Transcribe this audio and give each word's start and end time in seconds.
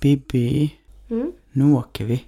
Bibi, 0.00 0.74
Mm. 1.10 1.32
nu 1.52 1.74
åker 1.74 2.04
vi. 2.04 2.24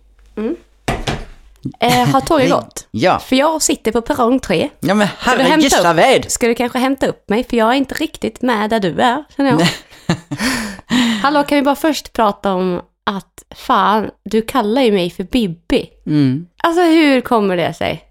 Eh, 1.80 2.08
har 2.08 2.20
tåget 2.20 2.50
gått? 2.50 2.88
Ja, 2.90 3.18
För 3.18 3.36
jag 3.36 3.62
sitter 3.62 3.92
på 3.92 4.00
perrong 4.02 4.40
3. 4.40 4.70
ja 4.80 4.94
men 4.94 5.08
herre 5.18 5.60
gislaved! 5.62 6.30
Ska 6.30 6.46
du 6.46 6.54
kanske 6.54 6.78
hämta 6.78 7.06
upp 7.06 7.28
mig? 7.28 7.44
För 7.44 7.56
jag 7.56 7.68
är 7.68 7.74
inte 7.74 7.94
riktigt 7.94 8.42
med 8.42 8.70
där 8.70 8.80
du 8.80 9.00
är, 9.00 9.24
känner 9.36 9.50
jag. 9.50 9.68
Hallå, 11.22 11.42
kan 11.44 11.56
vi 11.56 11.62
bara 11.62 11.74
först 11.76 12.12
prata 12.12 12.52
om 12.54 12.80
att 13.06 13.42
fan, 13.56 14.10
du 14.24 14.42
kallar 14.42 14.82
ju 14.82 14.92
mig 14.92 15.10
för 15.10 15.24
Bibi. 15.24 15.90
Mm. 16.06 16.46
Alltså 16.62 16.82
hur 16.82 17.20
kommer 17.20 17.56
det 17.56 17.74
sig? 17.74 18.04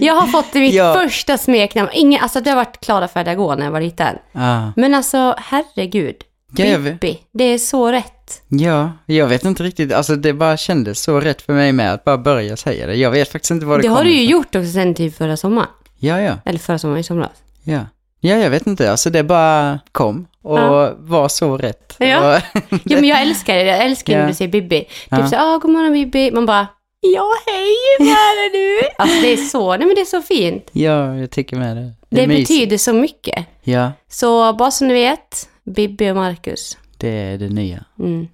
Jag 0.00 0.14
har 0.14 0.26
fått 0.26 0.54
mitt 0.54 0.74
Ja. 0.74 0.94
första 0.94 1.38
smeknamn. 1.38 1.88
Ingen, 1.92 2.22
alltså 2.22 2.40
det 2.40 2.50
har 2.50 2.56
varit 2.56 2.80
Klara 2.80 3.08
färdiga 3.08 3.34
gå 3.34 3.54
när 3.54 3.64
jag 3.64 3.72
var 3.72 3.80
liten. 3.80 4.16
Ah. 4.32 4.66
Men 4.76 4.94
alltså 4.94 5.34
herregud. 5.38 6.16
Bibi, 6.52 7.18
det 7.32 7.44
är 7.44 7.58
så 7.58 7.92
rätt. 7.92 8.12
Ja, 8.48 8.92
jag 9.06 9.26
vet 9.26 9.44
inte 9.44 9.62
riktigt, 9.62 9.92
alltså 9.92 10.16
det 10.16 10.32
bara 10.32 10.56
kändes 10.56 11.02
så 11.02 11.20
rätt 11.20 11.42
för 11.42 11.52
mig 11.52 11.72
med 11.72 11.92
att 11.94 12.04
bara 12.04 12.18
börja 12.18 12.56
säga 12.56 12.86
det. 12.86 12.94
Jag 12.94 13.10
vet 13.10 13.32
faktiskt 13.32 13.50
inte 13.50 13.66
vad 13.66 13.78
det 13.78 13.82
Det 13.82 13.88
har 13.94 14.04
du 14.04 14.10
ju 14.12 14.24
gjort 14.24 14.54
också 14.54 14.70
sen 14.70 14.94
typ 14.94 15.16
förra 15.16 15.36
sommaren. 15.36 15.68
Ja, 15.98 16.20
ja, 16.20 16.34
Eller 16.44 16.58
förra 16.58 16.78
sommaren 16.78 17.00
i 17.00 17.04
somras. 17.04 17.30
ja. 17.64 17.80
Ja, 18.22 18.36
jag 18.36 18.50
vet 18.50 18.66
inte, 18.66 18.90
alltså 18.90 19.10
det 19.10 19.22
bara 19.22 19.80
kom 19.92 20.26
och 20.42 20.58
Ja. 20.58 20.94
var 20.98 21.28
så 21.28 21.56
rätt. 21.56 21.94
Ja. 21.98 22.40
Jo 22.70 22.78
men 23.00 23.04
jag 23.04 23.22
älskar 23.22 23.54
det, 23.54 23.62
jag 23.64 23.84
älskar 23.84 24.12
när 24.12 24.20
Ja. 24.20 24.26
du 24.28 24.34
säger 24.34 24.50
Bibi. 24.50 24.80
Typ 24.80 24.88
Ja. 25.10 25.26
så 25.28 25.36
ah 25.36 25.58
god 25.58 25.70
morgon 25.70 25.92
Bibi. 25.92 26.30
Man 26.30 26.46
bara, 26.46 26.66
ja 27.00 27.26
hej, 27.46 27.74
hur 27.98 28.06
är 28.10 28.50
det 28.52 28.58
nu? 28.58 28.88
Alltså 28.98 29.20
det 29.22 29.32
är 29.32 29.36
så, 29.36 29.76
nej 29.76 29.86
men 29.86 29.94
det 29.94 30.00
är 30.00 30.04
så 30.04 30.22
fint. 30.22 30.68
ja, 30.72 31.16
jag 31.16 31.30
tycker 31.30 31.56
med 31.56 31.76
det. 31.76 31.92
Det, 32.10 32.26
mysigt. 32.26 32.48
betyder 32.48 32.78
så 32.78 32.92
mycket. 32.92 33.46
Ja, 33.62 33.92
Så 34.08 34.52
bara 34.52 34.70
så 34.70 34.84
ni 34.84 34.94
vet, 34.94 35.48
Bibi 35.64 36.10
och 36.10 36.16
Marcus. 36.16 36.76
Det 37.00 37.08
är 37.08 37.38
det 37.38 37.48
nya. 37.48 37.84
Mm. 37.98 38.28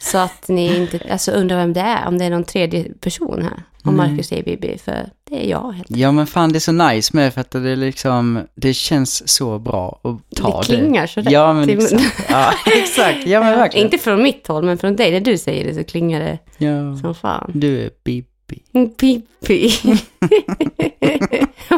Så 0.00 0.18
att 0.18 0.48
ni 0.48 0.76
inte 0.76 1.00
alltså, 1.10 1.30
undrar 1.30 1.56
vem 1.56 1.72
det 1.72 1.80
är, 1.80 2.08
om 2.08 2.18
det 2.18 2.24
är 2.24 2.30
någon 2.30 2.44
tredje 2.44 2.84
person 3.00 3.42
här. 3.42 3.62
Om 3.86 3.96
Marcus 3.96 4.26
säger 4.28 4.42
Bibi, 4.42 4.78
för 4.78 5.10
det 5.30 5.44
är 5.46 5.50
jag 5.50 5.72
helt 5.72 5.90
Ja, 5.90 6.12
men 6.12 6.26
fan 6.26 6.52
det 6.52 6.58
är 6.58 6.60
så 6.60 6.72
nice 6.72 7.16
med 7.16 7.34
för 7.34 7.40
att 7.40 7.50
det 7.50 7.70
är 7.70 7.76
liksom, 7.76 8.40
det 8.54 8.74
känns 8.74 9.28
så 9.28 9.58
bra 9.58 10.00
att 10.02 10.36
ta 10.36 10.58
Det 10.60 10.64
klingar 10.66 11.06
så 11.06 11.20
rätt 11.20 11.30
Ja, 11.32 11.52
men 11.52 11.68
exakt. 11.70 12.24
Ja, 12.30 12.52
exakt. 12.66 13.26
Ja, 13.26 13.40
men 13.40 13.58
verkligen. 13.58 13.86
Inte 13.86 13.98
från 13.98 14.22
mitt 14.22 14.46
håll, 14.46 14.64
men 14.64 14.78
från 14.78 14.96
dig. 14.96 15.12
När 15.12 15.20
du 15.20 15.38
säger 15.38 15.64
det 15.64 15.74
så 15.74 15.84
klingar 15.84 16.20
det 16.20 16.38
Ja, 16.66 16.96
som 16.96 17.14
fan. 17.14 17.50
du 17.54 17.80
är 17.80 17.90
Bibi. 18.04 18.28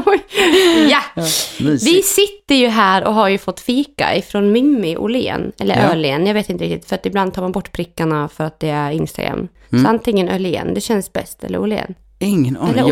Oj. 0.07 0.21
ja, 0.91 1.01
Mysigt. 1.59 1.87
vi 1.97 2.03
sitter 2.03 2.55
ju 2.55 2.67
här 2.69 3.05
och 3.05 3.15
har 3.15 3.29
ju 3.29 3.39
fått 3.39 3.61
fika 3.61 4.17
ifrån 4.17 4.53
Mimmi 4.53 4.97
Åhlén. 4.97 5.53
Eller 5.61 5.77
Ja. 5.77 5.83
Öhlén, 5.91 6.27
jag 6.27 6.35
vet 6.35 6.51
inte 6.51 6.65
riktigt. 6.65 6.89
För 6.89 6.95
att 6.97 7.07
ibland 7.07 7.35
tar 7.35 7.43
man 7.43 7.53
bort 7.53 7.73
prickarna 7.73 8.29
för 8.29 8.45
att 8.45 8.61
det 8.61 8.69
är 8.69 8.91
Instagram. 8.91 9.49
Mm. 9.73 9.85
Så 9.85 9.91
antingen 9.91 10.29
Öhlén, 10.29 10.75
det 10.75 10.81
känns 10.81 11.13
bäst, 11.13 11.45
eller 11.45 11.59
Åhlén. 11.61 11.95
Ingen 12.19 12.57
aning. 12.57 12.79
Eller 12.79 12.89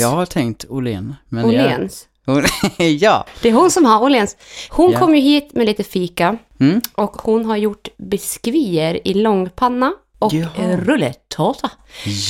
Jag, 0.00 0.08
har 0.08 0.26
tänkt 0.26 0.64
Åhlén. 0.68 1.14
Åhléns. 1.32 2.06
Jag, 2.26 2.44
ja. 3.00 3.26
Det 3.42 3.48
är 3.48 3.52
hon 3.52 3.70
som 3.70 3.84
har 3.84 4.02
Åhléns. 4.02 4.36
Hon 4.70 4.90
Ja. 4.92 4.98
kom 4.98 5.14
ju 5.14 5.20
hit 5.20 5.50
med 5.54 5.66
lite 5.66 5.84
fika. 5.84 6.36
Mm. 6.60 6.80
Och 6.94 7.12
hon 7.22 7.44
har 7.44 7.56
gjort 7.56 7.88
biskvier 7.96 9.00
i 9.08 9.14
långpanna. 9.14 9.92
Och 10.18 10.32
Jaha. 10.32 10.76
rullettårta. 10.76 11.70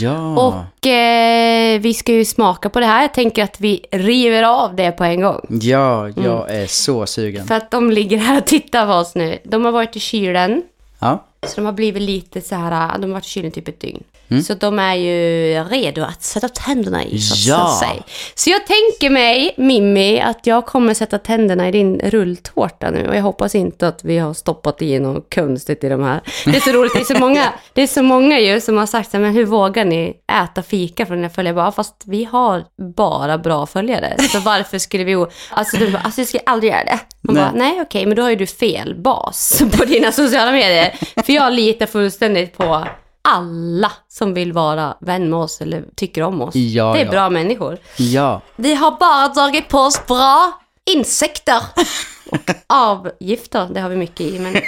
Ja. 0.00 0.36
Och 0.46 0.86
eh, 0.86 1.80
vi 1.80 1.94
ska 1.94 2.12
ju 2.12 2.24
smaka 2.24 2.70
på 2.70 2.80
det 2.80 2.86
här. 2.86 3.00
Jag 3.02 3.14
tänker 3.14 3.44
att 3.44 3.60
vi 3.60 3.84
river 3.92 4.42
av 4.42 4.76
det 4.76 4.92
på 4.92 5.04
en 5.04 5.20
gång. 5.20 5.40
Ja, 5.48 6.08
jag 6.08 6.50
Mm. 6.50 6.62
är 6.62 6.66
så 6.66 7.06
sugen. 7.06 7.46
För 7.46 7.54
att 7.54 7.70
de 7.70 7.90
ligger 7.90 8.16
här 8.18 8.38
och 8.38 8.44
tittar 8.46 8.86
på 8.86 8.92
oss 8.92 9.14
nu. 9.14 9.38
De 9.44 9.64
har 9.64 9.72
varit 9.72 9.96
i 9.96 10.00
kylen. 10.00 10.62
Ja. 10.98 11.24
Så 11.46 11.52
de 11.56 11.64
har 11.66 11.72
blivit 11.72 12.02
lite 12.02 12.40
så 12.40 12.54
här, 12.54 12.98
de 12.98 13.02
har 13.06 13.12
varit 13.12 13.26
i 13.26 13.28
kylen 13.28 13.50
typ 13.52 13.68
ett 13.68 13.80
dygn. 13.80 14.04
Mm. 14.30 14.42
Så 14.42 14.54
de 14.54 14.78
är 14.78 14.94
ju 14.94 15.64
redo 15.64 16.02
att 16.02 16.22
sätta 16.22 16.48
tänderna 16.48 17.04
i, 17.04 17.18
så 17.18 17.50
Ja. 17.50 17.82
Så 18.34 18.50
jag 18.50 18.66
tänker 18.66 19.10
mig, 19.10 19.54
Mimmi, 19.56 20.20
att 20.20 20.46
jag 20.46 20.66
kommer 20.66 20.94
sätta 20.94 21.18
tänderna 21.18 21.68
i 21.68 21.72
din 21.72 22.00
rulltårta 22.04 22.90
nu. 22.90 23.08
Och 23.08 23.16
jag 23.16 23.22
hoppas 23.22 23.54
inte 23.54 23.88
att 23.88 24.04
vi 24.04 24.18
har 24.18 24.34
stoppat 24.34 24.82
i 24.82 24.98
något 24.98 25.34
konstigt 25.34 25.84
i 25.84 25.88
de 25.88 26.02
här. 26.02 26.20
Det 26.44 26.56
är 26.56 26.60
så 26.60 26.70
roligt, 26.70 26.92
det 26.94 27.00
är 27.00 27.14
så 27.14 27.18
många, 27.18 27.52
det 27.72 27.82
är 27.82 27.86
så 27.86 28.02
många 28.02 28.40
ju 28.40 28.60
som 28.60 28.76
har 28.76 28.86
sagt 28.86 29.10
så 29.10 29.16
här, 29.16 29.24
men 29.24 29.34
hur 29.34 29.46
vågar 29.46 29.84
ni 29.84 30.16
äta 30.44 30.62
fika 30.62 31.06
från 31.06 31.16
dina 31.16 31.30
följare? 31.30 31.54
Bara, 31.54 31.72
fast 31.72 32.02
vi 32.06 32.24
har 32.24 32.64
bara 32.96 33.38
bra 33.38 33.66
följare. 33.66 34.16
Så 34.18 34.40
varför 34.40 34.78
skulle 34.78 35.04
vi... 35.04 35.26
Alltså, 35.50 35.76
du 35.76 35.90
bara, 35.90 36.02
alltså 36.02 36.20
jag 36.20 36.28
skulle 36.28 36.42
aldrig 36.46 36.72
göra 36.72 36.84
det. 36.84 36.98
Man 37.20 37.34
Nej. 37.34 37.44
bara, 37.44 37.52
nej 37.52 37.80
okej, 37.80 38.06
men 38.06 38.16
då 38.16 38.22
har 38.22 38.30
ju 38.30 38.36
du 38.36 38.46
fel 38.46 38.94
bas 38.94 39.62
på 39.78 39.84
dina 39.84 40.12
sociala 40.12 40.52
medier. 40.52 40.94
För 41.26 41.32
jag 41.32 41.52
litar 41.52 41.86
fullständigt 41.86 42.56
på 42.56 42.84
alla 43.28 43.92
som 44.08 44.34
vill 44.34 44.52
vara 44.52 44.96
vän 45.00 45.30
med 45.30 45.38
oss 45.38 45.60
eller 45.60 45.84
tycker 45.96 46.22
om 46.22 46.40
oss. 46.42 46.54
Ja, 46.54 46.92
det 46.92 47.00
är 47.00 47.04
ja. 47.04 47.10
bra 47.10 47.30
människor. 47.30 47.78
Ja. 47.96 48.40
Vi 48.56 48.74
har 48.74 48.90
bara 48.90 49.28
dragit 49.28 49.68
på 49.68 49.78
oss 49.78 50.06
bra 50.06 50.52
insekter. 50.90 51.62
Och 52.30 52.50
avgifter, 52.66 53.68
det 53.74 53.80
har 53.80 53.88
vi 53.88 53.96
mycket 53.96 54.20
i. 54.20 54.38
Men... 54.38 54.56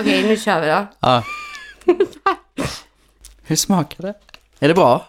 Okej, 0.00 0.28
nu 0.28 0.36
kör 0.36 0.60
vi 0.60 0.66
då. 0.66 0.86
ja. 1.00 1.22
Hur 3.42 3.56
smakar 3.56 4.02
det? 4.02 4.14
Är 4.60 4.68
det 4.68 4.74
bra? 4.74 5.06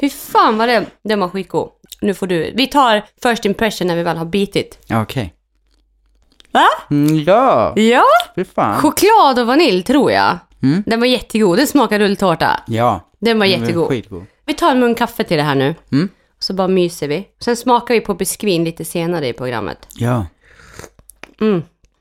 Fy 0.00 0.10
fan 0.10 0.58
vad 0.58 0.68
det, 0.68 0.86
den 1.02 1.20
var 1.20 1.28
skitgod. 1.28 1.70
Nu 2.00 2.14
får 2.14 2.26
du. 2.26 2.52
Vi 2.54 2.66
tar 2.66 3.06
first 3.22 3.44
impression 3.44 3.86
när 3.86 3.96
vi 3.96 4.02
väl 4.02 4.16
har 4.16 4.24
bitit. 4.24 4.78
Ja, 4.86 5.02
Okej. 5.02 5.34
Va? 6.52 6.66
Mm, 6.90 7.24
ja, 7.24 7.72
Ja. 7.76 8.02
fy 8.34 8.44
fan. 8.44 8.80
Choklad 8.80 9.38
och 9.38 9.46
vanilj 9.46 9.82
tror 9.82 10.12
jag. 10.12 10.38
Mm. 10.62 10.82
Den 10.86 11.00
var 11.00 11.06
jättegod. 11.06 11.58
Den 11.58 11.66
smakar 11.66 11.98
rulltårta. 11.98 12.60
Ja. 12.66 13.10
Den 13.18 13.38
var 13.38 13.46
den 13.46 13.60
jättegod. 13.60 13.88
Skitgod. 13.88 14.24
Vi 14.46 14.54
tar 14.54 14.70
en 14.70 14.80
mun 14.80 14.94
kaffe 14.94 15.24
till 15.24 15.36
det 15.36 15.42
här 15.42 15.54
nu. 15.54 15.74
Mm. 15.92 16.08
Så 16.38 16.54
bara 16.54 16.68
myser 16.68 17.08
vi. 17.08 17.26
Sen 17.40 17.56
smakar 17.56 17.94
vi 17.94 18.00
på 18.00 18.14
biskvin 18.14 18.64
lite 18.64 18.84
senare 18.84 19.28
i 19.28 19.32
programmet. 19.32 19.86
Ja. 19.94 20.26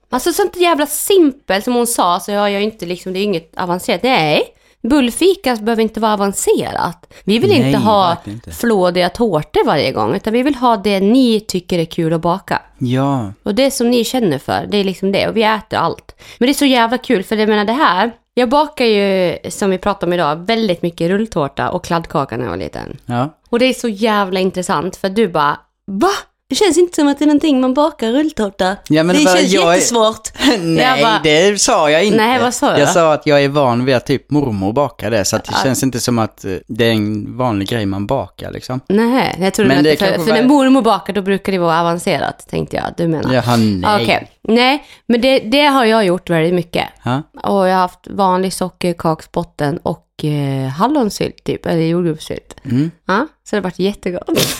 Alltså 0.09 0.33
sånt 0.33 0.55
jävla 0.57 0.85
simpelt 0.85 1.63
som 1.63 1.73
hon 1.73 1.87
sa, 1.87 2.19
så 2.19 2.31
jag 2.31 2.51
gör 2.51 2.59
inte 2.59 2.85
liksom, 2.85 3.13
det 3.13 3.19
är 3.19 3.23
inget 3.23 3.57
avancerat. 3.57 4.03
Nej, 4.03 4.43
bullfika 4.81 5.55
behöver 5.55 5.83
inte 5.83 5.99
vara 5.99 6.13
avancerat. 6.13 7.13
Vi 7.23 7.39
vill 7.39 7.49
Nej, 7.49 7.67
inte 7.67 7.79
ha 7.79 8.17
inte. 8.25 8.51
flådiga 8.51 9.09
tårtor 9.09 9.65
varje 9.65 9.91
gång, 9.91 10.15
utan 10.15 10.33
vi 10.33 10.43
vill 10.43 10.55
ha 10.55 10.77
det 10.77 10.99
ni 10.99 11.39
tycker 11.39 11.79
är 11.79 11.85
kul 11.85 12.13
att 12.13 12.21
baka. 12.21 12.61
Ja. 12.77 13.33
Och 13.43 13.55
det 13.55 13.71
som 13.71 13.89
ni 13.89 14.03
känner 14.03 14.37
för, 14.37 14.67
det 14.71 14.77
är 14.77 14.83
liksom 14.83 15.11
det. 15.11 15.27
Och 15.27 15.37
vi 15.37 15.43
äter 15.43 15.79
allt. 15.79 16.15
Men 16.37 16.47
det 16.47 16.51
är 16.51 16.53
så 16.53 16.65
jävla 16.65 16.97
kul, 16.97 17.23
för 17.23 17.35
jag 17.35 17.49
menar 17.49 17.65
det 17.65 17.73
här, 17.73 18.11
jag 18.39 18.49
bakar 18.49 18.85
ju, 18.85 19.37
som 19.49 19.69
vi 19.69 19.77
pratade 19.77 20.05
om 20.05 20.13
idag, 20.13 20.35
väldigt 20.35 20.81
mycket 20.81 21.09
rulltårta 21.09 21.69
och 21.69 21.83
kladdkaka 21.83 22.37
när 22.37 22.43
jag 22.43 22.49
var 22.49 22.57
liten. 22.57 22.97
Ja. 23.05 23.29
Och 23.49 23.59
det 23.59 23.65
är 23.65 23.73
så 23.73 23.87
jävla 23.87 24.39
intressant 24.39 24.95
för 24.95 25.09
du 25.09 25.27
bara 25.27 25.59
Va? 25.91 26.11
Det 26.49 26.55
känns 26.55 26.77
inte 26.77 26.95
som 26.95 27.07
att 27.07 27.19
det 27.19 27.25
är 27.25 27.27
någonting 27.27 27.61
man 27.61 27.73
bakar 27.73 28.11
rulltårta. 28.11 28.75
Ja, 28.87 29.03
men 29.03 29.15
det 29.15 29.23
bara, 29.25 29.37
känns 29.37 29.51
jag 29.53 29.63
är- 29.71 29.73
jättesvårt. 29.75 30.29
Nej, 30.59 30.77
Jag 30.83 30.99
bara- 31.01 31.19
det 31.23 31.61
sa 31.61 31.91
jag 31.91 32.03
inte. 32.05 32.17
Nej, 32.17 32.39
vad 32.39 32.53
sa 32.53 32.71
Jag 32.71 32.79
jag? 32.79 32.89
sa 32.89 33.13
att 33.13 33.25
jag 33.25 33.43
är 33.43 33.49
van 33.49 33.85
vid 33.85 33.95
att 33.95 34.05
typ 34.05 34.29
mormor 34.31 34.73
bakar 34.73 35.11
det, 35.11 35.25
så 35.25 35.35
att 35.35 35.43
det 35.43 35.53
känns 35.63 35.83
inte 35.83 35.99
som 35.99 36.19
att 36.19 36.45
eh, 36.45 36.51
det 36.67 36.85
är 36.85 36.91
en 36.91 37.37
vanlig 37.37 37.67
grej 37.69 37.85
man 37.85 38.07
bakar 38.07 38.51
liksom. 38.51 38.79
Nej, 38.87 39.35
jag 39.39 39.53
trodde 39.53 39.67
Men 39.69 39.77
att 39.77 39.83
det 39.83 39.97
för, 39.97 40.05
för 40.05 40.17
var- 40.17 40.25
när 40.33 40.43
mormor 40.43 40.81
bakar 40.81 41.13
då 41.13 41.21
brukar 41.21 41.51
det 41.51 41.57
vara 41.57 41.79
avancerat, 41.79 42.47
tänkte 42.49 42.75
jag. 42.75 42.85
Du 42.97 43.07
menar? 43.07 43.33
Jaha, 43.33 43.55
nej. 43.57 44.03
Okej, 44.03 44.31
nej, 44.41 44.85
men 45.07 45.21
det, 45.21 45.39
det 45.39 45.65
har 45.65 45.85
jag 45.85 46.05
gjort 46.05 46.29
väldigt 46.29 46.53
mycket. 46.53 46.85
Ja. 47.03 47.21
Och 47.43 47.67
jag 47.67 47.73
har 47.73 47.81
haft 47.81 48.07
vanlig 48.09 48.53
sockerkaksbotten 48.53 49.77
och 49.83 50.05
eh, 50.25 50.67
hallonsylt 50.69 51.43
typ, 51.43 51.65
eller 51.65 51.81
jordgubbssylt. 51.81 52.55
Mm. 52.65 52.91
Ja, 53.07 53.27
så 53.49 53.55
det 53.55 53.57
har 53.57 53.63
varit 53.63 53.79
jättegott. 53.79 54.29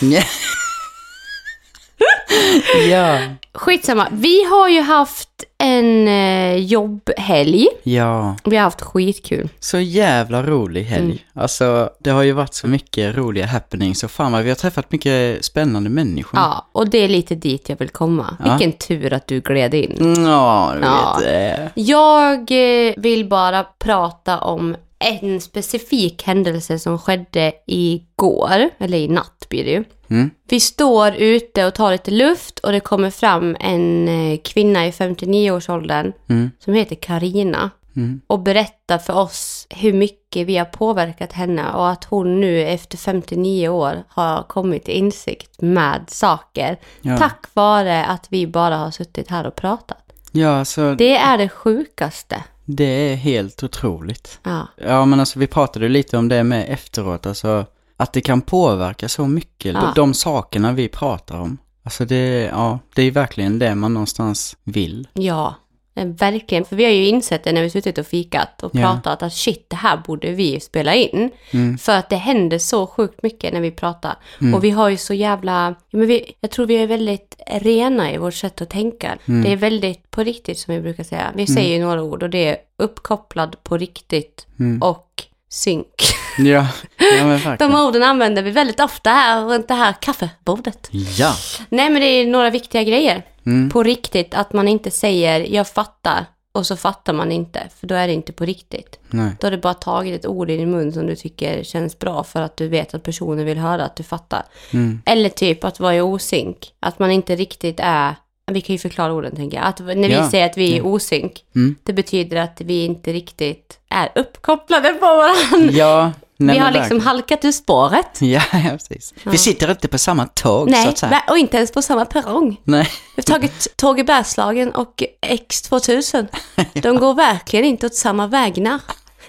Ja. 2.90 3.18
Skitsamma, 3.54 4.08
vi 4.12 4.44
har 4.44 4.68
ju 4.68 4.80
haft 4.80 5.28
en 5.58 6.08
eh, 6.08 6.56
jobbhelg. 6.56 7.66
Ja. 7.82 8.36
Vi 8.44 8.56
har 8.56 8.64
haft 8.64 8.80
skitkul. 8.80 9.48
Så 9.60 9.78
jävla 9.78 10.42
rolig 10.42 10.84
helg. 10.84 11.04
Mm. 11.04 11.18
Alltså, 11.34 11.90
det 11.98 12.10
har 12.10 12.22
ju 12.22 12.32
varit 12.32 12.54
så 12.54 12.66
mycket 12.66 13.16
roliga 13.16 13.46
happenings 13.46 14.04
och 14.04 14.10
fan 14.10 14.32
vad 14.32 14.42
vi 14.42 14.48
har 14.48 14.56
träffat 14.56 14.92
mycket 14.92 15.44
spännande 15.44 15.90
människor. 15.90 16.40
Ja, 16.40 16.66
och 16.72 16.90
det 16.90 16.98
är 16.98 17.08
lite 17.08 17.34
dit 17.34 17.68
jag 17.68 17.78
vill 17.78 17.88
komma. 17.88 18.36
Ja. 18.44 18.50
Vilken 18.50 18.72
tur 18.72 19.12
att 19.12 19.26
du 19.26 19.40
gled 19.40 19.74
in. 19.74 20.24
Ja, 20.26 20.72
du 20.76 20.82
Ja. 20.86 21.16
vet. 21.20 21.26
det. 21.28 21.70
Jag 21.74 22.50
eh, 22.88 22.94
vill 22.96 23.28
bara 23.28 23.64
prata 23.64 24.38
om 24.38 24.76
en 25.00 25.40
specifik 25.40 26.22
händelse 26.22 26.78
som 26.78 26.98
skedde 26.98 27.52
igår, 27.66 28.68
eller 28.78 28.98
i 28.98 29.08
natt 29.08 29.46
blir 29.48 29.64
det 29.64 29.70
ju. 29.70 29.84
Mm. 30.10 30.30
Vi 30.48 30.60
står 30.60 31.14
ute 31.14 31.66
och 31.66 31.74
tar 31.74 31.92
lite 31.92 32.10
luft 32.10 32.58
och 32.58 32.72
det 32.72 32.80
kommer 32.80 33.10
fram 33.10 33.56
en 33.60 34.08
eh, 34.08 34.38
kvinna 34.44 34.86
i 34.86 34.90
59-årsåldern 34.90 36.12
Mm. 36.28 36.50
som 36.58 36.74
heter 36.74 36.94
Karina 36.96 37.70
Mm. 37.96 38.20
och 38.26 38.38
berättar 38.38 38.98
för 38.98 39.12
oss 39.16 39.66
hur 39.70 39.92
mycket 39.92 40.46
vi 40.46 40.56
har 40.56 40.64
påverkat 40.64 41.32
henne 41.32 41.72
och 41.72 41.90
att 41.90 42.04
hon 42.04 42.40
nu 42.40 42.62
efter 42.62 42.98
59 42.98 43.68
år 43.68 44.04
har 44.08 44.42
kommit 44.42 44.84
till 44.84 44.94
insikt 44.94 45.60
med 45.60 46.04
saker. 46.08 46.76
Ja. 47.00 47.16
Tack 47.18 47.46
vare 47.54 48.04
att 48.04 48.26
vi 48.28 48.46
bara 48.46 48.76
har 48.76 48.90
suttit 48.90 49.28
här 49.30 49.46
och 49.46 49.54
pratat. 49.56 50.12
Ja, 50.32 50.64
så 50.64 50.80
det... 50.80 50.94
Det 50.94 51.16
är 51.16 51.38
det 51.38 51.48
sjukaste. 51.48 52.44
Det 52.76 52.84
är 53.12 53.16
helt 53.16 53.62
otroligt. 53.62 54.38
Ja. 54.42 54.66
Ja, 54.76 55.04
men 55.04 55.20
alltså 55.20 55.38
vi 55.38 55.46
pratade 55.46 55.88
lite 55.88 56.16
om 56.18 56.28
det 56.28 56.44
med 56.44 56.66
efteråt, 56.68 57.26
alltså 57.26 57.66
att 57.96 58.12
det 58.12 58.20
kan 58.20 58.40
påverka 58.40 59.08
så 59.08 59.26
mycket, 59.26 59.74
Ja. 59.74 59.92
de, 59.96 60.14
sakerna 60.14 60.72
vi 60.72 60.88
pratar 60.88 61.38
om. 61.38 61.58
Alltså 61.82 62.04
det, 62.04 62.50
ja, 62.52 62.78
det 62.94 63.02
är 63.02 63.10
verkligen 63.10 63.58
det 63.58 63.74
man 63.74 63.94
någonstans 63.94 64.56
vill. 64.64 65.08
Ja, 65.12 65.54
verkligen. 65.94 66.64
För 66.64 66.76
vi 66.76 66.84
har 66.84 66.90
ju 66.90 67.06
insett 67.06 67.44
det 67.44 67.52
när 67.52 67.62
vi 67.62 67.70
suttit 67.70 67.98
och 67.98 68.06
fikat 68.06 68.62
och 68.62 68.70
Ja. 68.74 68.80
pratat 68.80 69.22
att 69.22 69.32
shit, 69.32 69.70
det 69.70 69.76
här 69.76 69.96
borde 69.96 70.30
vi 70.32 70.60
spela 70.60 70.94
in. 70.94 71.30
Mm. 71.50 71.78
För 71.78 71.92
att 71.96 72.08
det 72.08 72.16
händer 72.16 72.58
så 72.58 72.86
sjukt 72.86 73.22
mycket 73.22 73.52
när 73.52 73.60
vi 73.60 73.70
pratar. 73.70 74.16
Och 74.54 74.64
vi 74.64 74.70
har 74.70 74.88
ju 74.88 74.96
så 74.96 75.14
jävla, 75.14 75.74
men 75.90 76.06
vi, 76.06 76.32
jag 76.40 76.50
tror 76.50 76.66
vi 76.66 76.74
är 76.76 76.86
väldigt 76.86 77.36
rena 77.46 78.12
i 78.12 78.18
vårt 78.18 78.34
sätt 78.34 78.60
att 78.60 78.70
tänka. 78.70 79.18
Mm. 79.28 79.42
Det 79.42 79.52
är 79.52 79.56
väldigt 79.56 80.10
på 80.10 80.22
riktigt 80.22 80.58
som 80.58 80.74
vi 80.74 80.80
brukar 80.80 81.04
säga. 81.04 81.32
Vi 81.34 81.46
säger 81.46 81.76
ju 81.76 81.84
några 81.84 82.02
ord 82.02 82.22
och 82.22 82.30
det 82.30 82.46
är 82.48 82.56
uppkopplad 82.78 83.56
på 83.64 83.76
riktigt 83.76 84.46
Mm. 84.58 84.82
och 84.82 85.06
synk. 85.50 85.94
Ja, 86.38 86.66
ja 86.98 87.26
men 87.26 87.28
De 87.28 87.44
verkligen. 87.44 87.76
orden 87.76 88.02
använder 88.02 88.42
vi 88.42 88.50
väldigt 88.50 88.80
ofta 88.80 89.10
här 89.10 89.44
runt 89.44 89.68
det 89.68 89.74
här 89.74 89.94
kaffebordet. 90.00 90.88
Ja. 91.18 91.34
Nej 91.68 91.90
men 91.90 92.00
det 92.00 92.06
är 92.06 92.26
några 92.26 92.50
viktiga 92.50 92.82
grejer. 92.82 93.22
Mm. 93.46 93.70
På 93.70 93.82
riktigt, 93.82 94.34
att 94.34 94.52
man 94.52 94.68
inte 94.68 94.90
säger 94.90 95.54
jag 95.54 95.68
fattar 95.68 96.26
och 96.52 96.66
så 96.66 96.76
fattar 96.76 97.12
man 97.12 97.32
inte, 97.32 97.68
för 97.80 97.86
då 97.86 97.94
är 97.94 98.06
det 98.06 98.12
inte 98.12 98.32
på 98.32 98.44
riktigt. 98.44 98.98
Nej. 99.08 99.32
Då 99.40 99.46
har 99.46 99.50
du 99.50 99.56
bara 99.58 99.74
tagit 99.74 100.14
ett 100.20 100.26
ord 100.26 100.50
i 100.50 100.56
din 100.56 100.70
mun 100.70 100.92
som 100.92 101.06
du 101.06 101.16
tycker 101.16 101.62
känns 101.62 101.98
bra 101.98 102.24
för 102.24 102.42
att 102.42 102.56
du 102.56 102.68
vet 102.68 102.94
att 102.94 103.02
personen 103.02 103.44
vill 103.44 103.58
höra 103.58 103.84
att 103.84 103.96
du 103.96 104.02
fattar. 104.02 104.42
Mm. 104.72 105.02
Eller 105.06 105.28
typ 105.28 105.64
att 105.64 105.80
vara 105.80 105.96
i 105.96 106.00
osynk, 106.00 106.72
att 106.80 106.98
man 106.98 107.10
inte 107.10 107.36
riktigt 107.36 107.80
är 107.82 108.14
vi 108.52 108.60
kan 108.60 108.74
ju 108.74 108.78
förklara 108.78 109.12
orden 109.12 109.36
tänker 109.36 109.56
jag. 109.56 109.66
Att 109.66 109.78
när 109.80 109.94
vi 110.08 110.12
Ja. 110.12 110.30
säger 110.30 110.46
att 110.46 110.56
vi 110.56 110.76
är 110.76 110.86
osynk, 110.86 111.44
Mm. 111.54 111.76
det 111.82 111.92
betyder 111.92 112.36
att 112.36 112.60
vi 112.64 112.84
inte 112.84 113.12
riktigt 113.12 113.78
är 113.90 114.08
uppkopplade 114.14 114.92
på 114.92 115.06
varandra. 115.06 115.72
Ja, 115.72 116.12
nej, 116.36 116.54
vi 116.56 116.60
har 116.62 116.70
liksom 116.70 116.80
verkligen. 116.98 117.00
halkat 117.00 117.44
ur 117.44 117.52
spåret. 117.52 118.06
Ja, 118.20 118.42
ja, 118.52 118.70
precis. 118.70 119.14
Vi 119.22 119.38
sitter 119.38 119.70
inte 119.70 119.88
på 119.88 119.98
samma 119.98 120.26
tåg 120.26 120.68
så 120.68 120.70
Nej, 120.70 120.88
att 120.88 120.98
säga. 120.98 121.10
va- 121.10 121.22
och 121.32 121.38
inte 121.38 121.56
ens 121.56 121.72
på 121.72 121.82
samma 121.82 122.04
perrong. 122.04 122.56
Nej. 122.64 122.88
Vi 123.16 123.22
har 123.26 123.34
tagit 123.34 123.76
Tåg 123.76 124.00
i 124.00 124.04
Bergslagen 124.04 124.70
och 124.74 125.02
X2000. 125.26 126.26
De 126.82 126.96
går 126.96 127.14
verkligen 127.14 127.64
inte 127.64 127.86
åt 127.86 127.94
samma 127.94 128.26
vägnar. 128.26 128.80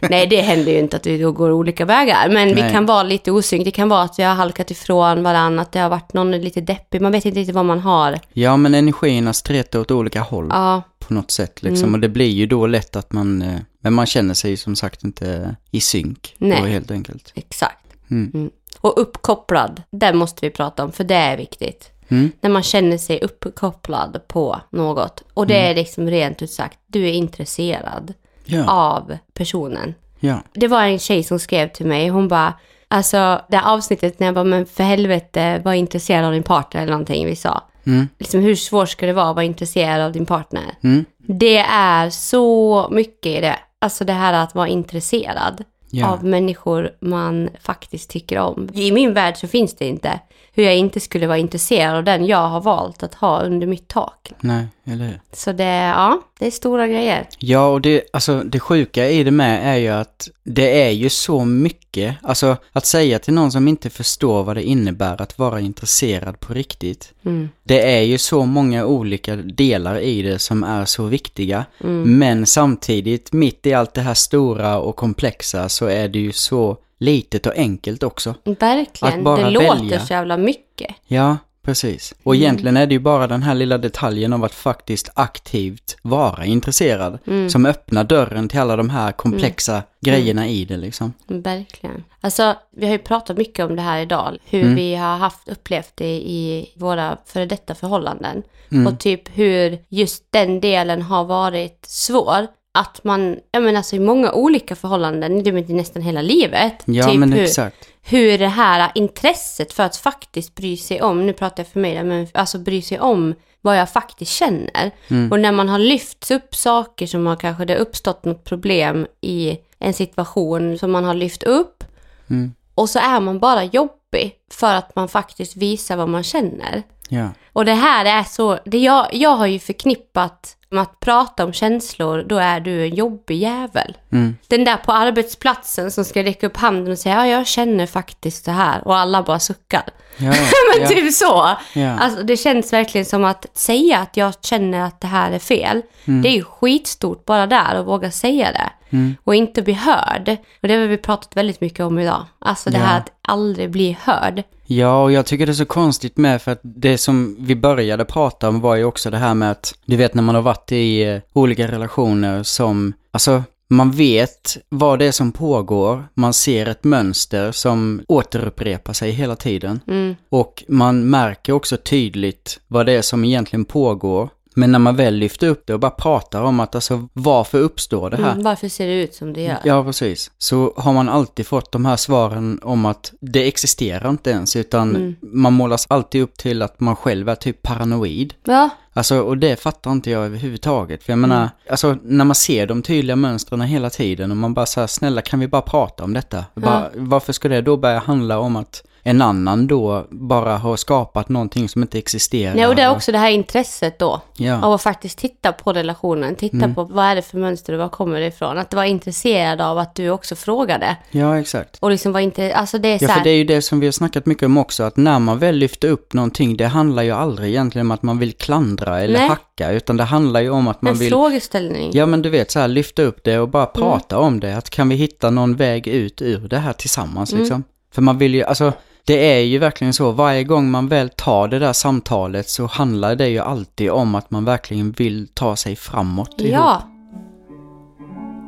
Nej, 0.09 0.27
det 0.27 0.41
händer 0.41 0.71
ju 0.71 0.79
inte 0.79 0.97
att 0.97 1.05
vi 1.05 1.17
då 1.17 1.31
går 1.31 1.51
olika 1.51 1.85
vägar, 1.85 2.29
men 2.29 2.47
vi 2.47 2.61
Nej. 2.61 2.71
kan 2.71 2.85
vara 2.85 3.03
lite 3.03 3.31
osynk. 3.31 3.65
Det 3.65 3.71
kan 3.71 3.89
vara 3.89 4.01
att 4.01 4.19
vi 4.19 4.23
har 4.23 4.35
halkat 4.35 4.71
ifrån 4.71 5.23
varandra, 5.23 5.61
att 5.61 5.71
det 5.71 5.79
har 5.79 5.89
varit 5.89 6.13
någon 6.13 6.31
lite 6.31 6.61
deppig. 6.61 7.01
Man 7.01 7.11
vet 7.11 7.25
inte 7.25 7.39
riktigt 7.39 7.55
vad 7.55 7.65
man 7.65 7.79
har. 7.79 8.19
Ja, 8.33 8.57
men 8.57 8.75
energierna 8.75 9.33
stretar 9.33 9.79
åt 9.79 9.91
olika 9.91 10.21
håll 10.21 10.47
Ja, 10.49 10.81
på 10.99 11.13
något 11.13 11.31
sätt 11.31 11.63
liksom. 11.63 11.83
Mm. 11.83 11.93
Och 11.93 11.99
det 11.99 12.09
blir 12.09 12.29
ju 12.29 12.45
då 12.45 12.67
lätt 12.67 12.95
att 12.95 13.13
man, 13.13 13.41
eh, 13.41 13.59
men 13.81 13.93
man 13.93 14.05
känner 14.05 14.33
sig 14.33 14.57
som 14.57 14.75
sagt 14.75 15.03
inte 15.03 15.55
i 15.71 15.81
synk. 15.81 16.35
Nej. 16.37 16.61
Då, 16.61 16.67
helt 16.67 16.91
enkelt. 16.91 17.31
exakt. 17.35 17.85
Mm. 18.11 18.31
Mm. 18.33 18.49
Och 18.79 19.01
uppkopplad, 19.01 19.81
det 19.91 20.13
måste 20.13 20.45
vi 20.45 20.49
prata 20.49 20.83
om, 20.83 20.91
för 20.91 21.03
det 21.03 21.15
är 21.15 21.37
viktigt. 21.37 21.91
Mm. 22.07 22.31
När 22.41 22.49
man 22.49 22.63
känner 22.63 22.97
sig 22.97 23.19
uppkopplad 23.21 24.21
på 24.27 24.61
något. 24.69 25.23
Och 25.33 25.47
det 25.47 25.57
är 25.57 25.75
liksom 25.75 26.07
rent 26.09 26.41
ut 26.41 26.51
sagt, 26.51 26.79
du 26.87 27.07
är 27.07 27.13
intresserad 27.13 28.13
Ja, 28.51 28.71
av 28.71 29.17
personen. 29.33 29.93
ja, 30.19 30.41
Det 30.53 30.67
var 30.67 30.83
en 30.83 30.99
tjej 30.99 31.23
som 31.23 31.39
skrev 31.39 31.67
till 31.67 31.85
mig, 31.85 32.07
hon 32.09 32.27
bara, 32.27 32.53
alltså 32.87 33.41
det 33.49 33.57
här 33.57 33.73
avsnittet 33.73 34.19
när 34.19 34.27
jag 34.27 34.33
bara, 34.35 34.43
men 34.43 34.65
för 34.65 34.83
helvete, 34.83 35.61
var 35.65 35.73
intresserad 35.73 36.25
av 36.25 36.31
din 36.31 36.43
partner 36.43 36.81
eller 36.81 36.91
någonting 36.91 37.25
vi 37.25 37.35
sa. 37.35 37.63
mm. 37.85 38.07
Liksom 38.19 38.39
hur 38.41 38.55
svårt 38.55 38.89
ska 38.89 39.05
det 39.05 39.13
vara 39.13 39.29
att 39.29 39.35
vara 39.35 39.45
intresserad 39.45 40.01
av 40.01 40.11
din 40.11 40.25
partner? 40.25 40.63
Mm. 40.83 41.05
Det 41.17 41.57
är 41.71 42.09
så 42.09 42.87
mycket 42.91 43.25
i 43.37 43.41
det. 43.41 43.55
Alltså 43.79 44.05
det 44.05 44.13
här 44.13 44.33
att 44.33 44.55
vara 44.55 44.67
intresserad 44.67 45.63
Ja. 45.93 46.07
av 46.07 46.23
människor 46.25 46.89
man 47.01 47.49
faktiskt 47.61 48.09
tycker 48.09 48.39
om. 48.39 48.69
I 48.73 48.91
min 48.91 49.13
värld 49.13 49.37
så 49.37 49.47
finns 49.47 49.75
det 49.75 49.85
inte 49.87 50.19
hur 50.53 50.63
jag 50.63 50.77
inte 50.77 50.99
skulle 50.99 51.27
vara 51.27 51.37
intresserad 51.37 51.95
av 51.95 52.03
den 52.03 52.25
jag 52.25 52.49
har 52.49 52.61
valt 52.61 53.03
att 53.03 53.13
ha 53.13 53.41
under 53.41 53.67
mitt 53.67 53.87
tak. 53.87 54.31
Nej, 54.39 54.65
eller 54.83 55.05
hur? 55.05 55.19
Så 55.33 55.51
det, 55.51 55.63
ja, 55.63 56.21
det 56.39 56.47
är 56.47 56.51
stora 56.51 56.87
grejer. 56.87 57.27
Ja, 57.39 57.67
och 57.67 57.81
det, 57.81 58.03
alltså, 58.13 58.43
det 58.43 58.59
sjuka 58.59 59.09
i 59.09 59.23
det 59.23 59.31
med 59.31 59.73
är 59.73 59.77
ju 59.77 59.87
att 59.87 60.29
det 60.43 60.81
är 60.81 60.89
ju 60.89 61.09
så 61.09 61.45
mycket, 61.45 62.15
alltså 62.21 62.57
att 62.71 62.85
säga 62.85 63.19
till 63.19 63.33
någon 63.33 63.51
som 63.51 63.67
inte 63.67 63.89
förstår 63.89 64.43
vad 64.43 64.55
det 64.55 64.63
innebär 64.63 65.21
att 65.21 65.39
vara 65.39 65.59
intresserad 65.59 66.39
på 66.39 66.53
riktigt. 66.53 67.13
Mm. 67.25 67.49
Det 67.63 67.97
är 67.97 68.01
ju 68.01 68.17
så 68.17 68.45
många 68.45 68.85
olika 68.85 69.35
delar 69.35 69.99
i 69.99 70.21
det 70.21 70.39
som 70.39 70.63
är 70.63 70.85
så 70.85 71.05
viktiga. 71.05 71.65
Mm. 71.83 72.17
Men 72.17 72.45
samtidigt, 72.45 73.33
mitt 73.33 73.65
i 73.65 73.73
allt 73.73 73.93
det 73.93 74.01
här 74.01 74.13
stora 74.13 74.79
och 74.79 74.95
komplexa 74.95 75.69
så 75.69 75.85
är 75.85 76.07
det 76.07 76.19
ju 76.19 76.31
så 76.31 76.77
litet 77.01 77.45
och 77.45 77.53
enkelt 77.55 78.03
också. 78.03 78.35
Verkligen, 78.43 79.17
Att 79.19 79.23
bara 79.23 79.37
det 79.37 79.43
välja. 79.43 79.73
låter 79.73 79.99
så 79.99 80.13
jävla 80.13 80.37
mycket. 80.37 80.95
Ja, 81.07 81.37
precis. 81.63 82.13
Och 82.23 82.35
Mm. 82.35 82.43
egentligen 82.43 82.77
är 82.77 82.85
det 82.87 82.93
ju 82.93 82.99
bara 82.99 83.27
den 83.27 83.43
här 83.43 83.53
lilla 83.55 83.77
detaljen 83.77 84.33
av 84.33 84.43
att 84.43 84.53
faktiskt 84.53 85.09
aktivt 85.13 85.97
vara 86.01 86.45
intresserad 86.45 87.19
Mm. 87.27 87.49
som 87.49 87.65
öppnar 87.65 88.03
dörren 88.03 88.47
till 88.49 88.59
alla 88.59 88.75
de 88.75 88.89
här 88.89 89.11
komplexa 89.11 89.83
grejerna 90.01 90.47
i 90.47 90.65
det 90.65 90.77
liksom. 90.77 91.13
Verkligen. 91.27 92.03
Alltså, 92.21 92.55
vi 92.71 92.85
har 92.85 92.91
ju 92.93 92.97
pratat 92.99 93.37
mycket 93.37 93.65
om 93.65 93.75
det 93.75 93.81
här 93.81 93.99
idag. 94.01 94.37
Hur 94.45 94.61
Mm. 94.61 94.75
vi 94.75 94.95
har 94.95 95.17
haft 95.17 95.49
upplevt 95.49 95.91
det 95.95 96.15
i 96.15 96.71
våra 96.75 97.17
före 97.25 97.45
detta 97.45 97.75
förhållanden. 97.75 98.43
Mm. 98.71 98.87
Och 98.87 98.99
typ 98.99 99.37
hur 99.37 99.79
just 99.89 100.23
den 100.29 100.59
delen 100.59 101.01
har 101.01 101.23
varit 101.25 101.85
svår. 101.87 102.47
Att 102.73 103.03
man, 103.03 103.39
jag 103.51 103.63
menar 103.63 103.77
alltså 103.77 103.95
i 103.95 103.99
många 103.99 104.31
olika 104.31 104.75
förhållanden, 104.75 105.43
det 105.43 105.49
är 105.49 105.73
nästan 105.73 106.01
hela 106.01 106.21
livet. 106.21 106.83
Ja, 106.85 107.03
typ 107.03 107.19
men 107.19 107.33
hur, 107.33 107.43
exakt. 107.43 107.89
hur 108.01 108.37
det 108.37 108.47
här 108.47 108.91
intresset 108.95 109.73
för 109.73 109.83
att 109.83 109.97
faktiskt 109.97 110.55
bry 110.55 110.77
sig 110.77 111.01
om, 111.01 111.25
nu 111.25 111.33
pratar 111.33 111.63
jag 111.63 111.67
för 111.67 111.79
mig 111.79 111.95
där, 111.95 112.03
men 112.03 112.27
alltså 112.33 112.59
bry 112.59 112.81
sig 112.81 112.99
om 112.99 113.35
vad 113.61 113.77
jag 113.77 113.89
faktiskt 113.89 114.31
känner. 114.31 114.91
Mm. 115.07 115.31
Och 115.31 115.39
när 115.39 115.51
man 115.51 115.69
har 115.69 115.79
lyft 115.79 116.31
upp 116.31 116.55
saker 116.55 117.07
som 117.07 117.27
har 117.27 117.35
kanske 117.35 117.65
det 117.65 117.73
har 117.73 117.79
uppstått 117.79 118.25
något 118.25 118.43
problem 118.43 119.07
i 119.21 119.57
en 119.79 119.93
situation 119.93 120.77
som 120.77 120.91
man 120.91 121.03
har 121.03 121.13
lyft 121.13 121.43
upp. 121.43 121.83
Mm. 122.29 122.53
Och 122.75 122.89
så 122.89 122.99
är 122.99 123.19
man 123.19 123.39
bara 123.39 123.63
jobbig 123.63 124.35
för 124.51 124.75
att 124.75 124.95
man 124.95 125.07
faktiskt 125.07 125.55
visar 125.55 125.97
vad 125.97 126.09
man 126.09 126.23
känner. 126.23 126.83
Ja. 127.13 127.29
Och 127.53 127.65
det 127.65 127.73
här 127.73 128.05
är 128.05 128.23
så, 128.23 128.59
det 128.65 128.77
jag, 128.77 129.07
jag 129.11 129.35
har 129.35 129.47
ju 129.47 129.59
förknippat 129.59 130.55
med 130.69 130.81
att 130.81 130.99
prata 130.99 131.45
om 131.45 131.53
känslor, 131.53 132.23
då 132.27 132.37
är 132.37 132.59
du 132.59 132.83
en 132.83 132.95
jobbig 132.95 133.37
jävel. 133.37 133.97
Mm. 134.11 134.37
Den 134.47 134.63
där 134.63 134.77
på 134.77 134.91
arbetsplatsen 134.91 135.91
som 135.91 136.05
ska 136.05 136.23
räcka 136.23 136.47
upp 136.47 136.57
handen 136.57 136.91
och 136.91 136.99
säga 136.99 137.15
ja, 137.15 137.27
jag 137.27 137.47
känner 137.47 137.85
faktiskt 137.85 138.45
det 138.45 138.51
här 138.51 138.87
och 138.87 138.97
alla 138.97 139.23
bara 139.23 139.39
suckar. 139.39 139.83
Ja, 140.17 140.25
Men 140.75 140.81
ja, 140.81 140.87
typ 140.87 141.13
så. 141.13 141.57
ja. 141.73 141.99
Alltså 141.99 142.23
det 142.23 142.37
känns 142.37 142.73
verkligen 142.73 143.05
som 143.05 143.25
att 143.25 143.45
säga 143.53 143.97
att 143.99 144.17
jag 144.17 144.33
känner 144.41 144.81
att 144.81 145.01
det 145.01 145.07
här 145.07 145.31
är 145.31 145.39
fel. 145.39 145.81
Mm. 146.05 146.21
Det 146.21 146.29
är 146.29 146.33
ju 146.33 146.43
skitstort 146.43 147.25
bara 147.25 147.47
där 147.47 147.75
att 147.75 147.87
våga 147.87 148.11
säga 148.11 148.51
det. 148.51 148.69
Mm. 148.91 149.15
Och 149.23 149.35
inte 149.35 149.61
bli 149.61 149.73
hörd. 149.73 150.37
Och 150.61 150.67
det 150.67 150.73
har 150.73 150.87
vi 150.87 150.97
pratat 150.97 151.37
väldigt 151.37 151.61
mycket 151.61 151.79
om 151.79 151.99
idag. 151.99 152.25
Alltså 152.39 152.69
det 152.69 152.77
Ja. 152.77 152.83
här 152.83 152.97
att 152.97 153.11
aldrig 153.21 153.71
bli 153.71 153.97
hörd. 154.01 154.43
Ja, 154.65 155.03
och 155.03 155.11
jag 155.11 155.25
tycker 155.25 155.45
det 155.45 155.51
är 155.51 155.53
så 155.53 155.65
konstigt 155.65 156.17
med 156.17 156.41
för 156.41 156.51
att 156.51 156.59
det 156.63 156.97
som 156.97 157.35
vi 157.39 157.55
började 157.55 158.05
prata 158.05 158.49
om 158.49 158.59
var 158.61 158.75
ju 158.75 158.83
också 158.83 159.09
det 159.09 159.17
här 159.17 159.33
med 159.33 159.51
att, 159.51 159.73
du 159.85 159.95
vet 159.95 160.13
när 160.13 160.23
man 160.23 160.35
har 160.35 160.41
varit 160.41 160.71
i 160.71 161.03
eh, 161.03 161.19
olika 161.33 161.67
relationer 161.67 162.43
som, 162.43 162.93
alltså 163.11 163.43
man 163.67 163.91
vet 163.91 164.57
vad 164.69 164.99
det 164.99 165.05
är 165.05 165.11
som 165.11 165.31
pågår, 165.31 166.03
man 166.13 166.33
ser 166.33 166.65
ett 166.65 166.83
mönster 166.83 167.51
som 167.51 168.01
återupprepar 168.07 168.93
sig 168.93 169.11
hela 169.11 169.35
tiden. 169.35 169.79
Mm. 169.87 170.15
Och 170.29 170.63
man 170.67 171.09
märker 171.09 171.53
också 171.53 171.77
tydligt 171.77 172.59
vad 172.67 172.85
det 172.85 172.91
är 172.91 173.01
som 173.01 173.25
egentligen 173.25 173.65
pågår. 173.65 174.29
Men 174.55 174.71
när 174.71 174.79
man 174.79 174.95
väl 174.95 175.15
lyfter 175.15 175.47
upp 175.47 175.63
det 175.67 175.73
och 175.73 175.79
bara 175.79 175.91
pratar 175.91 176.41
om 176.41 176.59
att 176.59 176.75
alltså 176.75 177.07
varför 177.13 177.59
uppstår 177.59 178.09
det 178.09 178.17
här? 178.17 178.31
Mm. 178.31 178.43
Varför 178.43 178.67
ser 178.69 178.87
det 178.87 178.93
ut 179.03 179.13
som 179.15 179.33
det 179.33 179.41
gör? 179.41 179.57
Ja, 179.63 179.83
precis. 179.83 180.31
Så 180.37 180.73
har 180.77 180.93
man 180.93 181.09
alltid 181.09 181.47
fått 181.47 181.71
de 181.71 181.85
här 181.85 181.95
svaren 181.95 182.59
om 182.63 182.85
att 182.85 183.13
det 183.21 183.47
existerar 183.47 184.09
inte 184.09 184.29
ens, 184.29 184.55
utan 184.55 184.95
Mm. 184.95 185.15
man 185.21 185.53
målas 185.53 185.85
alltid 185.89 186.21
upp 186.21 186.37
till 186.37 186.61
att 186.61 186.79
man 186.79 186.95
själv 186.95 187.29
är 187.29 187.35
typ 187.35 187.61
paranoid. 187.61 188.33
Ja, 188.43 188.69
Alltså, 188.93 189.19
och 189.19 189.37
det 189.37 189.59
fattar 189.59 189.91
inte 189.91 190.11
jag 190.11 190.25
överhuvudtaget. 190.25 191.03
För 191.03 191.11
jag 191.11 191.17
menar, 191.19 191.49
alltså 191.69 191.97
när 192.03 192.25
man 192.25 192.35
ser 192.35 192.67
de 192.67 192.81
tydliga 192.81 193.15
mönstren 193.15 193.61
hela 193.61 193.89
tiden 193.89 194.31
och 194.31 194.37
man 194.37 194.53
bara 194.53 194.65
säger 194.65 194.87
snälla 194.87 195.21
kan 195.21 195.39
vi 195.39 195.47
bara 195.47 195.61
prata 195.61 196.03
om 196.03 196.13
detta? 196.13 196.45
Bara, 196.55 196.89
varför 196.95 197.33
ska 197.33 197.49
det 197.49 197.61
då 197.61 197.77
börja 197.77 197.99
handla 197.99 198.39
om 198.39 198.55
att 198.55 198.83
en 199.03 199.21
annan 199.21 199.67
då 199.67 200.07
bara 200.09 200.57
har 200.57 200.75
skapat 200.77 201.29
någonting 201.29 201.69
som 201.69 201.81
inte 201.81 201.97
existerar. 201.97 202.55
Nej, 202.55 202.67
och 202.67 202.75
det 202.75 202.81
är 202.81 202.91
också 202.91 203.11
det 203.11 203.17
här 203.17 203.29
intresset 203.29 203.99
då. 203.99 204.21
Ja. 204.37 204.61
Av 204.61 204.73
att 204.73 204.81
faktiskt 204.81 205.17
titta 205.17 205.51
på 205.51 205.73
relationen, 205.73 206.35
titta 206.35 206.57
Mm. 206.57 206.75
på 206.75 206.83
vad 206.83 207.05
är 207.05 207.15
det 207.15 207.21
för 207.21 207.37
mönster 207.37 207.73
och 207.73 207.79
var 207.79 207.89
kommer 207.89 208.19
det 208.19 208.25
ifrån. 208.27 208.57
Att 208.57 208.73
vara 208.73 208.87
intresserad 208.87 209.61
av 209.61 209.77
att 209.77 209.95
du 209.95 210.09
också 210.09 210.35
frågade. 210.35 210.95
Ja, 211.11 211.39
exakt. 211.39 211.77
Och 211.79 211.91
liksom 211.91 212.11
vara 212.11 212.21
inte, 212.23 212.55
alltså 212.55 212.77
det 212.77 212.87
är 212.87 212.97
så 212.97 213.03
Ja, 213.03 213.07
för 213.07 213.13
här, 213.15 213.23
det 213.23 213.29
är 213.29 213.35
ju 213.37 213.43
det 213.43 213.61
som 213.61 213.79
vi 213.79 213.87
har 213.87 213.91
snackat 213.91 214.25
mycket 214.25 214.43
om 214.45 214.57
också, 214.57 214.83
att 214.83 214.97
när 214.97 215.19
man 215.19 215.39
väl 215.39 215.55
lyfter 215.55 215.87
upp 215.87 216.13
någonting, 216.13 216.57
det 216.57 216.65
handlar 216.67 217.03
ju 217.03 217.11
aldrig 217.11 217.49
egentligen 217.49 217.87
om 217.87 217.91
att 217.91 218.01
man 218.03 218.19
vill 218.19 218.33
klandra 218.33 219.01
eller 219.01 219.19
Nej. 219.19 219.29
hacka, 219.29 219.71
utan 219.71 219.97
det 219.97 220.03
handlar 220.03 220.39
ju 220.41 220.49
om 220.49 220.67
att 220.67 220.81
man 220.81 220.93
en 220.93 220.99
vill 220.99 221.09
frågeställning. 221.09 221.89
Ja 221.93 222.05
men 222.05 222.21
du 222.21 222.29
vet 222.29 222.51
så 222.51 222.59
här, 222.59 222.67
lyfta 222.67 223.01
upp 223.01 223.23
det 223.23 223.39
och 223.39 223.49
bara 223.49 223.63
Mm. 223.63 223.73
prata 223.73 224.19
om 224.19 224.39
det. 224.39 224.57
Att 224.57 224.69
kan 224.69 224.89
vi 224.89 224.95
hitta 224.95 225.29
någon 225.29 225.55
väg 225.55 225.87
ut 225.87 226.21
ur 226.21 226.47
det 226.47 226.57
här 226.57 226.73
tillsammans 226.73 227.31
Mm. 227.31 227.43
liksom. 227.43 227.63
För 227.93 228.01
man 228.01 228.17
vill 228.17 228.35
ju, 228.35 228.43
alltså 228.43 228.73
det 229.05 229.33
är 229.33 229.39
ju 229.39 229.59
verkligen 229.59 229.93
så, 229.93 230.11
varje 230.11 230.43
gång 230.43 230.71
man 230.71 230.87
väl 230.87 231.09
tar 231.09 231.47
det 231.47 231.59
där 231.59 231.73
samtalet 231.73 232.49
så 232.49 232.65
handlar 232.65 233.15
det 233.15 233.27
ju 233.27 233.39
alltid 233.39 233.91
om 233.91 234.15
att 234.15 234.31
man 234.31 234.45
verkligen 234.45 234.91
vill 234.91 235.27
ta 235.33 235.55
sig 235.55 235.75
framåt 235.75 236.41
ihop. 236.41 236.53
Ja. 236.53 236.87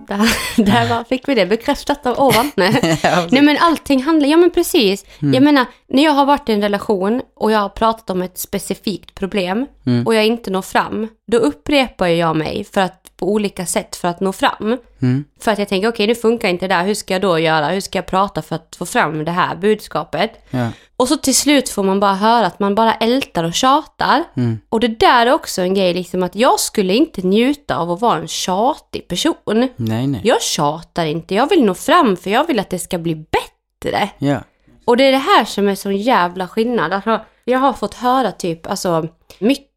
Där, 0.07 0.29
där 0.63 0.89
var, 0.89 1.03
fick 1.03 1.27
vi 1.27 1.35
det 1.35 1.45
bekräftat 1.45 2.05
av 2.05 2.19
ovan. 2.19 2.51
Nej. 2.55 2.99
Nej 3.29 3.41
men 3.41 3.57
allting 3.59 4.03
handlar, 4.03 4.29
ja 4.29 4.37
men 4.37 4.51
precis. 4.51 5.05
Mm. 5.21 5.33
Jag 5.33 5.43
menar, 5.43 5.65
när 5.87 6.03
jag 6.03 6.11
har 6.11 6.25
varit 6.25 6.49
i 6.49 6.53
en 6.53 6.61
relation 6.61 7.21
och 7.35 7.51
jag 7.51 7.59
har 7.59 7.69
pratat 7.69 8.09
om 8.09 8.21
ett 8.21 8.37
specifikt 8.37 9.15
problem 9.15 9.65
Mm. 9.85 10.07
och 10.07 10.15
jag 10.15 10.25
inte 10.25 10.51
når 10.51 10.61
fram, 10.61 11.07
då 11.27 11.37
upprepar 11.37 12.07
jag 12.07 12.35
mig 12.35 12.63
för 12.63 12.81
att, 12.81 13.11
på 13.17 13.31
olika 13.31 13.65
sätt 13.65 13.95
för 13.95 14.07
att 14.07 14.19
nå 14.19 14.33
fram. 14.33 14.77
Mm. 15.01 15.23
För 15.39 15.51
att 15.51 15.59
jag 15.59 15.67
tänker, 15.67 15.87
okej 15.87 16.07
nu 16.07 16.15
funkar 16.15 16.49
inte 16.49 16.67
det 16.67 16.75
där, 16.75 16.83
hur 16.83 16.93
ska 16.93 17.13
jag 17.13 17.21
då 17.21 17.39
göra? 17.39 17.67
Hur 17.67 17.81
ska 17.81 17.97
jag 17.97 18.05
prata 18.05 18.41
för 18.41 18.55
att 18.55 18.75
få 18.75 18.85
fram 18.85 19.25
det 19.25 19.31
här 19.31 19.55
budskapet? 19.55 20.31
Ja. 20.49 20.69
Och 20.97 21.07
så 21.07 21.17
till 21.17 21.35
slut 21.35 21.69
får 21.69 21.83
man 21.83 21.99
bara 21.99 22.13
höra 22.13 22.45
att 22.45 22.59
man 22.59 22.75
bara 22.75 22.93
ältar 22.93 23.43
och 23.43 23.53
tjatar. 23.53 24.23
Mm. 24.35 24.59
Och 24.69 24.79
det 24.79 24.87
där 24.87 25.27
är 25.27 25.33
också 25.33 25.61
en 25.61 25.73
grej, 25.73 25.93
liksom 25.93 26.23
att 26.23 26.35
jag 26.35 26.59
skulle 26.59 26.93
inte 26.95 27.21
njuta 27.27 27.77
av 27.77 27.91
att 27.91 28.01
vara 28.01 28.19
en 28.19 28.27
tjatig 28.27 29.07
person. 29.07 29.69
Nej, 29.75 30.07
nej. 30.07 30.21
Jag 30.23 30.41
tjatar 30.41 31.05
inte, 31.05 31.35
jag 31.35 31.49
vill 31.49 31.65
nå 31.65 31.73
fram 31.73 32.17
för 32.17 32.29
jag 32.29 32.47
vill 32.47 32.59
att 32.59 32.69
det 32.69 32.79
ska 32.79 32.97
bli 32.97 33.15
bättre. 33.15 34.09
Ja. 34.17 34.43
Och 34.85 34.97
det 34.97 35.03
är 35.03 35.11
det 35.11 35.17
här 35.17 35.45
som 35.45 35.67
är 35.67 35.75
sån 35.75 35.97
jävla 35.97 36.47
skillnad. 36.47 36.93
Alltså, 36.93 37.19
jag 37.45 37.59
har 37.59 37.73
fått 37.73 37.93
höra 37.93 38.31
typ, 38.31 38.67
alltså 38.67 39.07
mycket 39.39 39.72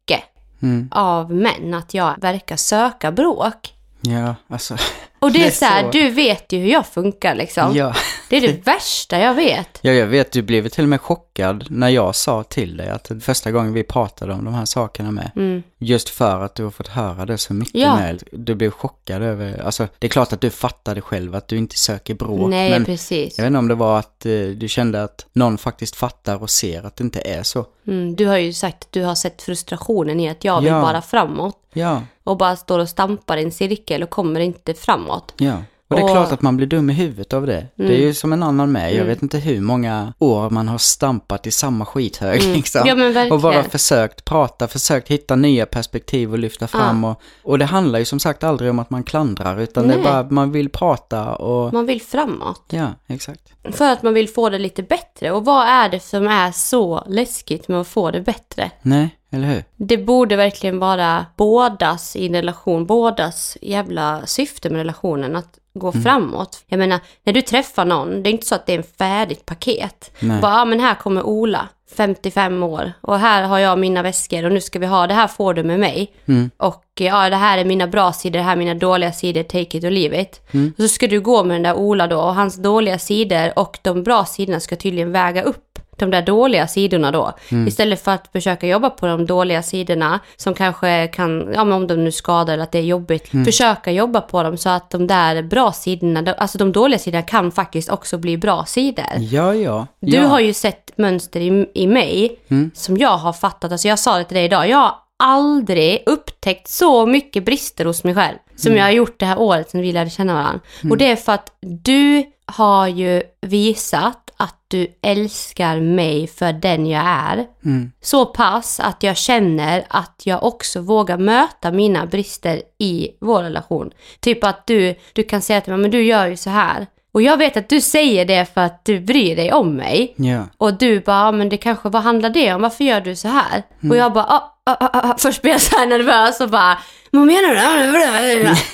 Mm. 0.61 0.87
av 0.91 1.31
män 1.33 1.73
att 1.73 1.93
jag 1.93 2.15
verkar 2.21 2.55
söka 2.55 3.11
bråk. 3.11 3.73
Ja, 4.01 4.35
alltså. 4.47 4.77
Och 5.19 5.31
det 5.31 5.39
är, 5.39 5.41
Det 5.41 5.47
är 5.47 5.51
så 5.51 5.65
här, 5.65 5.83
så. 5.83 5.89
du 5.91 6.09
vet 6.09 6.51
ju 6.53 6.59
hur 6.59 6.69
jag 6.69 6.87
funkar 6.87 7.35
liksom. 7.35 7.75
Ja. 7.75 7.93
Det 8.29 8.37
är 8.37 8.41
det 8.41 8.65
värsta 8.67 9.19
jag 9.19 9.33
vet. 9.33 9.79
ja, 9.81 9.91
jag 9.91 10.07
vet, 10.07 10.31
du 10.31 10.41
blev 10.41 10.69
till 10.69 10.83
och 10.83 10.89
med 10.89 11.01
chockad 11.01 11.65
när 11.69 11.89
jag 11.89 12.15
sa 12.15 12.43
till 12.43 12.77
dig 12.77 12.89
att 12.89 13.11
första 13.21 13.51
gången 13.51 13.73
vi 13.73 13.83
pratade 13.83 14.33
om 14.33 14.45
de 14.45 14.53
här 14.53 14.65
sakerna 14.65 15.11
med. 15.11 15.31
Mm. 15.35 15.63
Just 15.77 16.09
för 16.09 16.41
att 16.43 16.55
du 16.55 16.63
har 16.63 16.71
fått 16.71 16.87
höra 16.87 17.25
det 17.25 17.37
så 17.37 17.53
mycket 17.53 17.81
Ja. 17.81 17.95
med. 17.95 18.23
Du 18.31 18.55
blev 18.55 18.71
chockad 18.71 19.21
över, 19.21 19.61
alltså 19.65 19.87
det 19.99 20.07
är 20.07 20.09
klart 20.09 20.33
att 20.33 20.41
du 20.41 20.49
fattade 20.49 21.01
själv 21.01 21.35
att 21.35 21.47
du 21.47 21.57
inte 21.57 21.77
söker 21.77 22.13
bråk. 22.13 22.49
Nej, 22.49 22.69
men 22.69 22.85
precis. 22.85 23.37
jag 23.37 23.43
vet 23.43 23.49
inte 23.49 23.59
om 23.59 23.67
det 23.67 23.75
var 23.75 23.99
att 23.99 24.25
eh, 24.25 24.31
du 24.31 24.67
kände 24.67 25.03
att 25.03 25.25
någon 25.33 25.57
faktiskt 25.57 25.95
fattar 25.95 26.41
och 26.41 26.49
ser 26.49 26.85
att 26.85 26.95
det 26.95 27.03
inte 27.03 27.19
är 27.25 27.43
så. 27.43 27.65
Mm, 27.87 28.15
du 28.15 28.25
har 28.25 28.37
ju 28.37 28.53
sagt 28.53 28.83
att 28.83 28.91
du 28.91 29.03
har 29.03 29.15
sett 29.15 29.41
frustrationen 29.41 30.19
i 30.19 30.29
att 30.29 30.43
jag 30.43 30.61
vill 30.61 30.69
Ja. 30.71 30.81
bara 30.81 31.01
framåt. 31.01 31.55
Ja, 31.77 32.01
Och 32.23 32.37
bara 32.37 32.55
står 32.55 32.79
och 32.79 32.89
stampar 32.89 33.37
i 33.37 33.43
en 33.43 33.51
cirkel 33.51 34.03
och 34.03 34.09
kommer 34.09 34.39
inte 34.39 34.73
framåt. 34.73 35.33
ja. 35.37 35.57
Och 35.89 35.95
det 35.95 36.01
är 36.01 36.03
Och- 36.03 36.11
klart 36.11 36.31
att 36.31 36.41
man 36.41 36.57
blir 36.57 36.67
dum 36.67 36.89
i 36.89 36.93
huvudet 36.93 37.33
av 37.33 37.45
det. 37.45 37.67
Det 37.75 37.95
är 37.95 37.97
ju 38.01 38.13
som 38.13 38.33
en 38.33 38.43
annan 38.43 38.71
med. 38.71 38.93
Jag 38.95 39.05
vet 39.05 39.21
inte 39.21 39.37
hur 39.37 39.61
många 39.61 40.13
år 40.19 40.49
man 40.49 40.67
har 40.67 40.77
stampat 40.77 41.47
i 41.47 41.51
samma 41.51 41.85
skithög 41.85 42.43
liksom. 42.43 42.81
Ja, 42.85 43.33
och 43.33 43.39
bara 43.41 43.63
försökt 43.63 44.25
prata, 44.25 44.67
försökt 44.67 45.07
hitta 45.07 45.35
nya 45.35 45.65
perspektiv 45.65 46.31
och 46.31 46.39
lyfta 46.39 46.67
fram. 46.67 47.03
Och, 47.03 47.21
och 47.43 47.59
det 47.59 47.65
handlar 47.65 47.99
ju 47.99 48.05
som 48.05 48.19
sagt 48.19 48.43
aldrig 48.43 48.69
om 48.71 48.79
att 48.79 48.89
man 48.89 49.03
klandrar, 49.03 49.59
utan 49.59 49.87
det 49.87 49.93
är 49.93 49.97
Nej. 49.97 50.03
bara 50.05 50.27
man 50.29 50.51
vill 50.51 50.69
prata 50.69 51.35
och... 51.35 51.73
Man 51.73 51.85
vill 51.85 52.01
framåt. 52.01 52.63
Ja, 52.69 52.87
exakt. 53.07 53.41
För 53.71 53.91
att 53.91 54.03
man 54.03 54.13
vill 54.13 54.29
få 54.29 54.49
det 54.49 54.59
lite 54.59 54.83
bättre. 54.83 55.31
Och 55.31 55.45
vad 55.45 55.67
är 55.67 55.89
det 55.89 55.99
som 55.99 56.27
är 56.27 56.51
så 56.51 57.03
läskigt 57.07 57.67
med 57.67 57.81
att 57.81 57.87
få 57.87 58.11
det 58.11 58.21
bättre? 58.21 58.71
Nej, 58.81 59.16
eller 59.31 59.47
hur? 59.47 59.63
Det 59.75 59.97
borde 59.97 60.35
verkligen 60.35 60.79
vara 60.79 61.25
bådas 61.37 62.15
i 62.15 62.27
en 62.27 62.33
relation, 62.35 62.85
bådas 62.85 63.57
jävla 63.61 64.25
syfte 64.25 64.69
med 64.69 64.77
relationen, 64.77 65.35
att 65.35 65.59
gå 65.73 65.89
Mm. 65.91 66.03
framåt. 66.03 66.63
Jag 66.67 66.77
menar, 66.79 66.99
när 67.23 67.33
du 67.33 67.41
träffar 67.41 67.85
någon, 67.85 68.23
det 68.23 68.29
är 68.29 68.31
inte 68.31 68.45
så 68.45 68.55
att 68.55 68.65
det 68.65 68.73
är 68.73 68.77
en 68.77 68.83
färdigt 68.97 69.45
paket. 69.45 70.11
Nej. 70.19 70.41
Bara, 70.41 70.51
ja 70.51 70.65
men 70.65 70.79
här 70.79 70.95
kommer 70.95 71.23
Ola, 71.23 71.67
55 71.97 72.63
år, 72.63 72.93
och 73.01 73.19
här 73.19 73.43
har 73.43 73.59
jag 73.59 73.79
mina 73.79 74.01
väskor 74.01 74.45
och 74.45 74.51
nu 74.51 74.61
ska 74.61 74.79
vi 74.79 74.85
ha, 74.85 75.07
det 75.07 75.13
här 75.13 75.27
får 75.27 75.53
du 75.53 75.63
med 75.63 75.79
mig. 75.79 76.13
Mm. 76.25 76.51
Och 76.57 76.83
ja, 76.99 77.29
det 77.29 77.35
här 77.35 77.57
är 77.57 77.65
mina 77.65 77.87
bra 77.87 78.13
sidor, 78.13 78.39
det 78.39 78.43
här 78.43 78.51
är 78.51 78.57
mina 78.57 78.73
dåliga 78.73 79.11
sidor, 79.11 79.43
take 79.43 79.77
it 79.77 79.83
or 79.83 79.89
leave 79.89 80.21
it. 80.21 80.41
Mm. 80.51 80.73
Och 80.77 80.83
så 80.83 80.87
ska 80.87 81.07
du 81.07 81.21
gå 81.21 81.43
med 81.43 81.55
den 81.55 81.63
där 81.63 81.73
Ola 81.73 82.07
då, 82.07 82.19
och 82.19 82.35
hans 82.35 82.55
dåliga 82.55 82.99
sidor 82.99 83.59
och 83.59 83.79
de 83.81 84.03
bra 84.03 84.25
sidorna 84.25 84.59
ska 84.59 84.75
tydligen 84.75 85.11
väga 85.11 85.43
upp 85.43 85.79
de 85.99 86.11
där 86.11 86.21
dåliga 86.21 86.67
sidorna 86.67 87.11
då. 87.11 87.31
Mm. 87.51 87.67
Istället 87.67 88.03
för 88.03 88.11
att 88.11 88.27
försöka 88.31 88.67
jobba 88.67 88.89
på 88.89 89.07
de 89.07 89.25
dåliga 89.25 89.63
sidorna 89.63 90.19
som 90.37 90.53
kanske 90.53 91.07
kan, 91.07 91.49
ja 91.53 91.63
men 91.63 91.73
om 91.73 91.87
de 91.87 91.95
nu 92.03 92.11
skadar 92.11 92.53
eller 92.53 92.63
att 92.63 92.71
det 92.71 92.77
är 92.79 92.83
jobbigt, 92.83 93.33
Mm. 93.33 93.45
försöka 93.45 93.91
jobba 93.91 94.21
på 94.21 94.43
dem 94.43 94.57
så 94.57 94.69
att 94.69 94.89
de 94.89 95.07
där 95.07 95.41
bra 95.43 95.71
sidorna, 95.71 96.33
alltså 96.37 96.57
de 96.57 96.71
dåliga 96.71 96.99
sidorna 96.99 97.21
kan 97.23 97.51
faktiskt 97.51 97.89
också 97.89 98.17
bli 98.17 98.37
bra 98.37 98.65
sidor. 98.65 99.05
Ja, 99.19 99.53
ja. 99.55 99.87
Du 99.99 100.15
ja. 100.17 100.27
har 100.27 100.39
ju 100.39 100.53
sett 100.53 100.91
mönster 100.95 101.39
i, 101.39 101.69
i 101.73 101.87
mig 101.87 102.39
Mm. 102.49 102.71
som 102.75 102.97
jag 102.97 103.17
har 103.17 103.33
fattat. 103.33 103.71
Alltså 103.71 103.87
jag 103.87 103.99
sa 103.99 104.17
det 104.17 104.23
till 104.23 104.35
dig 104.35 104.45
idag. 104.45 104.69
Jag 104.69 104.77
har 104.77 104.95
aldrig 105.23 106.03
upptäckt 106.05 106.67
så 106.67 107.05
mycket 107.05 107.45
brister 107.45 107.85
hos 107.85 108.03
mig 108.03 108.15
själv 108.15 108.35
som 108.55 108.71
Mm. 108.71 108.77
jag 108.79 108.85
har 108.85 108.91
gjort 108.91 109.19
det 109.19 109.25
här 109.25 109.39
året 109.39 109.69
sedan 109.69 109.81
vi 109.81 109.91
lärde 109.93 110.09
känna 110.09 110.33
varandra. 110.33 110.59
Och 110.89 110.97
det 110.97 111.11
är 111.11 111.15
för 111.15 111.31
att 111.31 111.51
du 111.61 112.23
har 112.45 112.87
ju 112.87 113.23
visat 113.41 114.26
du 114.67 114.87
älskar 115.01 115.79
mig 115.79 116.27
för 116.27 116.53
den 116.53 116.87
jag 116.87 117.03
är. 117.05 117.45
Mm. 117.65 117.91
Så 118.01 118.25
pass 118.25 118.79
att 118.79 119.03
jag 119.03 119.17
känner 119.17 119.85
att 119.87 120.21
jag 120.23 120.43
också 120.43 120.81
vågar 120.81 121.17
möta 121.17 121.71
mina 121.71 122.05
brister 122.05 122.61
i 122.77 123.09
vår 123.21 123.41
relation. 123.43 123.91
Typ 124.19 124.43
att 124.43 124.67
du, 124.67 124.95
du 125.13 125.23
kan 125.23 125.41
säga 125.41 125.61
till 125.61 125.73
mig, 125.73 125.81
men 125.81 125.91
du 125.91 126.03
gör 126.03 126.27
ju 126.27 126.37
så 126.37 126.49
här. 126.49 126.87
Och 127.11 127.21
jag 127.21 127.37
vet 127.37 127.57
att 127.57 127.69
du 127.69 127.81
säger 127.81 128.25
det 128.25 128.53
för 128.53 128.61
att 128.61 128.85
du 128.85 128.99
bryr 128.99 129.35
dig 129.35 129.53
om 129.53 129.75
mig. 129.75 130.13
Ja. 130.17 130.43
Och 130.57 130.73
du 130.73 130.99
bara, 130.99 131.25
"Ja, 131.25 131.31
men 131.31 131.49
det 131.49 131.57
kanske, 131.57 131.89
vad 131.89 132.01
handlar 132.03 132.29
det 132.29 132.53
om? 132.53 132.61
Varför 132.61 132.83
gör 132.83 133.01
du 133.01 133.15
så 133.15 133.27
här? 133.27 133.63
Och 133.89 133.97
jag 133.97 134.13
bara, 134.13 134.25
ah, 134.25 134.53
ah, 134.65 134.89
ah, 134.93 135.15
först 135.17 135.41
blir 135.41 135.51
jag 135.51 135.61
så 135.61 135.77
här 135.77 135.85
nervös 135.85 136.41
och 136.41 136.49
bara, 136.49 136.77
vad 137.11 137.25
menar 137.27 137.49
du? 137.49 137.55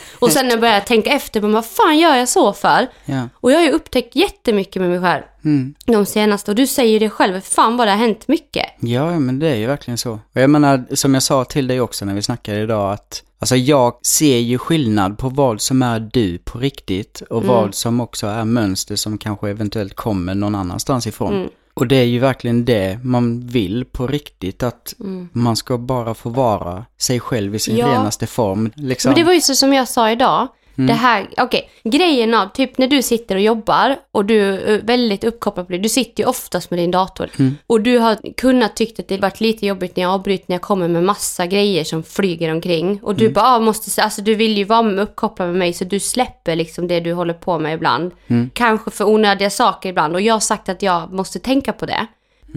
och 0.19 0.31
sen 0.31 0.45
när 0.45 0.51
jag 0.51 0.59
börjar 0.61 0.79
tänka 0.79 1.09
efter, 1.09 1.41
men 1.41 1.51
vad 1.53 1.65
fan 1.65 1.97
gör 1.97 2.15
jag 2.15 2.29
så 2.29 2.53
för? 2.53 2.87
Ja. 3.05 3.29
Och 3.35 3.51
jag 3.51 3.57
har 3.57 3.65
ju 3.65 3.71
upptäckt 3.71 4.15
jättemycket 4.15 4.81
med 4.81 4.89
mig 4.89 5.01
själv 5.01 5.23
Mm. 5.45 5.73
de 5.85 6.05
senaste, 6.05 6.51
och 6.51 6.55
du 6.55 6.67
säger 6.67 6.99
det 6.99 7.09
själv, 7.09 7.41
fan 7.41 7.77
vad 7.77 7.87
det 7.87 7.91
har 7.91 7.97
hänt 7.97 8.27
mycket. 8.27 8.65
Ja, 8.79 9.19
men 9.19 9.39
det 9.39 9.47
är 9.49 9.55
ju 9.55 9.67
verkligen 9.67 9.97
så. 9.97 10.11
Och 10.11 10.41
jag 10.41 10.49
menar, 10.49 10.85
som 10.95 11.13
jag 11.13 11.23
sa 11.23 11.45
till 11.45 11.67
dig 11.67 11.81
också 11.81 12.05
när 12.05 12.13
vi 12.13 12.21
snackade 12.21 12.59
idag, 12.59 12.93
att 12.93 13.23
alltså 13.39 13.55
jag 13.55 13.93
ser 14.05 14.37
ju 14.37 14.57
skillnad 14.57 15.17
på 15.17 15.29
vad 15.29 15.61
som 15.61 15.81
är 15.81 15.99
du 15.99 16.37
på 16.37 16.59
riktigt 16.59 17.21
och 17.29 17.43
vad 17.43 17.75
som 17.75 17.99
också 17.99 18.27
är 18.27 18.45
mönster 18.45 18.95
som 18.95 19.17
kanske 19.17 19.49
eventuellt 19.49 19.95
kommer 19.95 20.35
någon 20.35 20.55
annanstans 20.55 21.07
ifrån. 21.07 21.49
Och 21.75 21.87
det 21.87 21.95
är 21.95 22.03
ju 22.03 22.19
verkligen 22.19 22.65
det 22.65 22.99
man 23.03 23.47
vill 23.47 23.85
på 23.85 24.07
riktigt, 24.07 24.63
att 24.63 24.93
man 25.31 25.55
ska 25.55 25.77
bara 25.77 26.13
få 26.13 26.29
vara 26.29 26.85
sig 26.97 27.19
själv 27.19 27.55
i 27.55 27.59
sin 27.59 27.77
Ja. 27.77 27.87
renaste 27.87 28.27
form. 28.27 28.71
Liksom. 28.75 29.09
Men 29.09 29.19
det 29.19 29.23
var 29.23 29.33
ju 29.33 29.41
så 29.41 29.55
som 29.55 29.73
jag 29.73 29.87
sa 29.87 30.11
idag. 30.11 30.47
Det 30.75 30.93
här, 30.93 31.27
okej, 31.37 31.69
grejen 31.83 32.33
av, 32.33 32.47
typ 32.47 32.77
när 32.77 32.87
du 32.87 33.01
sitter 33.01 33.35
och 33.35 33.41
jobbar 33.41 33.97
och 34.11 34.25
du 34.25 34.39
är 34.41 34.81
väldigt 34.81 35.23
uppkopplad 35.23 35.67
på 35.67 35.71
det. 35.71 35.77
Du 35.77 35.89
sitter 35.89 36.23
ju 36.23 36.29
oftast 36.29 36.69
med 36.69 36.79
din 36.79 36.91
dator. 36.91 37.29
Och 37.67 37.81
du 37.81 37.97
har 37.97 38.33
kunnat 38.37 38.75
tyckt 38.75 38.99
att 38.99 39.07
det 39.07 39.17
varit 39.17 39.41
lite 39.41 39.65
jobbigt 39.65 39.95
när 39.95 40.03
jag 40.03 40.11
avbryter 40.11 40.45
när 40.47 40.53
jag 40.53 40.61
kommer 40.61 40.87
med 40.87 41.03
massa 41.03 41.45
grejer 41.45 41.83
som 41.83 42.03
flyger 42.03 42.51
omkring. 42.51 42.99
Och 43.03 43.15
du 43.15 43.29
bara, 43.29 43.45
ah, 43.45 43.59
måste, 43.59 44.03
alltså 44.03 44.21
du 44.21 44.35
vill 44.35 44.57
ju 44.57 44.63
vara 44.63 45.01
uppkopplad 45.01 45.47
med 45.47 45.57
mig 45.57 45.73
så 45.73 45.83
du 45.83 45.99
släpper 45.99 46.55
liksom 46.55 46.87
det 46.87 46.99
du 46.99 47.13
håller 47.13 47.33
på 47.33 47.59
med 47.59 47.73
ibland. 47.73 48.11
Kanske 48.53 48.91
för 48.91 49.05
onödiga 49.05 49.49
saker 49.49 49.89
ibland. 49.89 50.15
Och 50.15 50.21
jag 50.21 50.33
har 50.33 50.39
sagt 50.39 50.69
att 50.69 50.81
jag 50.81 51.13
måste 51.13 51.39
tänka 51.39 51.73
på 51.73 51.85
det. 51.85 52.07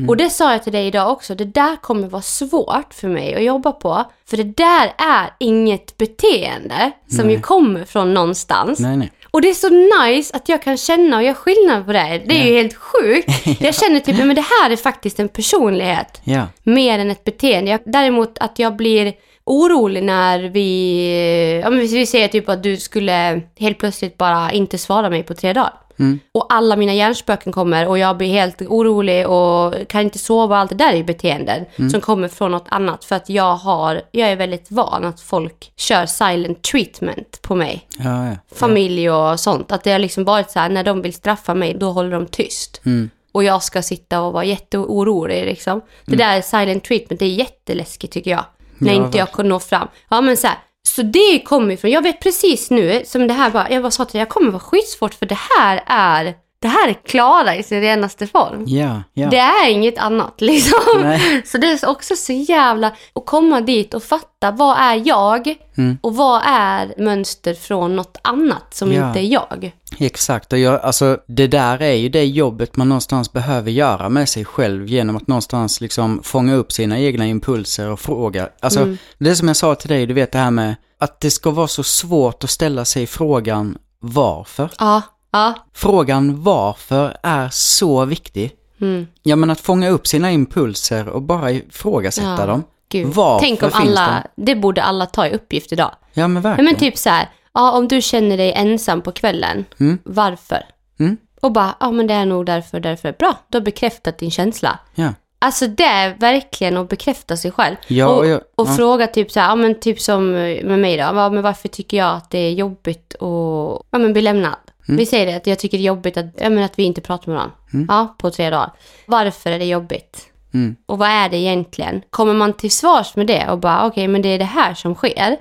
Och 0.09 0.17
det 0.17 0.31
sa 0.31 0.53
jag 0.53 0.63
till 0.63 0.73
dig 0.73 0.87
idag 0.87 1.13
också, 1.13 1.35
det 1.35 1.45
där 1.45 1.77
kommer 1.77 2.09
vara 2.09 2.23
svårt 2.23 2.95
för 2.95 3.09
mig 3.09 3.35
att 3.35 3.43
jobba 3.43 3.73
på. 3.73 4.05
För 4.27 4.37
det 4.37 4.45
där 4.57 4.93
är 4.99 5.31
inget 5.39 5.97
beteende 5.97 6.93
som 7.09 7.31
ju 7.31 7.41
kommer 7.41 7.85
från 7.85 8.15
någonstans. 8.15 8.81
Nej, 8.81 8.97
nej. 8.97 9.13
Och 9.31 9.41
det 9.43 9.49
är 9.51 9.55
så 9.55 9.69
nice 10.05 10.37
att 10.37 10.49
jag 10.49 10.63
kan 10.63 10.77
känna 10.77 11.17
och 11.17 11.23
göra 11.23 11.35
skillnad 11.35 11.87
på 11.87 11.93
det. 11.93 12.23
Det 12.27 12.35
är 12.35 12.47
ju 12.47 12.57
helt 12.57 12.75
sjukt. 12.75 13.29
Jag 13.61 13.75
känner 13.75 14.01
typ, 14.01 14.19
men 14.19 14.35
det 14.35 14.45
här 14.61 14.71
är 14.71 14.77
faktiskt 14.77 15.21
en 15.21 15.29
personlighet. 15.29 16.21
Ja. 16.25 16.47
Mer 16.63 16.99
än 16.99 17.11
ett 17.11 17.25
beteende. 17.25 17.71
Jag, 17.71 17.81
däremot 17.85 18.39
att 18.39 18.59
jag 18.59 18.77
blir 18.77 19.13
orolig 19.47 20.03
när 20.03 20.41
vi, 20.41 21.61
ja 21.63 21.71
men 21.71 21.79
vi 21.81 22.07
säger 22.07 22.29
typ 22.29 22.49
att 22.49 22.63
du 22.63 22.77
skulle 22.77 23.43
helt 23.59 23.79
plötsligt 23.79 24.19
bara 24.19 24.53
inte 24.53 24.79
svara 24.79 25.11
mig 25.11 25.23
på 25.23 25.35
tre 25.35 25.53
dagar. 25.53 25.73
Mm. 25.99 26.19
Och 26.33 26.47
alla 26.49 26.77
mina 26.77 26.95
hjärnspöken 26.95 27.53
kommer 27.53 27.89
och 27.89 27.99
jag 27.99 28.17
blir 28.17 28.29
helt 28.29 28.63
orolig 28.63 29.29
och 29.29 29.75
kan 29.89 30.01
inte 30.01 30.19
sova. 30.19 30.57
Allt 30.59 30.71
det 30.71 30.77
där 30.77 30.93
är 30.93 30.97
ju 30.97 31.05
beteenden 31.05 31.65
Mm. 31.77 31.91
som 31.91 32.01
kommer 32.01 32.29
från 32.29 32.51
något 32.51 32.67
annat. 32.69 33.05
För 33.05 33.17
att 33.17 33.29
jag 33.29 33.57
har, 33.57 34.03
jag 34.11 34.29
är 34.31 34.37
väldigt 34.37 34.71
van 34.71 35.05
att 35.05 35.21
folk 35.21 35.73
kör 35.77 36.07
silent 36.07 36.63
treatment 36.63 37.43
på 37.43 37.55
mig. 37.55 37.87
Ja, 37.99 38.27
ja. 38.27 38.37
Familj 38.57 39.11
och 39.11 39.41
sånt. 39.41 39.73
Att 39.73 39.85
det 39.85 39.93
har 39.93 39.99
liksom 39.99 40.25
varit 40.25 40.51
så 40.51 40.59
här, 40.59 40.69
när 40.69 40.85
de 40.85 41.03
vill 41.03 41.13
straffa 41.15 41.55
mig, 41.55 41.75
då 41.75 41.91
håller 41.91 42.11
de 42.11 42.27
tyst. 42.27 42.81
Mm. 42.87 43.11
Och 43.33 43.45
jag 43.45 43.63
ska 43.63 43.83
sitta 43.83 44.21
och 44.21 44.33
vara 44.33 44.45
jätteorolig 44.45 45.45
liksom. 45.45 45.81
Det 46.05 46.17
där 46.17 46.41
silent 46.41 46.85
treatment, 46.85 47.19
det 47.21 47.25
är 47.27 47.31
jätteläskigt 47.31 48.13
tycker 48.13 48.31
jag. 48.31 48.45
När 48.79 48.93
Ja, 48.95 49.05
inte 49.05 49.19
jag 49.19 49.33
kan 49.33 49.49
nå 49.49 49.61
fram. 49.61 49.89
Ja 50.09 50.21
men 50.21 50.37
så 50.37 50.47
här, 50.47 50.57
så 50.89 51.03
det 51.03 51.43
kommer 51.45 51.75
ifrån, 51.75 51.91
jag 51.91 52.03
vet 52.03 52.21
precis 52.21 52.71
nu, 52.71 53.03
som 53.07 53.27
det 53.27 53.35
här 53.35 53.51
bara, 53.51 53.71
jag 53.71 53.83
bara 53.83 53.91
sa 53.91 54.05
till 54.05 54.13
dig, 54.13 54.21
jag 54.21 54.29
kommer 54.29 54.51
vara 54.51 54.61
skitsvårt 54.61 55.15
för 55.15 55.27
det 55.27 55.39
här 55.59 55.83
är, 55.87 56.35
det 56.59 56.69
här 56.69 56.89
är 56.89 56.93
Klara 56.95 57.57
i 57.57 57.63
sin 57.63 57.81
renaste 57.81 58.27
form. 58.27 58.65
Ja, 58.67 59.03
ja. 59.15 59.29
Det 59.29 59.37
är 59.39 59.69
inget 59.69 59.99
annat 59.99 60.35
liksom. 60.41 61.01
Nej. 61.03 61.43
Så 61.47 61.59
det 61.59 61.67
är 61.67 61.89
också 61.89 62.17
så 62.17 62.33
jävla, 62.33 62.87
att 63.13 63.27
komma 63.27 63.61
dit 63.61 63.95
och 63.95 64.03
fatta, 64.03 64.51
vad 64.51 64.77
är 64.79 65.03
jag? 65.09 65.55
Mm. 65.79 65.99
Och 66.03 66.17
vad 66.17 66.43
är 66.47 66.95
mönster 66.99 67.55
från 67.55 67.97
något 67.97 68.19
annat 68.23 68.75
som 68.75 68.93
Ja. 68.93 69.09
inte 69.09 69.21
är 69.21 69.33
jag? 69.33 69.73
Exakt, 69.99 70.53
och 70.53 70.59
jag, 70.59 70.81
alltså 70.81 71.19
det 71.27 71.47
där 71.47 71.83
är 71.83 71.93
ju 71.93 72.09
det 72.09 72.25
jobbet 72.25 72.77
man 72.77 72.89
någonstans 72.89 73.33
behöver 73.33 73.71
göra 73.71 74.09
med 74.09 74.29
sig 74.29 74.45
själv 74.45 74.87
genom 74.87 75.17
att 75.17 75.27
någonstans 75.27 75.81
liksom 75.81 76.21
fånga 76.23 76.55
upp 76.55 76.73
sina 76.73 76.99
egna 76.99 77.27
impulser 77.27 77.89
och 77.91 78.01
fråga. 78.01 78.49
Alltså 78.61 78.81
Mm. 78.83 78.99
det 79.19 79.31
är 79.31 79.35
som 79.35 79.49
jag 79.49 79.57
sa 79.57 79.75
till 79.75 79.89
dig, 79.91 80.07
du 80.07 80.15
vet 80.15 80.33
det 80.33 80.39
här 80.39 80.51
med 80.51 80.75
att 80.99 81.21
det 81.21 81.31
ska 81.31 81.51
vara 81.51 81.69
så 81.69 81.83
svårt 81.83 82.45
att 82.45 82.51
ställa 82.51 82.85
sig 82.85 83.07
frågan 83.07 83.79
varför. 84.01 84.71
Ja, 84.79 85.03
ja. 85.31 85.55
Frågan 85.75 86.43
varför 86.43 87.17
är 87.23 87.49
så 87.53 88.05
viktig. 88.05 88.53
Mm. 88.81 89.07
Ja 89.23 89.37
men 89.37 89.51
att 89.51 89.61
fånga 89.61 89.89
upp 89.91 90.07
sina 90.07 90.31
impulser 90.33 91.09
och 91.09 91.23
bara 91.23 91.51
ifrågasätta 91.53 92.37
Ja. 92.41 92.47
dem. 92.47 92.65
Gud. 92.89 93.07
Varför 93.07 93.47
Tänk 93.47 93.63
om 93.63 93.71
alla, 93.73 94.27
det 94.37 94.55
borde 94.57 94.83
alla 94.83 95.07
ta 95.07 95.27
i 95.27 95.35
uppgift 95.35 95.73
idag. 95.73 95.91
Ja 96.13 96.29
men 96.29 96.43
Ja, 96.43 96.49
verkligen. 96.49 96.65
men 96.65 96.75
typ 96.81 96.99
så 96.99 97.11
här, 97.11 97.29
ja, 97.57 97.71
om 97.79 97.89
du 97.89 98.03
känner 98.03 98.37
dig 98.37 98.53
ensam 98.53 99.03
på 99.03 99.13
kvällen, 99.13 99.65
Mm. 99.81 99.99
varför? 100.05 100.63
Mm. 100.99 101.17
Och 101.41 101.53
bara, 101.53 101.75
ja 101.81 101.91
men 101.91 102.07
det 102.07 102.15
är 102.15 102.27
nog 102.27 102.47
därför, 102.47 102.81
därför. 102.81 103.13
Bra, 103.13 103.37
du 103.49 103.59
har 103.59 103.65
bekräftat 103.65 104.19
din 104.19 104.31
känsla. 104.31 104.79
Ja. 104.95 105.09
Alltså 105.39 105.67
det 105.67 105.85
är 105.85 106.15
verkligen 106.19 106.77
att 106.77 106.89
bekräfta 106.89 107.37
sig 107.37 107.51
själv. 107.51 107.77
Ja, 107.89 108.07
och 108.09 108.27
jag- 108.27 108.41
och 108.55 108.69
ja. 108.69 108.73
fråga 108.77 109.07
typ 109.07 109.31
så 109.31 109.41
här, 109.41 109.49
ja 109.49 109.55
men 109.55 109.81
typ 109.81 110.01
som 110.01 110.33
med 110.33 110.79
mig 110.79 110.97
då, 110.97 111.03
ja, 111.03 111.31
men 111.31 111.43
varför 111.43 111.69
tycker 111.69 111.97
jag 111.97 112.17
att 112.17 112.31
det 112.31 112.39
är 112.39 112.53
jobbigt 112.53 113.15
att 113.15 113.83
ja, 113.91 113.99
men 113.99 114.13
bli 114.13 114.23
lämnad? 114.23 114.55
Mm. 114.89 114.99
Vi 114.99 115.07
säger 115.07 115.27
det, 115.27 115.35
att 115.35 115.47
jag 115.47 115.59
tycker 115.59 115.79
det 115.79 115.83
är 115.83 115.87
jobbigt 115.87 116.17
att, 116.17 116.27
ja, 116.37 116.51
men 116.51 116.65
att 116.65 116.79
vi 116.79 116.83
inte 116.83 117.01
pratar 117.01 117.27
med 117.33 117.37
varandra. 117.37 117.55
Ja, 117.95 118.15
på 118.19 118.31
tre 118.31 118.51
dagar. 118.51 118.71
Varför 119.07 119.51
är 119.51 119.59
det 119.59 119.65
jobbigt? 119.65 120.27
Mm. 120.55 120.77
Och 120.87 120.99
vad 120.99 121.09
är 121.09 121.29
det 121.29 121.37
egentligen? 121.37 122.03
Kommer 122.11 122.35
man 122.35 122.53
till 122.53 122.71
svars 122.71 123.17
med 123.17 123.27
det 123.27 123.49
och 123.51 123.59
bara, 123.59 123.87
okej 123.87 124.09
men 124.09 124.23
det 124.23 124.29
är 124.29 124.39
det 124.39 124.45
här 124.45 124.75
som 124.75 124.95
sker. 124.95 125.37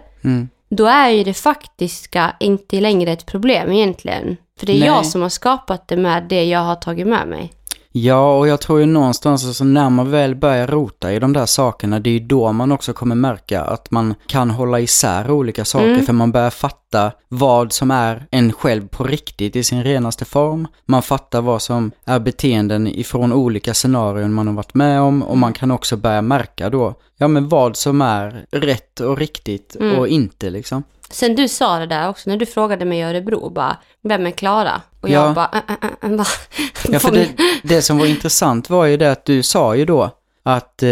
Då 0.76 0.86
är 0.86 1.10
ju 1.10 1.24
det 1.24 1.34
faktiska 1.34 2.36
inte 2.40 2.82
längre 2.82 3.12
ett 3.12 3.26
problem 3.26 3.72
egentligen. 3.72 4.38
För 4.60 4.66
det 4.66 4.74
är 4.74 4.80
Nej. 4.80 4.88
jag 4.88 5.06
som 5.06 5.22
har 5.22 5.30
skapat 5.30 5.88
det 5.88 5.98
med 5.98 6.24
det 6.24 6.46
jag 6.46 6.60
har 6.60 6.76
tagit 6.76 7.08
med 7.08 7.28
mig. 7.28 7.54
Ja, 7.98 8.38
och 8.38 8.48
jag 8.48 8.62
tror 8.62 8.80
ju 8.80 8.86
någonstans 8.86 9.46
alltså, 9.46 9.64
när 9.64 9.90
man 9.90 10.12
väl 10.12 10.36
börjar 10.36 10.68
rota 10.68 11.14
i 11.14 11.20
de 11.20 11.34
där 11.34 11.46
sakerna, 11.46 12.00
det 12.00 12.10
är 12.10 12.12
ju 12.12 12.20
då 12.20 12.52
man 12.52 12.72
också 12.72 12.94
kommer 12.94 13.16
märka 13.16 13.62
att 13.62 13.92
man 13.92 14.14
kan 14.28 14.50
hålla 14.50 14.80
isär 14.80 15.32
olika 15.32 15.66
saker, 15.66 15.88
Mm. 15.94 16.06
för 16.06 16.14
man 16.14 16.32
börjar 16.32 16.50
fatta 16.50 17.12
vad 17.28 17.74
som 17.74 17.92
är 17.92 18.26
en 18.32 18.54
själv 18.54 18.88
på 18.88 19.04
riktigt 19.04 19.56
i 19.56 19.64
sin 19.64 19.84
renaste 19.84 20.26
form. 20.26 20.68
Man 20.86 21.02
fattar 21.02 21.42
vad 21.42 21.62
som 21.62 21.92
är 22.06 22.20
beteenden 22.20 22.88
ifrån 22.88 23.34
olika 23.34 23.74
scenarion 23.74 24.34
man 24.34 24.48
har 24.48 24.54
varit 24.54 24.74
med 24.74 25.02
om 25.02 25.24
och 25.24 25.38
man 25.38 25.54
kan 25.54 25.72
också 25.72 25.98
börja 25.98 26.22
märka 26.22 26.70
då, 26.70 26.94
ja 27.18 27.28
men 27.28 27.50
vad 27.50 27.78
som 27.78 28.02
är 28.02 28.46
rätt 28.52 29.00
och 29.00 29.18
riktigt 29.18 29.76
Mm. 29.80 30.00
och 30.00 30.08
inte 30.08 30.50
liksom. 30.50 30.84
Sen 31.10 31.36
du 31.36 31.48
sa 31.48 31.80
det 31.80 31.86
där 31.88 32.10
också, 32.10 32.30
när 32.30 32.38
du 32.38 32.46
frågade 32.46 32.86
mig 32.86 33.00
i 33.00 33.04
Örebro, 33.04 33.50
bara, 33.50 33.78
vem 34.04 34.26
är 34.28 34.32
Klara? 34.32 34.82
Och 35.02 35.10
Ja. 35.10 35.26
jag 35.26 35.36
bara, 35.36 35.50
äh, 35.54 35.76
äh, 35.82 36.12
äh, 36.12 36.18
va? 36.18 36.26
Ja, 36.90 37.00
för 37.00 37.12
det, 37.12 37.30
det 37.64 37.82
som 37.82 37.98
var 37.98 38.06
intressant 38.06 38.70
var 38.70 38.86
ju 38.86 38.98
det 38.98 39.12
att 39.12 39.26
du 39.26 39.44
sa 39.44 39.76
ju 39.76 39.86
då 39.86 40.10
att 40.44 40.84
eh, 40.84 40.90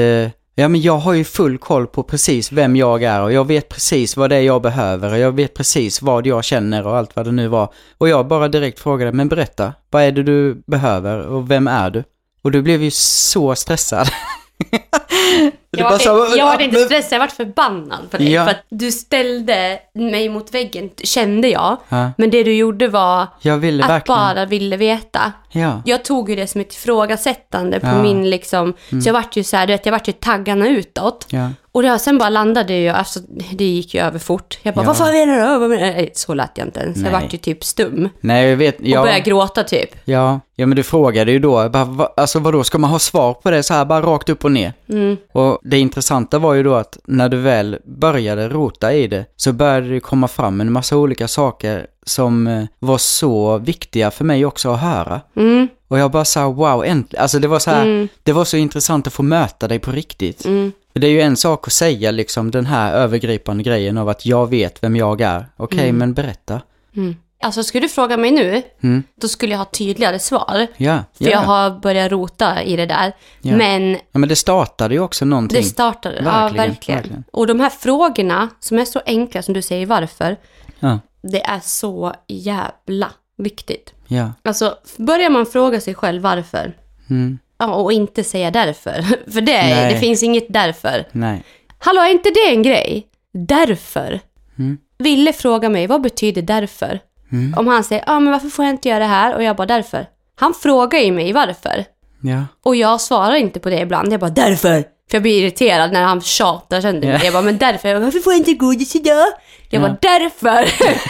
ja, 0.55 0.67
men 0.67 0.81
jag 0.81 0.97
har 0.97 1.13
ju 1.13 1.23
full 1.23 1.57
koll 1.57 1.87
på 1.87 2.03
precis 2.03 2.51
vem 2.51 2.75
jag 2.75 3.03
är 3.03 3.21
och 3.21 3.33
jag 3.33 3.47
vet 3.47 3.69
precis 3.69 4.17
vad 4.17 4.29
det 4.29 4.35
är 4.35 4.41
jag 4.41 4.61
behöver 4.61 5.11
och 5.11 5.17
jag 5.19 5.31
vet 5.31 5.53
precis 5.53 6.01
vad 6.01 6.27
jag 6.27 6.43
känner 6.43 6.87
och 6.87 6.97
allt 6.97 7.15
vad 7.15 7.25
det 7.25 7.31
nu 7.31 7.47
var. 7.47 7.73
Och 7.97 8.09
jag 8.09 8.27
bara 8.27 8.47
direkt 8.47 8.79
frågade, 8.79 9.11
men 9.11 9.29
berätta, 9.29 9.73
vad 9.89 10.03
är 10.03 10.11
det 10.11 10.23
du 10.23 10.63
behöver 10.67 11.27
och 11.27 11.51
vem 11.51 11.67
är 11.67 11.89
du? 11.89 12.03
Och 12.41 12.51
du 12.51 12.61
blev 12.61 12.83
ju 12.83 12.91
så 12.91 13.55
stressad. 13.55 14.07
Jag 15.77 15.89
var, 15.89 16.37
jag 16.37 16.45
var 16.45 16.61
inte 16.61 16.79
stressad, 16.79 17.13
jag 17.15 17.19
var 17.19 17.27
förbannad 17.27 18.11
på 18.11 18.17
dig. 18.17 18.31
Ja. 18.31 18.43
För 18.43 18.51
att 18.51 18.63
du 18.69 18.91
ställde 18.91 19.79
mig 19.93 20.29
mot 20.29 20.53
väggen, 20.53 20.89
kände 21.03 21.47
jag. 21.47 21.77
Ja, 21.89 22.11
Men 22.17 22.29
det 22.29 22.43
du 22.43 22.53
gjorde 22.55 22.87
var 22.87 23.27
jag 23.41 23.57
ville 23.57 23.83
att 23.83 23.89
verkligen. 23.89 24.19
bara 24.19 24.45
ville 24.45 24.77
veta. 24.77 25.31
Ja. 25.53 25.81
Jag 25.85 26.05
tog 26.05 26.29
ju 26.29 26.35
det 26.35 26.47
som 26.47 26.61
ett 26.61 26.73
ifrågasättande 26.73 27.79
på 27.79 27.85
Ja. 27.87 27.91
Mm. 27.91 28.01
min 28.03 28.29
liksom, 28.29 28.73
så 28.89 29.09
jag 29.09 29.13
vart 29.13 29.35
ju 29.37 29.43
så 29.43 29.57
här, 29.57 29.67
du 29.67 29.73
vet, 29.73 29.85
jag 29.85 29.91
vart 29.93 30.07
ju 30.07 30.11
taggarna 30.11 30.67
utåt. 30.69 31.25
Ja. 31.29 31.49
Och 31.71 31.83
det, 31.83 31.99
sen 31.99 32.17
bara 32.17 32.29
landade 32.29 32.73
ju, 32.73 32.89
alltså 32.89 33.19
det 33.51 33.63
gick 33.65 33.93
ju 33.93 33.99
över 34.01 34.19
fort. 34.19 34.59
Jag 34.63 34.75
bara, 34.75 34.81
Ja. 34.81 34.87
vad 34.87 34.97
fan 34.97 35.13
menar 35.13 35.59
du? 35.69 35.75
Nej, 35.77 36.11
Så 36.15 36.33
lät 36.33 36.51
jag 36.55 36.67
inte 36.67 36.79
ens. 36.79 36.97
Nej. 36.97 37.11
Jag 37.11 37.21
vart 37.21 37.33
ju 37.33 37.37
typ 37.37 37.63
stum. 37.63 38.09
Nej, 38.21 38.49
jag 38.49 38.57
vet. 38.57 38.79
Och 38.79 38.85
Ja. 38.87 39.01
började 39.01 39.19
gråta 39.19 39.63
typ. 39.63 39.89
Ja, 40.05 40.39
ja 40.55 40.65
men 40.65 40.75
du 40.75 40.83
frågade 40.83 41.31
ju 41.31 41.39
då, 41.39 41.69
bara, 41.69 41.85
va, 41.85 42.09
alltså 42.17 42.39
vadå, 42.39 42.63
ska 42.63 42.77
man 42.77 42.89
ha 42.89 42.99
svar 42.99 43.33
på 43.33 43.51
det 43.51 43.63
så 43.63 43.73
här 43.73 43.85
bara 43.85 44.01
rakt 44.01 44.29
upp 44.29 44.43
och 44.45 44.51
ner? 44.51 44.73
Mm. 44.89 45.17
Och 45.33 45.59
det 45.63 45.79
intressanta 45.79 46.39
var 46.39 46.53
ju 46.53 46.63
då 46.63 46.73
att 46.75 46.97
när 47.07 47.29
du 47.29 47.37
väl 47.37 47.77
började 47.85 48.49
rota 48.49 48.93
i 48.93 49.07
det 49.07 49.25
så 49.35 49.53
började 49.53 49.89
det 49.89 49.99
komma 49.99 50.27
fram 50.27 50.61
en 50.61 50.71
massa 50.71 50.97
olika 50.97 51.27
saker 51.27 51.87
som 52.05 52.47
eh, 52.47 52.63
var 52.79 52.97
så 52.97 53.57
viktiga 53.57 54.11
för 54.11 54.25
mig 54.25 54.45
också 54.45 54.71
att 54.71 54.79
höra. 54.79 55.21
Mm, 55.35 55.67
Och 55.87 55.99
jag 55.99 56.11
bara 56.11 56.25
sa 56.25 56.49
wow, 56.49 56.85
äntligen. 56.85 57.21
Alltså 57.21 57.39
det 57.39 57.47
var 57.47 57.59
så 57.59 57.71
här, 57.71 57.81
Mm. 57.85 58.07
det 58.23 58.33
var 58.33 58.45
så 58.45 58.57
intressant 58.57 59.07
att 59.07 59.13
få 59.13 59.23
möta 59.23 59.67
dig 59.67 59.79
på 59.79 59.91
riktigt. 59.91 60.45
mm, 60.45 60.71
För 60.93 60.99
Det 60.99 61.07
är 61.07 61.11
ju 61.11 61.21
en 61.21 61.37
sak 61.37 61.67
att 61.67 61.73
säga 61.73 62.11
liksom 62.11 62.51
den 62.51 62.65
här 62.65 62.93
övergripande 62.93 63.63
grejen 63.63 63.97
av 63.97 64.09
att 64.09 64.25
jag 64.25 64.49
vet 64.49 64.83
vem 64.83 64.95
jag 64.95 65.21
är. 65.21 65.45
Okej, 65.57 65.91
men 65.91 66.13
berätta. 66.13 66.61
mm. 66.95 67.15
Alltså 67.43 67.63
skulle 67.63 67.85
du 67.85 67.89
fråga 67.89 68.17
mig 68.17 68.31
nu, 68.31 68.61
Mm. 68.83 69.03
då 69.21 69.27
skulle 69.27 69.51
jag 69.51 69.57
ha 69.59 69.65
tydligare 69.65 70.19
svar. 70.19 70.67
Ja, 70.77 70.99
För 71.17 71.25
ja. 71.25 71.31
jag 71.31 71.39
har 71.39 71.69
börjat 71.79 72.11
rota 72.11 72.63
i 72.63 72.75
det 72.75 72.85
där. 72.85 73.13
Ja. 73.41 73.55
Men 73.55 73.91
ja, 74.11 74.19
men 74.19 74.29
det 74.29 74.35
startade 74.35 74.93
ju 74.95 74.99
också 74.99 75.25
någonting. 75.25 75.57
det 75.61 75.67
startade, 75.67 76.15
ja 76.15 76.23
Verkligen, 76.23 76.67
verkligen. 76.69 76.97
verkligen. 76.99 77.23
Och 77.31 77.47
de 77.47 77.59
här 77.59 77.69
frågorna 77.69 78.49
som 78.59 78.79
är 78.79 78.85
så 78.85 79.01
enkla 79.05 79.41
som 79.41 79.53
du 79.53 79.61
säger 79.61 79.85
varför, 79.85 80.37
Ja, 80.79 80.99
det 81.31 81.41
är 81.45 81.59
så 81.59 82.13
jävla 82.27 83.11
viktigt. 83.37 83.93
ja. 84.07 84.31
Alltså, 84.43 84.77
börjar 84.97 85.29
man 85.29 85.45
fråga 85.45 85.81
sig 85.81 85.95
själv 85.95 86.21
varför, 86.21 86.73
Mm. 87.09 87.39
ja, 87.57 87.73
och 87.75 87.93
inte 87.93 88.23
säga 88.23 88.51
därför, 88.51 89.01
för 89.31 89.41
det, 89.41 89.51
Nej. 89.61 89.93
det 89.93 89.99
finns 89.99 90.23
inget 90.23 90.45
därför. 90.49 91.07
Nej. 91.11 91.43
Hallå, 91.77 92.01
är 92.01 92.11
inte 92.11 92.29
det 92.29 92.49
en 92.49 92.63
grej? 92.63 93.07
Därför. 93.33 94.19
Mm. 94.59 94.77
Ville 94.97 95.33
fråga 95.33 95.69
mig, 95.69 95.87
vad 95.87 96.01
betyder 96.01 96.41
därför? 96.41 96.99
Mm. 97.31 97.53
Om 97.57 97.67
han 97.67 97.83
säger, 97.83 98.03
ja 98.07 98.13
ah, 98.15 98.19
men 98.19 98.31
varför 98.33 98.47
får 98.49 98.65
jag 98.65 98.73
inte 98.73 98.89
göra 98.89 98.99
det 98.99 99.05
här? 99.05 99.35
Och 99.35 99.43
jag 99.43 99.55
bara, 99.55 99.65
därför. 99.67 100.05
Han 100.35 100.53
frågar 100.53 100.99
ju 100.99 101.11
mig 101.11 101.33
varför. 101.33 101.85
Ja. 102.21 102.43
Och 102.63 102.75
jag 102.75 103.01
svarar 103.01 103.35
inte 103.35 103.59
på 103.59 103.69
det 103.69 103.79
ibland. 103.79 104.13
Jag 104.13 104.19
bara, 104.19 104.29
därför. 104.29 104.83
För 105.09 105.15
jag 105.15 105.21
blir 105.21 105.43
irriterad 105.43 105.91
när 105.91 106.03
han 106.03 106.21
tjatar 106.21 106.81
sönder 106.81 107.07
mig. 107.07 107.17
Ja. 107.17 107.23
Jag 107.23 107.33
bara, 107.33 107.43
men 107.43 107.57
därför. 107.57 107.89
Jag 107.89 107.97
bara, 107.97 108.05
varför 108.05 108.19
får 108.19 108.33
jag 108.33 108.39
inte 108.39 108.53
godis 108.53 108.95
idag? 108.95 109.25
Jag 109.69 109.81
bara, 109.81 109.97
därför. 110.01 110.69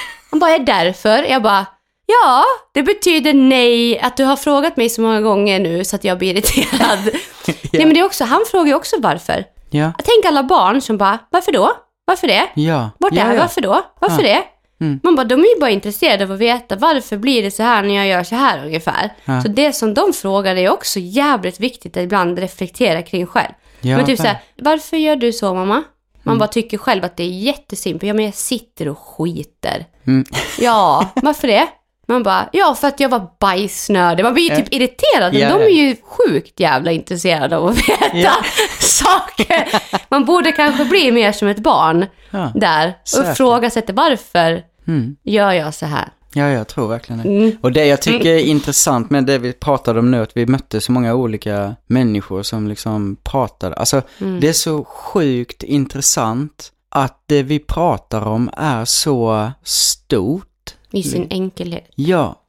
Han 0.32 0.40
bara, 0.40 0.52
är 0.52 0.60
därför? 0.60 1.24
Jag 1.24 1.42
bara, 1.42 1.66
ja, 2.06 2.44
det 2.74 2.84
betyder 2.84 3.34
nej. 3.34 4.00
Att 4.00 4.18
du 4.18 4.24
har 4.24 4.36
frågat 4.36 4.78
mig 4.78 4.90
så 4.90 5.02
många 5.02 5.22
gånger 5.22 5.60
nu 5.60 5.84
så 5.86 5.96
att 5.96 6.04
jag 6.04 6.18
blir 6.18 6.32
irriterad. 6.34 7.00
Nej, 7.46 7.86
men 7.86 7.94
det 7.94 8.00
är 8.00 8.06
också, 8.06 8.24
han 8.24 8.42
frågar 8.52 8.68
ju 8.68 8.74
också 8.74 8.96
varför. 9.00 9.44
Ja. 9.70 9.92
Tänk 10.04 10.26
alla 10.26 10.44
barn 10.44 10.82
som 10.82 10.98
bara, 10.98 11.20
varför 11.30 11.52
då? 11.52 11.72
Varför 12.06 12.28
det? 12.28 12.48
Ja. 12.54 12.90
Vart 12.98 13.14
ja, 13.14 13.22
är 13.22 13.30
vi? 13.30 13.36
ja. 13.36 13.42
Varför 13.42 13.62
då? 13.62 13.82
Varför 14.00 14.24
det? 14.24 14.44
Mm. 14.82 15.00
Man 15.04 15.16
bara, 15.16 15.24
de 15.24 15.40
är 15.40 15.56
ju 15.56 15.60
bara 15.60 15.70
intresserade 15.70 16.24
av 16.24 16.32
att 16.32 16.40
veta 16.40 16.76
varför 16.76 17.18
blir 17.18 17.44
det 17.44 17.52
så 17.52 17.64
här 17.64 17.84
när 17.84 17.96
jag 17.96 18.08
gör 18.08 18.24
så 18.24 18.36
här 18.36 18.66
ungefär. 18.66 19.14
Ja. 19.26 19.42
Så 19.42 19.48
det 19.48 19.74
som 19.74 19.94
de 19.94 20.14
frågar 20.14 20.56
är 20.56 20.70
också 20.70 21.00
jävligt 21.00 21.60
viktigt 21.60 21.98
att 21.98 22.04
ibland 22.04 22.40
reflektera 22.40 23.02
kring 23.02 23.26
själv. 23.26 23.54
Ja, 23.84 23.98
men 23.98 24.06
typ 24.06 24.18
såhär, 24.20 24.38
varför 24.58 24.98
gör 24.98 25.16
du 25.16 25.34
så 25.34 25.54
mamma? 25.54 25.84
Man 26.24 26.32
Mm. 26.34 26.38
bara 26.40 26.48
tycker 26.48 26.78
själv 26.78 27.06
att 27.06 27.18
det 27.18 27.24
är 27.24 27.28
jättesimpelt. 27.28 28.08
Ja 28.08 28.14
men 28.14 28.26
jag 28.26 28.34
sitter 28.34 28.88
och 28.88 28.98
skiter. 29.00 29.86
Mm. 30.08 30.26
Ja, 30.60 31.10
varför 31.16 31.48
det? 31.48 31.68
Man 32.08 32.24
bara, 32.24 32.50
ja 32.52 32.76
för 32.76 32.88
att 32.88 33.00
jag 33.00 33.10
var 33.10 33.28
bajsnödig. 33.40 34.24
Man 34.24 34.34
blir 34.34 34.50
ju 34.50 34.56
typ 34.56 34.74
irriterad. 34.74 35.34
Ja, 35.36 35.50
De 35.58 35.64
är 35.64 35.68
ju 35.70 35.96
sjukt 36.04 36.60
jävla 36.60 36.92
intresserade 36.92 37.58
av 37.58 37.68
att 37.68 37.78
veta 37.90 38.18
Ja. 38.18 38.32
saker. 38.80 39.68
Man 40.10 40.26
borde 40.26 40.52
kanske 40.52 40.86
bli 40.86 41.12
mer 41.12 41.32
som 41.32 41.48
ett 41.48 41.60
barn 41.60 42.06
Ja. 42.32 42.52
där. 42.56 42.94
Och 43.20 43.32
ifrågasätta 43.32 43.94
varför 43.94 44.62
Mm. 44.88 45.16
gör 45.24 45.52
jag 45.52 45.74
så 45.74 45.86
här? 45.86 46.10
Ja, 46.34 46.50
jag 46.50 46.68
tror 46.68 46.88
verkligen 46.88 47.22
det. 47.24 47.30
Mm. 47.30 47.58
Och 47.62 47.72
det 47.72 47.86
jag 47.86 48.02
tycker 48.02 48.30
är 48.30 48.40
intressant 48.40 49.10
med 49.10 49.26
det 49.26 49.38
vi 49.38 49.54
pratade 49.54 50.00
om 50.00 50.12
nu, 50.12 50.22
att 50.22 50.38
vi 50.38 50.46
mötte 50.46 50.82
så 50.82 50.92
många 50.92 51.14
olika 51.16 51.76
människor 51.88 52.44
som 52.44 52.68
liksom 52.68 53.18
pratade. 53.24 53.76
Alltså, 53.76 54.02
Mm. 54.20 54.40
det 54.40 54.50
är 54.50 54.54
så 54.54 54.84
sjukt 54.84 55.64
intressant 55.64 56.72
att 56.90 57.24
det 57.26 57.44
vi 57.44 57.60
pratar 57.60 58.22
om 58.28 58.50
är 58.58 58.86
så 58.86 59.52
stort. 59.64 60.48
I 60.92 61.04
sin 61.04 61.28
enkelhet. 61.30 61.90
Ja. 61.96 62.40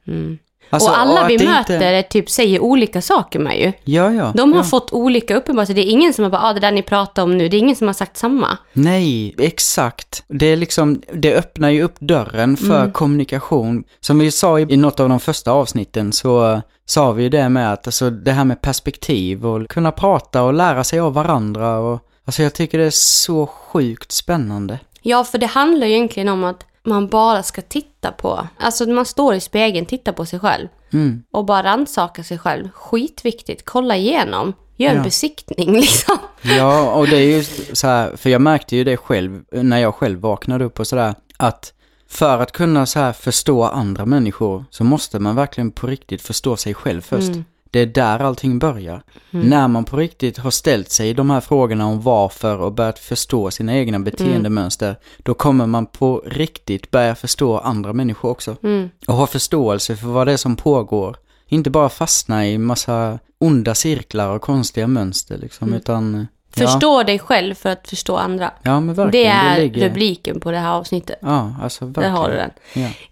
Alltså, 0.70 0.90
och 0.90 0.98
alla 0.98 1.26
vi 1.26 1.38
möter 1.38 1.96
Inte... 1.96 2.02
typ 2.02 2.30
säger 2.30 2.60
olika 2.60 3.02
saker 3.02 3.38
med 3.38 3.60
ju. 3.60 3.72
Ja, 3.94 4.12
ja. 4.12 4.32
De 4.36 4.52
har 4.52 4.60
ja. 4.60 4.64
fått 4.64 4.92
olika 4.92 5.36
uppenbarelser. 5.36 5.74
Det 5.74 5.80
är 5.80 5.90
ingen 5.90 6.14
som 6.14 6.22
har 6.24 6.30
bara, 6.30 6.42
ah, 6.42 6.52
det 6.52 6.60
där 6.60 6.72
ni 6.72 6.82
pratar 6.82 7.22
om 7.22 7.38
nu, 7.38 7.48
det 7.48 7.56
är 7.56 7.58
ingen 7.58 7.76
som 7.76 7.86
har 7.86 7.94
sagt 7.94 8.16
samma. 8.16 8.58
Nej, 8.72 9.34
exakt. 9.38 10.24
Det 10.28 10.46
är 10.46 10.56
liksom, 10.56 11.02
det 11.12 11.34
öppnar 11.34 11.70
ju 11.70 11.82
upp 11.82 12.00
dörren 12.00 12.56
för 12.56 12.80
Mm. 12.80 12.92
kommunikation. 12.92 13.84
Som 14.00 14.18
vi 14.18 14.30
sa 14.30 14.58
i, 14.60 14.76
något 14.76 15.00
av 15.00 15.08
de 15.08 15.20
första 15.20 15.52
avsnitten 15.52 16.12
så 16.12 16.60
sa 16.86 17.12
vi 17.12 17.22
ju 17.22 17.28
det 17.28 17.48
med 17.48 17.72
att 17.72 17.86
alltså 17.86 18.10
det 18.10 18.32
här 18.32 18.44
med 18.44 18.60
perspektiv 18.60 19.46
och 19.46 19.68
kunna 19.68 19.92
prata 19.92 20.42
och 20.42 20.54
lära 20.54 20.84
sig 20.84 21.00
av 21.00 21.14
varandra 21.14 21.78
och 21.78 22.00
alltså 22.24 22.42
jag 22.42 22.54
tycker 22.54 22.78
det 22.78 22.84
är 22.84 22.90
så 22.90 23.46
sjukt 23.46 24.12
spännande. 24.12 24.78
Ja, 25.02 25.24
för 25.24 25.38
det 25.38 25.46
handlar 25.46 25.86
ju 25.86 25.92
egentligen 25.92 26.28
om 26.28 26.44
att 26.44 26.66
man 26.84 27.08
bara 27.08 27.42
ska 27.42 27.62
titta 27.62 28.12
på, 28.12 28.48
alltså 28.58 28.86
man 28.86 29.04
står 29.06 29.34
i 29.34 29.40
spegeln, 29.40 29.86
titta 29.86 30.12
på 30.12 30.26
sig 30.26 30.40
själv. 30.40 30.68
Mm. 30.92 31.22
Och 31.30 31.44
bara 31.44 31.62
rannsaka 31.62 32.24
sig 32.24 32.38
själv. 32.38 32.68
Skitviktigt. 32.74 33.64
Kolla 33.64 33.96
igenom. 33.96 34.52
Gör 34.76 34.90
en 34.90 34.96
Ja. 34.96 35.02
besiktning 35.02 35.72
liksom. 35.80 36.18
Ja, 36.42 36.92
och 36.94 37.06
det 37.08 37.16
är 37.16 37.36
ju 37.36 37.44
så 37.72 37.86
här, 37.86 38.16
för 38.16 38.30
jag 38.30 38.40
märkte 38.40 38.76
ju 38.76 38.84
det 38.84 38.96
själv 38.96 39.42
när 39.52 39.78
jag 39.78 39.94
själv 39.94 40.20
vaknade 40.20 40.64
upp 40.64 40.80
och 40.80 40.86
sådär, 40.86 41.14
att 41.36 41.72
för 42.08 42.38
att 42.38 42.52
kunna 42.52 42.86
så 42.86 42.98
här 42.98 43.12
förstå 43.12 43.62
andra 43.64 44.06
människor 44.06 44.64
så 44.70 44.84
måste 44.84 45.18
man 45.18 45.36
verkligen 45.36 45.70
på 45.70 45.86
riktigt 45.86 46.22
förstå 46.22 46.56
sig 46.56 46.74
själv 46.74 47.00
först. 47.00 47.28
Mm. 47.28 47.44
Det 47.74 47.80
är 47.80 47.86
där 47.86 48.18
allting 48.18 48.58
börjar. 48.58 49.02
När 49.30 49.68
man 49.68 49.84
på 49.84 49.96
riktigt 49.96 50.38
har 50.38 50.50
ställt 50.50 50.90
sig 50.90 51.14
de 51.14 51.30
här 51.30 51.40
frågorna 51.40 51.86
om 51.86 52.00
varför 52.00 52.58
och 52.58 52.72
börjat 52.72 52.98
förstå 52.98 53.50
sina 53.50 53.74
egna 53.76 53.98
beteendemönster, 53.98 54.96
då 55.18 55.34
kommer 55.34 55.66
man 55.66 55.86
på 55.86 56.22
riktigt 56.26 56.90
börja 56.90 57.14
förstå 57.14 57.58
andra 57.58 57.92
människor 57.92 58.30
också. 58.30 58.56
Mm. 58.62 58.90
Och 59.06 59.14
ha 59.14 59.26
förståelse 59.26 59.96
för 59.96 60.06
vad 60.06 60.26
det 60.26 60.32
är 60.32 60.36
som 60.36 60.56
pågår. 60.56 61.16
Inte 61.48 61.70
bara 61.70 61.88
fastna 61.88 62.46
i 62.46 62.58
massa 62.58 63.18
onda 63.38 63.74
cirklar 63.74 64.28
och 64.28 64.42
konstiga 64.42 64.86
mönster 64.86 65.38
liksom, 65.38 65.74
utan... 65.74 66.26
Ja, 66.56 66.66
Förstå 66.66 67.02
dig 67.02 67.18
själv 67.18 67.54
för 67.54 67.70
att 67.70 67.88
förstå 67.88 68.16
andra. 68.16 68.50
ja 68.62 68.80
men 68.80 69.10
Det 69.10 69.26
är 69.26 69.58
ligger- 69.60 69.88
rubriken 69.88 70.40
på 70.40 70.50
det 70.50 70.58
här 70.58 70.72
avsnittet. 70.72 71.18
Ja, 71.22 71.54
alltså 71.62 71.84
Där 71.84 71.92
verkligen. 71.92 72.16
har 72.16 72.30
du 72.30 72.36
den. 72.36 72.50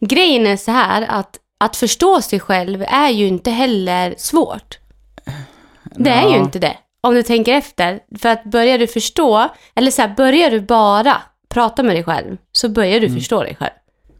Grejen 0.01 0.47
är 0.47 0.57
så 0.57 0.71
här 0.71 1.07
att 1.09 1.39
att 1.63 1.77
förstå 1.77 2.23
sig 2.23 2.41
själv 2.41 2.85
är 2.89 3.11
ju 3.11 3.27
inte 3.27 3.51
heller 3.51 4.15
svårt. 4.19 4.79
Det 5.85 6.11
är 6.11 6.29
ju 6.29 6.37
inte 6.37 6.59
det. 6.59 6.77
Om 7.01 7.15
du 7.15 7.23
tänker 7.23 7.53
efter. 7.53 8.01
För 8.19 8.29
att 8.29 8.45
börjar 8.45 8.79
du 8.79 8.87
förstå, 8.87 9.49
eller 9.75 9.91
så 9.91 10.03
här, 10.03 10.15
börjar 10.17 10.51
du 10.51 10.61
bara 10.61 11.23
prata 11.49 11.83
med 11.83 11.97
dig 11.97 12.05
själv, 12.05 12.37
så 12.53 12.69
börjar 12.69 13.01
du 13.01 13.11
förstå 13.15 13.43
dig 13.43 13.57
själv. 13.61 13.73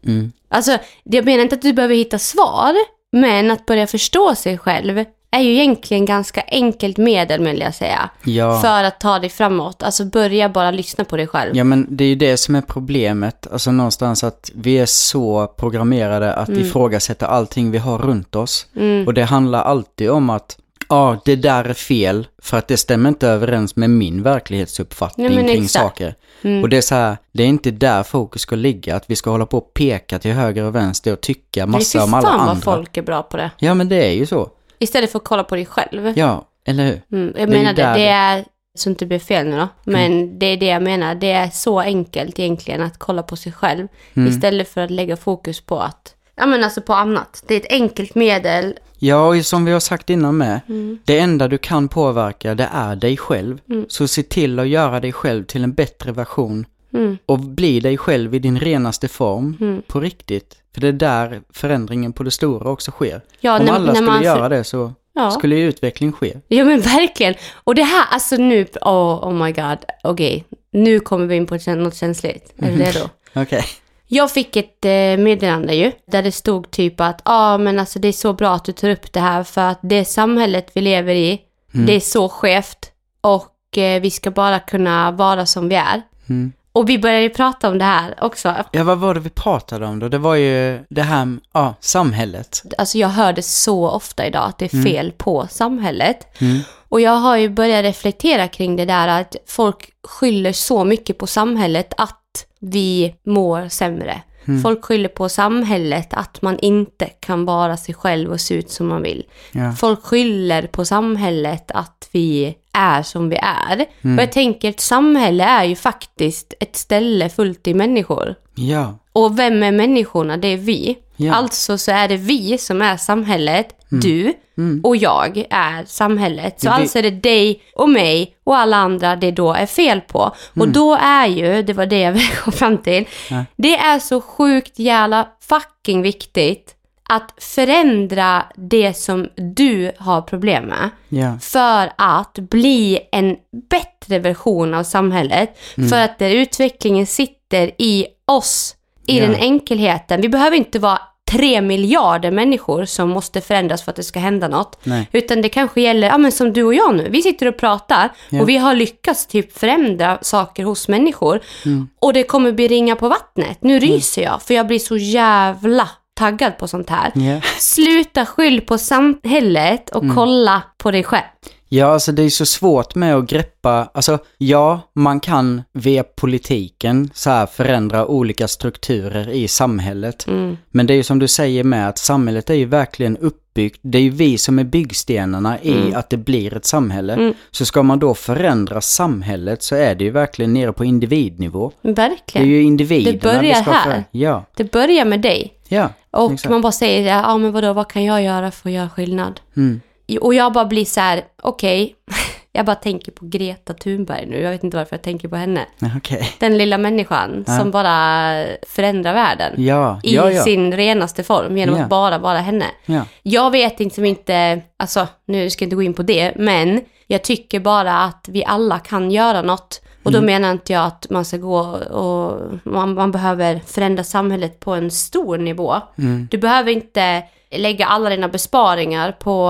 Mm. 0.05 0.31
Alltså, 0.49 0.77
jag 1.03 1.25
menar 1.25 1.43
inte 1.43 1.55
att 1.55 1.61
du 1.61 1.73
behöver 1.73 1.95
hitta 1.95 2.19
svar, 2.19 2.75
men 3.11 3.51
att 3.51 3.65
börja 3.65 3.87
förstå 3.87 4.35
sig 4.35 4.57
själv 4.57 5.05
är 5.33 5.41
ju 5.41 5.51
egentligen 5.53 6.05
ganska 6.05 6.43
enkelt 6.47 6.97
medel, 6.97 7.45
vill 7.45 7.59
jag 7.59 7.75
säga. 7.75 8.09
Ja. 8.23 8.61
För 8.61 8.83
att 8.83 8.99
ta 8.99 9.19
dig 9.19 9.29
framåt. 9.29 9.83
Alltså 9.83 10.05
börja 10.05 10.49
bara 10.49 10.71
lyssna 10.71 11.03
på 11.03 11.17
dig 11.17 11.27
själv. 11.27 11.57
ja, 11.57 11.63
men 11.63 11.87
det 11.89 12.03
är 12.03 12.07
ju 12.07 12.15
det 12.15 12.37
som 12.37 12.55
är 12.55 12.61
problemet. 12.61 13.47
Alltså 13.51 13.71
någonstans 13.71 14.23
att 14.23 14.51
vi 14.55 14.75
är 14.75 14.85
så 14.85 15.47
programmerade 15.47 16.33
att 16.33 16.49
ifrågasätta 16.49 17.27
allting 17.27 17.71
vi 17.71 17.77
har 17.77 17.97
runt 17.97 18.35
oss. 18.35 18.67
Mm. 18.75 19.07
Och 19.07 19.13
det 19.13 19.23
handlar 19.23 19.61
alltid 19.61 20.09
om 20.11 20.29
att 20.29 20.57
ja, 20.89 21.21
det 21.25 21.35
där 21.35 21.63
är 21.63 21.73
fel 21.73 22.27
för 22.41 22.57
att 22.57 22.67
det 22.67 22.77
stämmer 22.77 23.09
inte 23.09 23.27
överens 23.27 23.75
med 23.75 23.89
min 23.89 24.23
verklighetsuppfattning 24.23 25.27
Nej, 25.27 25.47
kring 25.47 25.63
exakt. 25.63 25.71
saker. 25.71 26.15
Och 26.63 26.69
det 26.69 26.77
är 26.77 26.81
så 26.81 26.95
här, 26.95 27.17
det 27.31 27.43
är 27.43 27.47
inte 27.47 27.71
där 27.71 28.03
fokus 28.03 28.41
ska 28.41 28.55
ligga, 28.55 28.95
att 28.95 29.03
vi 29.07 29.15
ska 29.15 29.29
hålla 29.29 29.45
på 29.45 29.57
och 29.57 29.73
peka 29.73 30.19
till 30.19 30.31
höger 30.31 30.63
och 30.63 30.75
vänster 30.75 31.13
och 31.13 31.21
tycka 31.21 31.65
massa 31.65 32.03
om 32.03 32.13
alla 32.13 32.27
fan 32.27 32.39
vad 32.39 32.49
andra. 32.49 32.61
folk 32.61 32.97
är 32.97 33.01
bra 33.01 33.23
på 33.23 33.37
det. 33.37 33.51
Ja, 33.57 33.73
men 33.73 33.89
det 33.89 34.05
är 34.05 34.11
ju 34.13 34.25
så. 34.25 34.49
Istället 34.83 35.11
för 35.11 35.19
att 35.19 35.25
kolla 35.25 35.43
på 35.43 35.55
dig 35.55 35.65
själv. 35.65 36.13
Ja, 36.17 36.47
eller 36.65 36.85
hur? 36.85 37.01
Mm, 37.11 37.33
jag 37.37 37.49
Det 37.49 37.51
menar 37.57 37.73
det, 37.73 37.93
det 37.93 38.07
är, 38.07 38.45
så 38.77 38.89
inte 38.89 39.05
blir 39.05 39.19
fel 39.19 39.47
nu 39.47 39.57
då, 39.57 39.67
men 39.83 40.39
det 40.39 40.45
är 40.45 40.57
det 40.57 40.65
jag 40.65 40.81
menar. 40.83 41.15
Det 41.15 41.31
är 41.31 41.49
så 41.49 41.79
enkelt 41.79 42.39
egentligen 42.39 42.81
att 42.81 42.97
kolla 42.97 43.23
på 43.23 43.35
sig 43.35 43.51
själv. 43.51 43.87
Istället 44.29 44.69
för 44.69 44.81
att 44.81 44.91
lägga 44.91 45.17
fokus 45.17 45.61
på 45.61 45.79
att, 45.79 46.15
ja 46.35 46.45
men 46.45 46.63
alltså 46.63 46.81
på 46.81 46.93
annat. 46.93 47.43
Det 47.47 47.55
är 47.55 47.59
ett 47.59 47.71
enkelt 47.71 48.15
medel. 48.15 48.73
Ja, 48.99 49.27
och 49.27 49.45
som 49.45 49.65
vi 49.65 49.71
har 49.71 49.79
sagt 49.79 50.09
innan 50.09 50.37
med, 50.37 50.59
Mm. 50.67 50.99
det 51.05 51.19
enda 51.19 51.47
du 51.47 51.57
kan 51.57 51.87
påverka 51.87 52.55
det 52.55 52.69
är 52.73 52.95
dig 52.95 53.17
själv. 53.17 53.57
Så 53.87 54.07
se 54.07 54.23
till 54.23 54.59
att 54.59 54.67
göra 54.67 54.99
dig 54.99 55.11
själv 55.13 55.43
till 55.43 55.63
en 55.63 55.73
bättre 55.73 56.11
version 56.11 56.65
Mm. 56.93 57.17
och 57.25 57.39
bli 57.39 57.79
dig 57.79 57.97
själv 57.97 58.35
i 58.35 58.39
din 58.39 58.59
renaste 58.59 59.07
form 59.07 59.81
på 59.87 59.99
riktigt. 59.99 60.55
För 60.73 60.81
det 60.81 60.87
är 60.87 60.91
där 60.91 61.41
förändringen 61.49 62.13
på 62.13 62.23
det 62.23 62.31
stora 62.31 62.69
också 62.69 62.91
sker. 62.91 63.21
Ja, 63.39 63.59
Om 63.59 63.65
när- 63.65 63.73
alla 63.73 63.85
när 63.85 63.93
skulle 63.93 64.09
man 64.09 64.23
göra 64.23 64.49
det 64.49 64.63
så 64.63 64.93
Ja. 65.15 65.31
skulle 65.31 65.55
ju 65.55 65.69
utveckling 65.69 66.11
ske. 66.11 66.33
Ja 66.47 66.63
men 66.65 66.81
verkligen. 66.81 67.33
Och 67.53 67.75
det 67.75 67.83
här, 67.83 68.05
alltså 68.11 68.35
nu, 68.35 68.65
oh, 68.81 69.27
oh 69.27 69.33
my 69.45 69.51
god, 69.51 69.77
okej. 70.03 70.43
Nu 70.71 70.99
kommer 70.99 71.25
vi 71.25 71.35
in 71.35 71.45
på 71.47 71.57
något 71.67 71.95
känsligt. 71.95 72.53
Är 72.57 72.71
du 72.71 72.77
redo? 72.77 72.99
Okej. 73.35 73.63
Jag 74.07 74.31
fick 74.31 74.55
ett 74.55 74.85
eh, 74.85 75.23
meddelande 75.23 75.75
ju, 75.75 75.91
där 76.07 76.23
det 76.23 76.31
stod 76.31 76.71
typ 76.71 77.01
att 77.01 77.21
ja 77.25 77.53
ah, 77.53 77.57
men 77.57 77.79
alltså 77.79 77.99
det 77.99 78.07
är 78.07 78.11
så 78.11 78.33
bra 78.33 78.53
att 78.55 78.65
du 78.65 78.71
tar 78.71 78.89
upp 78.89 79.13
det 79.13 79.19
här 79.19 79.43
för 79.43 79.61
att 79.61 79.79
det 79.81 80.05
samhället 80.05 80.71
vi 80.75 80.81
lever 80.81 81.15
i, 81.15 81.41
det 81.71 81.95
är 81.95 81.99
så 81.99 82.29
skevt 82.29 82.91
och 83.21 83.77
eh, 83.77 84.01
vi 84.01 84.11
ska 84.11 84.31
bara 84.31 84.59
kunna 84.59 85.11
vara 85.11 85.45
som 85.45 85.69
vi 85.69 85.75
är. 85.75 86.01
Mm. 86.29 86.51
Och 86.73 86.89
vi 86.89 86.99
började 86.99 87.29
prata 87.29 87.69
om 87.69 87.77
det 87.77 87.85
här 87.85 88.15
också. 88.21 88.55
Ja, 88.71 88.83
vad 88.83 88.97
var 88.97 89.13
det 89.13 89.19
vi 89.19 89.29
pratade 89.29 89.85
om 89.85 89.99
då? 89.99 90.09
Det 90.09 90.17
var 90.17 90.35
ju 90.35 90.83
det 90.89 91.01
här, 91.01 91.37
ja, 91.53 91.75
samhället. 91.79 92.63
Alltså 92.77 92.97
jag 92.97 93.07
hör 93.07 93.33
det 93.33 93.41
så 93.41 93.89
ofta 93.89 94.25
idag 94.25 94.45
att 94.45 94.57
det 94.57 94.73
är 94.73 94.83
fel 94.83 95.11
på 95.11 95.47
samhället. 95.49 96.41
Mm. 96.41 96.59
Och 96.89 97.01
jag 97.01 97.11
har 97.11 97.37
ju 97.37 97.49
börjat 97.49 97.83
reflektera 97.83 98.47
kring 98.47 98.75
det 98.75 98.85
där 98.85 99.07
att 99.07 99.35
folk 99.47 99.89
skyller 100.07 100.51
så 100.51 100.83
mycket 100.83 101.17
på 101.17 101.27
samhället 101.27 101.93
att 101.97 102.45
vi 102.59 103.15
mår 103.25 103.69
sämre. 103.69 104.21
Mm. 104.45 104.61
Folk 104.61 104.85
skyller 104.85 105.09
på 105.09 105.29
samhället 105.29 106.07
att 106.13 106.41
man 106.41 106.59
inte 106.59 107.05
kan 107.05 107.45
vara 107.45 107.77
sig 107.77 107.95
själv 107.95 108.31
och 108.31 108.41
se 108.41 108.55
ut 108.55 108.69
som 108.69 108.87
man 108.87 109.03
vill. 109.03 109.23
Ja. 109.51 109.71
Folk 109.71 110.03
skyller 110.03 110.67
på 110.67 110.85
samhället 110.85 111.71
att 111.71 112.09
vi 112.11 112.55
är 112.73 113.03
som 113.03 113.29
vi 113.29 113.35
är. 113.41 113.85
Mm. 114.01 114.17
Och 114.17 114.23
jag 114.23 114.31
tänker 114.31 114.69
att 114.69 114.79
samhälle 114.79 115.43
är 115.43 115.63
ju 115.63 115.75
faktiskt 115.75 116.53
ett 116.59 116.75
ställe 116.75 117.29
fullt 117.29 117.67
i 117.67 117.73
människor. 117.73 118.35
Ja. 118.55 118.97
Och 119.13 119.39
vem 119.39 119.63
är 119.63 119.71
människorna? 119.71 120.37
Det 120.37 120.47
är 120.47 120.57
vi. 120.57 120.97
Ja. 121.15 121.33
Alltså 121.33 121.77
så 121.77 121.91
är 121.91 122.07
det 122.07 122.17
vi 122.17 122.57
som 122.57 122.81
är 122.81 122.97
samhället. 122.97 123.67
Du 123.89 124.33
Mm. 124.57 124.81
och 124.83 124.95
jag 124.97 125.45
är 125.49 125.85
samhället. 125.85 126.61
Så 126.61 126.67
vi- 126.69 126.73
alltså 126.73 126.97
är 126.99 127.03
det 127.03 127.09
dig 127.11 127.61
och 127.75 127.89
mig 127.89 128.35
och 128.43 128.57
alla 128.57 128.77
andra 128.77 129.15
det 129.15 129.31
då 129.31 129.53
är 129.53 129.65
fel 129.65 130.01
på. 130.01 130.31
Och 130.59 130.67
då 130.67 130.95
är 131.01 131.27
ju, 131.27 131.63
det 131.63 131.73
var 131.73 131.85
det 131.85 131.99
jag 131.99 132.11
ville 132.11 132.27
komma 132.43 132.51
fram 132.51 132.77
till, 132.77 132.93
Mm. 132.93 133.05
Ja. 133.29 133.45
det 133.55 133.77
är 133.77 133.99
så 133.99 134.21
sjukt 134.21 134.79
jävla 134.79 135.27
fucking 135.41 136.01
viktigt 136.01 136.75
att 137.15 137.33
förändra 137.37 138.43
det 138.55 138.93
som 138.97 139.29
du 139.35 139.91
har 139.97 140.21
problem 140.21 140.63
med 140.65 140.89
Ja. 141.09 141.37
för 141.41 141.91
att 141.97 142.33
bli 142.33 142.99
en 143.11 143.35
bättre 143.69 144.19
version 144.19 144.73
av 144.73 144.83
samhället. 144.83 145.57
Mm. 145.77 145.89
För 145.89 146.01
att 146.01 146.19
där 146.19 146.29
utvecklingen 146.29 147.07
sitter 147.07 147.71
i 147.77 148.05
oss, 148.27 148.75
i 149.07 149.19
Ja. 149.19 149.25
den 149.25 149.35
enkelheten. 149.35 150.21
Vi 150.21 150.29
behöver 150.29 150.57
inte 150.57 150.79
vara 150.79 150.99
tre 151.31 151.61
miljarder 151.61 152.31
människor 152.31 152.85
som 152.85 153.09
måste 153.09 153.41
förändras 153.41 153.83
för 153.83 153.91
att 153.91 153.95
det 153.95 154.03
ska 154.03 154.19
hända 154.19 154.47
något. 154.47 154.79
Nej. 154.83 155.09
Utan 155.11 155.41
det 155.41 155.49
kanske 155.49 155.81
gäller, 155.81 156.07
ja 156.07 156.17
men 156.17 156.31
som 156.31 156.53
du 156.53 156.63
och 156.63 156.73
jag 156.73 156.95
nu, 156.95 157.07
vi 157.09 157.21
sitter 157.21 157.47
och 157.47 157.57
pratar 157.57 158.09
Ja. 158.29 158.41
och 158.41 158.49
vi 158.49 158.57
har 158.57 158.75
lyckats 158.75 159.27
typ 159.27 159.57
förändra 159.57 160.17
saker 160.21 160.63
hos 160.63 160.87
människor. 160.87 161.39
Mm. 161.65 161.87
Och 161.99 162.13
det 162.13 162.23
kommer 162.23 162.51
bli 162.51 162.67
ringa 162.67 162.95
på 162.95 163.09
vattnet. 163.09 163.57
Nu 163.61 163.79
ryser 163.79 164.23
jag 164.23 164.41
för 164.41 164.53
jag 164.53 164.67
blir 164.67 164.79
så 164.79 164.97
jävla 164.97 165.89
taggad 166.13 166.57
på 166.57 166.67
sånt 166.67 166.89
här. 166.89 167.11
Ja. 167.15 167.41
Sluta 167.59 168.25
skyll 168.25 168.61
på 168.61 168.77
samhället 168.77 169.89
och 169.89 170.03
Mm. 170.03 170.15
kolla 170.15 170.63
på 170.77 170.91
dig 170.91 171.03
själv. 171.03 171.23
Ja, 171.69 171.85
alltså 171.85 172.11
det 172.11 172.23
är 172.23 172.29
så 172.29 172.45
svårt 172.45 172.95
med 172.95 173.15
att 173.15 173.25
greppa, 173.25 173.89
alltså 173.93 174.17
ja, 174.37 174.79
man 174.95 175.19
kan 175.19 175.61
via 175.73 176.03
politiken 176.03 177.09
så 177.13 177.29
här 177.29 177.45
förändra 177.45 178.05
olika 178.07 178.47
strukturer 178.47 179.29
i 179.29 179.47
samhället. 179.47 180.27
Mm. 180.27 180.57
Men 180.71 180.87
det 180.87 180.93
är 180.93 180.95
ju 180.95 181.03
som 181.03 181.19
du 181.19 181.27
säger 181.27 181.63
med 181.63 181.89
att 181.89 181.97
samhället 181.97 182.49
är 182.49 182.53
ju 182.53 182.65
verkligen 182.65 183.17
uppbyggt, 183.17 183.79
det 183.83 183.97
är 183.97 184.01
ju 184.01 184.09
vi 184.09 184.37
som 184.37 184.59
är 184.59 184.63
byggstenarna 184.63 185.59
i 185.61 185.73
Mm. 185.73 185.95
att 185.95 186.09
det 186.09 186.17
blir 186.17 186.57
ett 186.57 186.65
samhälle. 186.65 187.13
Mm. 187.13 187.33
Så 187.51 187.65
ska 187.65 187.83
man 187.83 187.99
då 187.99 188.13
förändra 188.13 188.81
samhället 188.81 189.63
så 189.63 189.75
är 189.75 189.95
det 189.95 190.03
ju 190.03 190.11
verkligen 190.11 190.53
nere 190.53 190.73
på 190.73 190.85
individnivå. 190.85 191.71
Det 191.81 191.89
är 191.89 191.93
Verkligen. 191.95 192.47
ju 192.47 192.61
individerna 192.63 193.11
Det 193.11 193.23
börjar 193.23 193.41
vi 193.55 193.61
ska 193.61 193.71
här. 193.71 194.03
Ja, 194.11 194.45
Det 194.55 194.71
börjar 194.71 195.05
med 195.05 195.21
dig. 195.21 195.53
ja. 195.67 195.89
Och 196.13 196.33
Exakt. 196.33 196.51
man 196.51 196.61
bara 196.61 196.71
säger, 196.71 197.09
ja 197.17 197.37
men 197.37 197.51
vadå, 197.51 197.73
vad 197.73 197.87
kan 197.91 198.03
jag 198.03 198.23
göra 198.23 198.51
för 198.51 198.69
att 198.69 198.73
göra 198.75 198.89
skillnad? 198.89 199.39
Mm. 199.57 199.81
Och 200.21 200.33
jag 200.33 200.53
bara 200.53 200.65
blir 200.65 200.85
så 200.85 200.99
här, 200.99 201.23
okej, 201.41 201.95
jag 202.51 202.65
bara 202.65 202.75
tänker 202.75 203.11
på 203.11 203.25
Greta 203.25 203.73
Thunberg 203.73 204.25
nu, 204.25 204.41
jag 204.41 204.51
vet 204.51 204.63
inte 204.63 204.77
varför 204.77 204.95
jag 204.95 205.01
tänker 205.01 205.27
på 205.27 205.35
henne. 205.35 205.65
Okej. 205.97 206.33
Den 206.39 206.57
lilla 206.57 206.77
människan 206.77 207.43
Ja. 207.47 207.57
som 207.59 207.71
bara 207.71 208.45
förändrar 208.67 209.13
världen. 209.13 209.53
Ja, 209.57 209.99
I 210.03 210.15
ja, 210.15 210.43
sin 210.43 210.71
renaste 210.73 211.23
form, 211.23 211.57
genom 211.57 211.81
att 211.81 211.89
bara 211.89 212.17
vara 212.17 212.37
henne. 212.39 212.65
ja. 212.85 213.01
Jag 213.23 213.51
vet 213.51 213.79
inte 213.79 213.95
som 213.95 214.05
inte, 214.05 214.61
alltså 214.77 215.07
nu 215.25 215.49
ska 215.49 215.63
jag 215.63 215.67
inte 215.67 215.75
gå 215.75 215.83
in 215.83 215.93
på 215.93 216.03
det, 216.03 216.33
men 216.35 216.81
jag 217.07 217.23
tycker 217.23 217.59
bara 217.59 217.99
att 217.99 218.25
vi 218.29 218.45
alla 218.45 218.79
kan 218.79 219.11
göra 219.11 219.41
något. 219.41 219.81
Och 220.03 220.11
Mm. 220.11 220.21
då 220.21 220.25
menar 220.25 220.51
inte 220.51 220.73
jag 220.73 220.85
att 220.85 221.07
man 221.09 221.25
ska 221.25 221.37
gå 221.37 221.59
och 221.75 222.41
man, 222.63 222.93
man 222.93 223.11
behöver 223.11 223.61
förändra 223.67 224.03
samhället 224.03 224.59
på 224.59 224.71
en 224.73 224.91
stor 224.91 225.37
nivå. 225.37 225.75
Mm. 225.97 226.27
Du 226.31 226.37
behöver 226.37 226.71
inte 226.71 227.23
lägga 227.55 227.85
alla 227.85 228.09
dina 228.09 228.27
besparingar 228.27 229.11
på, 229.11 229.49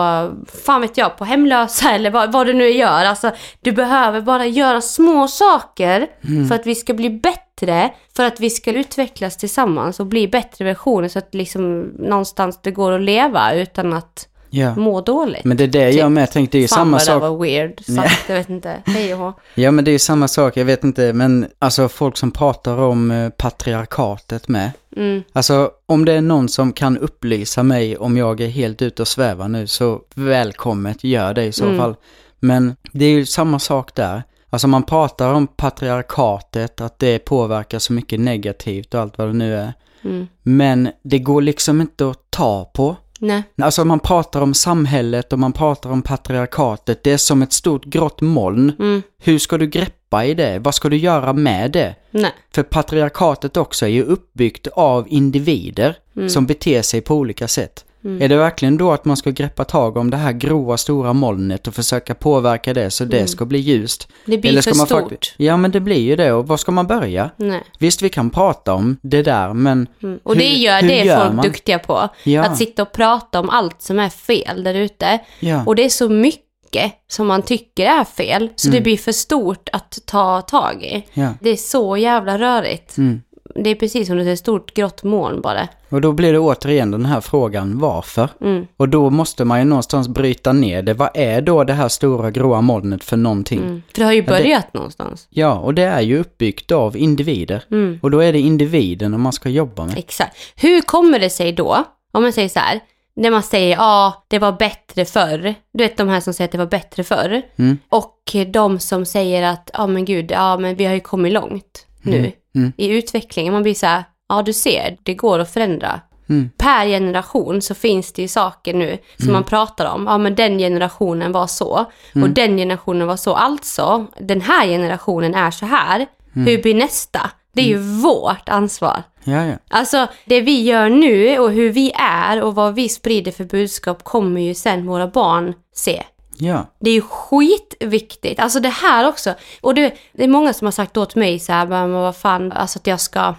fan 0.64 0.82
vet 0.82 0.98
jag, 0.98 1.18
på 1.18 1.26
hemlösa 1.26 1.92
eller 1.92 2.12
vad, 2.12 2.32
vad 2.32 2.48
du 2.48 2.54
nu 2.54 2.70
gör. 2.70 3.06
Alltså, 3.06 3.32
du 3.62 3.72
behöver 3.72 4.22
bara 4.22 4.46
göra 4.46 4.82
små 4.82 5.28
saker 5.28 6.08
Mm. 6.28 6.48
för 6.48 6.56
att 6.56 6.66
vi 6.68 6.76
ska 6.76 6.94
bli 6.94 7.10
bättre, 7.10 7.90
för 8.16 8.26
att 8.26 8.40
vi 8.40 8.50
ska 8.50 8.72
utvecklas 8.74 9.38
tillsammans 9.38 10.00
och 10.00 10.06
bli 10.06 10.28
bättre 10.28 10.66
versioner 10.66 11.08
så 11.08 11.20
att 11.20 11.34
liksom 11.34 11.80
någonstans 12.00 12.60
det 12.64 12.72
går 12.72 12.92
att 12.92 13.02
leva 13.02 13.54
utan 13.54 13.94
att 13.94 14.28
ja. 14.54 14.76
må 14.76 15.02
dåligt. 15.02 15.44
Men 15.44 15.58
det 15.58 15.64
är 15.64 15.68
det 15.68 15.90
jag 15.92 16.12
med 16.12 16.32
tänkte, 16.32 16.58
det 16.58 16.60
är 16.60 16.62
ju 16.62 16.68
Fan 16.68 16.76
samma 16.78 16.92
vad 16.98 17.02
det 17.02 17.06
där 17.12 17.20
sak. 17.20 17.22
var 17.22 17.38
weird 17.46 17.86
sagt, 17.86 18.30
jag 18.30 18.36
vet 18.36 18.50
inte. 18.50 18.82
Hej 18.86 19.14
och. 19.16 19.40
Ja 19.56 19.72
men 19.72 19.86
det 19.86 19.92
är 19.92 19.94
ju 19.94 20.00
samma 20.00 20.28
sak, 20.28 20.58
jag 20.58 20.66
vet 20.66 20.84
inte, 20.84 21.14
men 21.14 21.48
alltså 21.60 21.90
folk 21.90 22.18
som 22.18 22.32
pratar 22.32 22.78
om 22.78 23.12
eh, 23.12 23.30
patriarkatet 23.30 24.48
med. 24.48 24.72
Mm, 24.98 25.24
Alltså 25.34 25.72
om 25.86 26.06
det 26.06 26.14
är 26.14 26.22
någon 26.22 26.50
som 26.50 26.74
kan 26.74 26.98
upplysa 26.98 27.64
mig 27.64 27.98
om 27.98 28.18
jag 28.18 28.42
är 28.42 28.48
helt 28.48 28.82
ute 28.82 29.02
och 29.02 29.08
svävar 29.08 29.48
nu 29.48 29.68
så 29.68 30.02
välkommet, 30.16 31.04
gör 31.04 31.34
det 31.34 31.44
i 31.44 31.52
så 31.52 31.66
Mm. 31.66 31.78
fall. 31.78 31.96
Men 32.40 32.76
det 32.92 33.06
är 33.06 33.10
ju 33.12 33.26
samma 33.26 33.60
sak 33.60 33.96
där. 33.96 34.24
Alltså 34.50 34.68
man 34.68 34.84
pratar 34.84 35.34
om 35.34 35.48
patriarkatet, 35.48 36.82
att 36.82 37.00
det 37.00 37.20
påverkar 37.20 37.80
så 37.80 37.94
mycket 37.94 38.20
negativt 38.20 38.94
och 38.94 39.02
allt 39.02 39.18
vad 39.18 39.28
det 39.28 39.34
nu 39.34 39.56
är. 39.56 39.74
mm. 40.04 40.28
Men 40.44 40.90
det 41.04 41.20
går 41.20 41.42
liksom 41.42 41.82
inte 41.82 42.10
att 42.10 42.20
ta 42.30 42.72
på. 42.74 42.96
Nej, 43.24 43.44
Alltså 43.62 43.86
man 43.86 44.00
pratar 44.00 44.42
om 44.42 44.54
samhället 44.54 45.34
och 45.34 45.40
man 45.40 45.54
pratar 45.54 45.90
om 45.90 46.02
patriarkatet. 46.02 47.04
Det 47.04 47.12
är 47.12 47.18
som 47.18 47.42
ett 47.42 47.54
stort 47.54 47.86
grått 47.86 48.22
moln. 48.22 48.74
mm. 48.80 49.02
Hur 49.24 49.40
ska 49.40 49.58
du 49.58 49.68
greppa 49.68 50.26
i 50.26 50.34
det? 50.34 50.60
Vad 50.60 50.76
ska 50.76 50.90
du 50.90 50.98
göra 50.98 51.34
med 51.34 51.72
det? 51.72 51.96
Nej. 52.12 52.32
För 52.56 52.64
patriarkatet 52.64 53.58
också 53.58 53.86
är 53.86 53.90
ju 53.90 54.04
uppbyggt 54.04 54.68
av 54.68 55.06
individer 55.10 55.98
som 56.30 56.46
beter 56.46 56.82
sig 56.82 57.02
på 57.02 57.16
olika 57.16 57.48
sätt. 57.48 57.86
Är 58.06 58.30
det 58.30 58.38
verkligen 58.38 58.78
då 58.78 58.92
att 58.92 59.06
man 59.06 59.18
ska 59.18 59.30
greppa 59.32 59.64
tag 59.66 59.98
om 59.98 60.10
det 60.10 60.18
här 60.18 60.32
grova 60.32 60.78
stora 60.78 61.14
molnet 61.14 61.68
och 61.68 61.76
försöka 61.76 62.16
påverka 62.16 62.74
det 62.74 62.90
så 62.92 63.06
det 63.06 63.28
ska 63.28 63.46
bli 63.46 63.60
ljust? 63.60 64.08
Det 64.26 64.38
blir 64.38 64.62
för 64.62 64.76
man 64.78 64.86
stort. 64.88 65.34
Ja 65.38 65.58
men 65.58 65.72
det 65.72 65.80
blir 65.80 66.00
ju 66.02 66.16
det 66.16 66.32
och 66.34 66.48
var 66.48 66.58
ska 66.58 66.72
man 66.72 66.88
börja? 66.88 67.30
Nej. 67.38 67.64
Visst 67.80 68.02
vi 68.02 68.10
kan 68.10 68.30
prata 68.30 68.74
om 68.74 68.98
det 69.02 69.22
där 69.24 69.54
men 69.54 69.88
Mm. 70.04 70.20
Och 70.24 70.34
hur- 70.36 70.42
det 70.42 70.50
gör, 70.50 70.82
hur 70.82 70.88
det 70.88 71.00
är 71.02 71.06
gör 71.06 71.20
folk 71.24 71.34
man? 71.34 71.46
duktiga 71.46 71.80
på. 71.80 72.10
Ja. 72.24 72.44
Att 72.46 72.58
sitta 72.58 72.82
och 72.82 72.92
prata 72.92 73.40
om 73.40 73.50
allt 73.50 73.82
som 73.82 74.00
är 74.00 74.10
fel 74.10 74.64
där 74.64 74.74
ute. 74.74 75.20
Ja. 75.40 75.64
Och 75.66 75.76
det 75.76 75.86
är 75.86 75.90
så 75.90 76.10
mycket 76.10 76.92
som 77.08 77.28
man 77.28 77.42
tycker 77.42 77.86
är 77.86 78.04
fel, 78.04 78.50
så 78.56 78.68
Mm. 78.68 78.76
det 78.78 78.82
blir 78.84 78.98
för 78.98 79.12
stort 79.12 79.70
att 79.74 80.00
ta 80.06 80.42
tag 80.42 80.84
i. 80.84 81.06
Ja. 81.14 81.34
Det 81.42 81.50
är 81.50 81.56
så 81.56 81.98
jävla 81.98 82.38
rörigt. 82.40 82.98
Mm. 82.98 83.22
Det 83.56 83.70
är 83.70 83.76
precis 83.76 84.08
som 84.08 84.18
det 84.18 84.24
är 84.24 84.34
ett 84.34 84.40
stort 84.40 84.74
grått 84.74 85.04
moln 85.04 85.42
bara. 85.42 85.68
Och 85.90 86.02
då 86.02 86.12
blir 86.12 86.34
det 86.34 86.40
återigen 86.40 86.92
den 86.92 87.06
här 87.06 87.22
frågan 87.22 87.80
varför? 87.80 88.30
Mm. 88.42 88.68
Och 88.78 88.90
då 88.90 89.10
måste 89.10 89.46
man 89.46 89.60
ju 89.60 89.66
någonstans 89.66 90.08
bryta 90.08 90.54
ner 90.54 90.82
det. 90.82 90.94
Vad 90.94 91.10
är 91.14 91.42
då 91.42 91.64
det 91.64 91.74
här 91.74 91.88
stora 91.88 92.32
gråa 92.32 92.62
molnet 92.62 93.04
för 93.04 93.18
någonting? 93.18 93.60
Mm. 93.60 93.82
För 93.94 94.00
det 94.02 94.06
har 94.06 94.14
ju 94.14 94.22
det- 94.22 94.28
börjat 94.28 94.74
någonstans. 94.74 95.28
Ja, 95.30 95.54
och 95.60 95.74
det 95.74 95.84
är 95.84 96.02
ju 96.02 96.20
uppbyggt 96.20 96.72
av 96.72 96.98
individer. 96.98 97.64
Mm. 97.72 98.00
Och 98.02 98.12
då 98.12 98.20
är 98.20 98.34
det 98.34 98.40
individen 98.40 99.22
man 99.22 99.34
ska 99.34 99.50
jobba 99.50 99.86
med. 99.86 99.98
Exakt. 99.98 100.38
Hur 100.56 100.82
kommer 100.82 101.20
det 101.20 101.30
sig 101.30 101.52
då, 101.52 101.84
om 102.14 102.24
man 102.24 102.34
säger 102.34 102.50
så 102.50 102.60
här, 102.60 102.80
när 103.16 103.32
man 103.32 103.44
säger 103.44 103.76
ja, 103.76 104.26
det 104.28 104.40
var 104.40 104.52
bättre 104.52 105.06
förr. 105.06 105.56
Du 105.74 105.84
vet 105.84 105.98
de 105.98 106.08
här 106.10 106.20
som 106.20 106.34
säger 106.34 106.48
att 106.48 106.52
det 106.52 106.58
var 106.58 106.66
bättre 106.66 107.04
förr. 107.04 107.42
Mm. 107.56 107.78
Och 107.90 108.36
de 108.48 108.80
som 108.80 109.06
säger 109.06 109.44
att, 109.44 109.70
ja 109.74 109.88
men 109.88 110.06
gud, 110.06 110.32
ja 110.32 110.58
men 110.58 110.76
vi 110.76 110.86
har 110.86 110.94
ju 110.94 111.00
kommit 111.00 111.34
långt 111.34 111.86
nu 112.06 112.32
Mm. 112.56 112.74
i 112.78 112.88
utvecklingen. 112.88 113.54
Man 113.54 113.64
blir 113.64 113.74
så 113.74 113.86
här, 113.86 114.04
ja 114.30 114.42
du 114.42 114.54
ser, 114.54 114.98
det 115.04 115.14
går 115.14 115.40
att 115.40 115.54
förändra. 115.54 116.02
Mm. 116.30 116.50
Per 116.58 116.86
generation 116.86 117.62
så 117.62 117.76
finns 117.76 118.14
det 118.14 118.22
ju 118.22 118.28
saker 118.28 118.74
nu 118.74 118.98
som 119.18 119.32
man 119.34 119.44
pratar 119.44 119.86
om. 119.94 120.06
Ja 120.08 120.18
men 120.18 120.36
den 120.36 120.58
generationen 120.58 121.32
var 121.32 121.48
så 121.48 121.86
Mm. 122.16 122.24
och 122.30 122.36
den 122.36 122.58
generationen 122.58 123.08
var 123.08 123.16
så. 123.18 123.34
Alltså, 123.34 124.06
den 124.20 124.42
här 124.42 124.68
generationen 124.68 125.36
är 125.36 125.52
så 125.52 125.66
här. 125.66 126.06
Mm. 126.36 126.48
Hur 126.48 126.62
blir 126.62 126.74
nästa? 126.74 127.20
Det 127.54 127.62
är 127.62 127.66
ju 127.66 127.78
vårt 128.02 128.50
ansvar. 128.50 129.04
Ja, 129.24 129.46
ja. 129.46 129.56
Alltså 129.70 130.08
det 130.26 130.42
vi 130.42 130.62
gör 130.62 130.90
nu 130.90 131.40
och 131.40 131.52
hur 131.52 131.70
vi 131.72 131.92
är 132.00 132.42
och 132.42 132.56
vad 132.56 132.76
vi 132.76 132.90
sprider 132.90 133.32
för 133.32 133.44
budskap 133.44 134.04
kommer 134.04 134.42
ju 134.42 134.54
sen 134.54 134.86
våra 134.88 135.08
barn 135.08 135.54
se. 135.76 136.04
Ja. 136.38 136.66
Det 136.80 136.90
är 136.90 136.94
ju 136.94 137.02
skitviktigt. 137.02 138.40
Alltså 138.40 138.60
det 138.60 138.70
här 138.70 139.08
också. 139.08 139.34
Och 139.62 139.76
det, 139.76 139.94
det 140.14 140.24
är 140.24 140.28
många 140.28 140.54
som 140.54 140.66
har 140.68 140.72
sagt 140.72 140.98
åt 140.98 141.16
mig 141.16 141.40
så 141.40 141.54
här, 141.54 141.66
men 141.68 141.92
vad 141.94 142.16
fan, 142.16 142.52
alltså 142.52 142.80
att 142.80 142.88
jag 142.88 143.02
ska, 143.02 143.36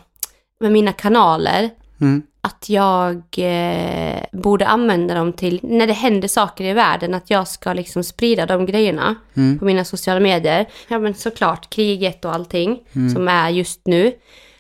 med 0.61 0.73
mina 0.73 0.93
kanaler, 0.93 1.71
Mm. 2.01 2.23
att 2.41 2.69
jag 2.69 3.23
eh, 3.37 4.21
borde 4.33 4.67
använda 4.67 5.15
dem 5.15 5.33
till, 5.33 5.61
när 5.63 5.87
det 5.87 5.93
händer 5.93 6.29
saker 6.29 6.65
i 6.65 6.73
världen, 6.73 7.15
att 7.15 7.31
jag 7.31 7.49
ska 7.49 7.73
liksom 7.73 8.05
sprida 8.05 8.47
de 8.47 8.67
grejerna 8.67 9.15
Mm. 9.37 9.59
på 9.59 9.65
mina 9.65 9.85
sociala 9.85 10.21
medier. 10.21 10.67
Ja 10.89 10.99
men 10.99 11.15
såklart, 11.15 11.71
kriget 11.71 12.25
och 12.25 12.35
allting 12.35 12.81
Mm. 12.97 13.15
som 13.15 13.29
är 13.29 13.51
just 13.51 13.81
nu. 13.87 14.13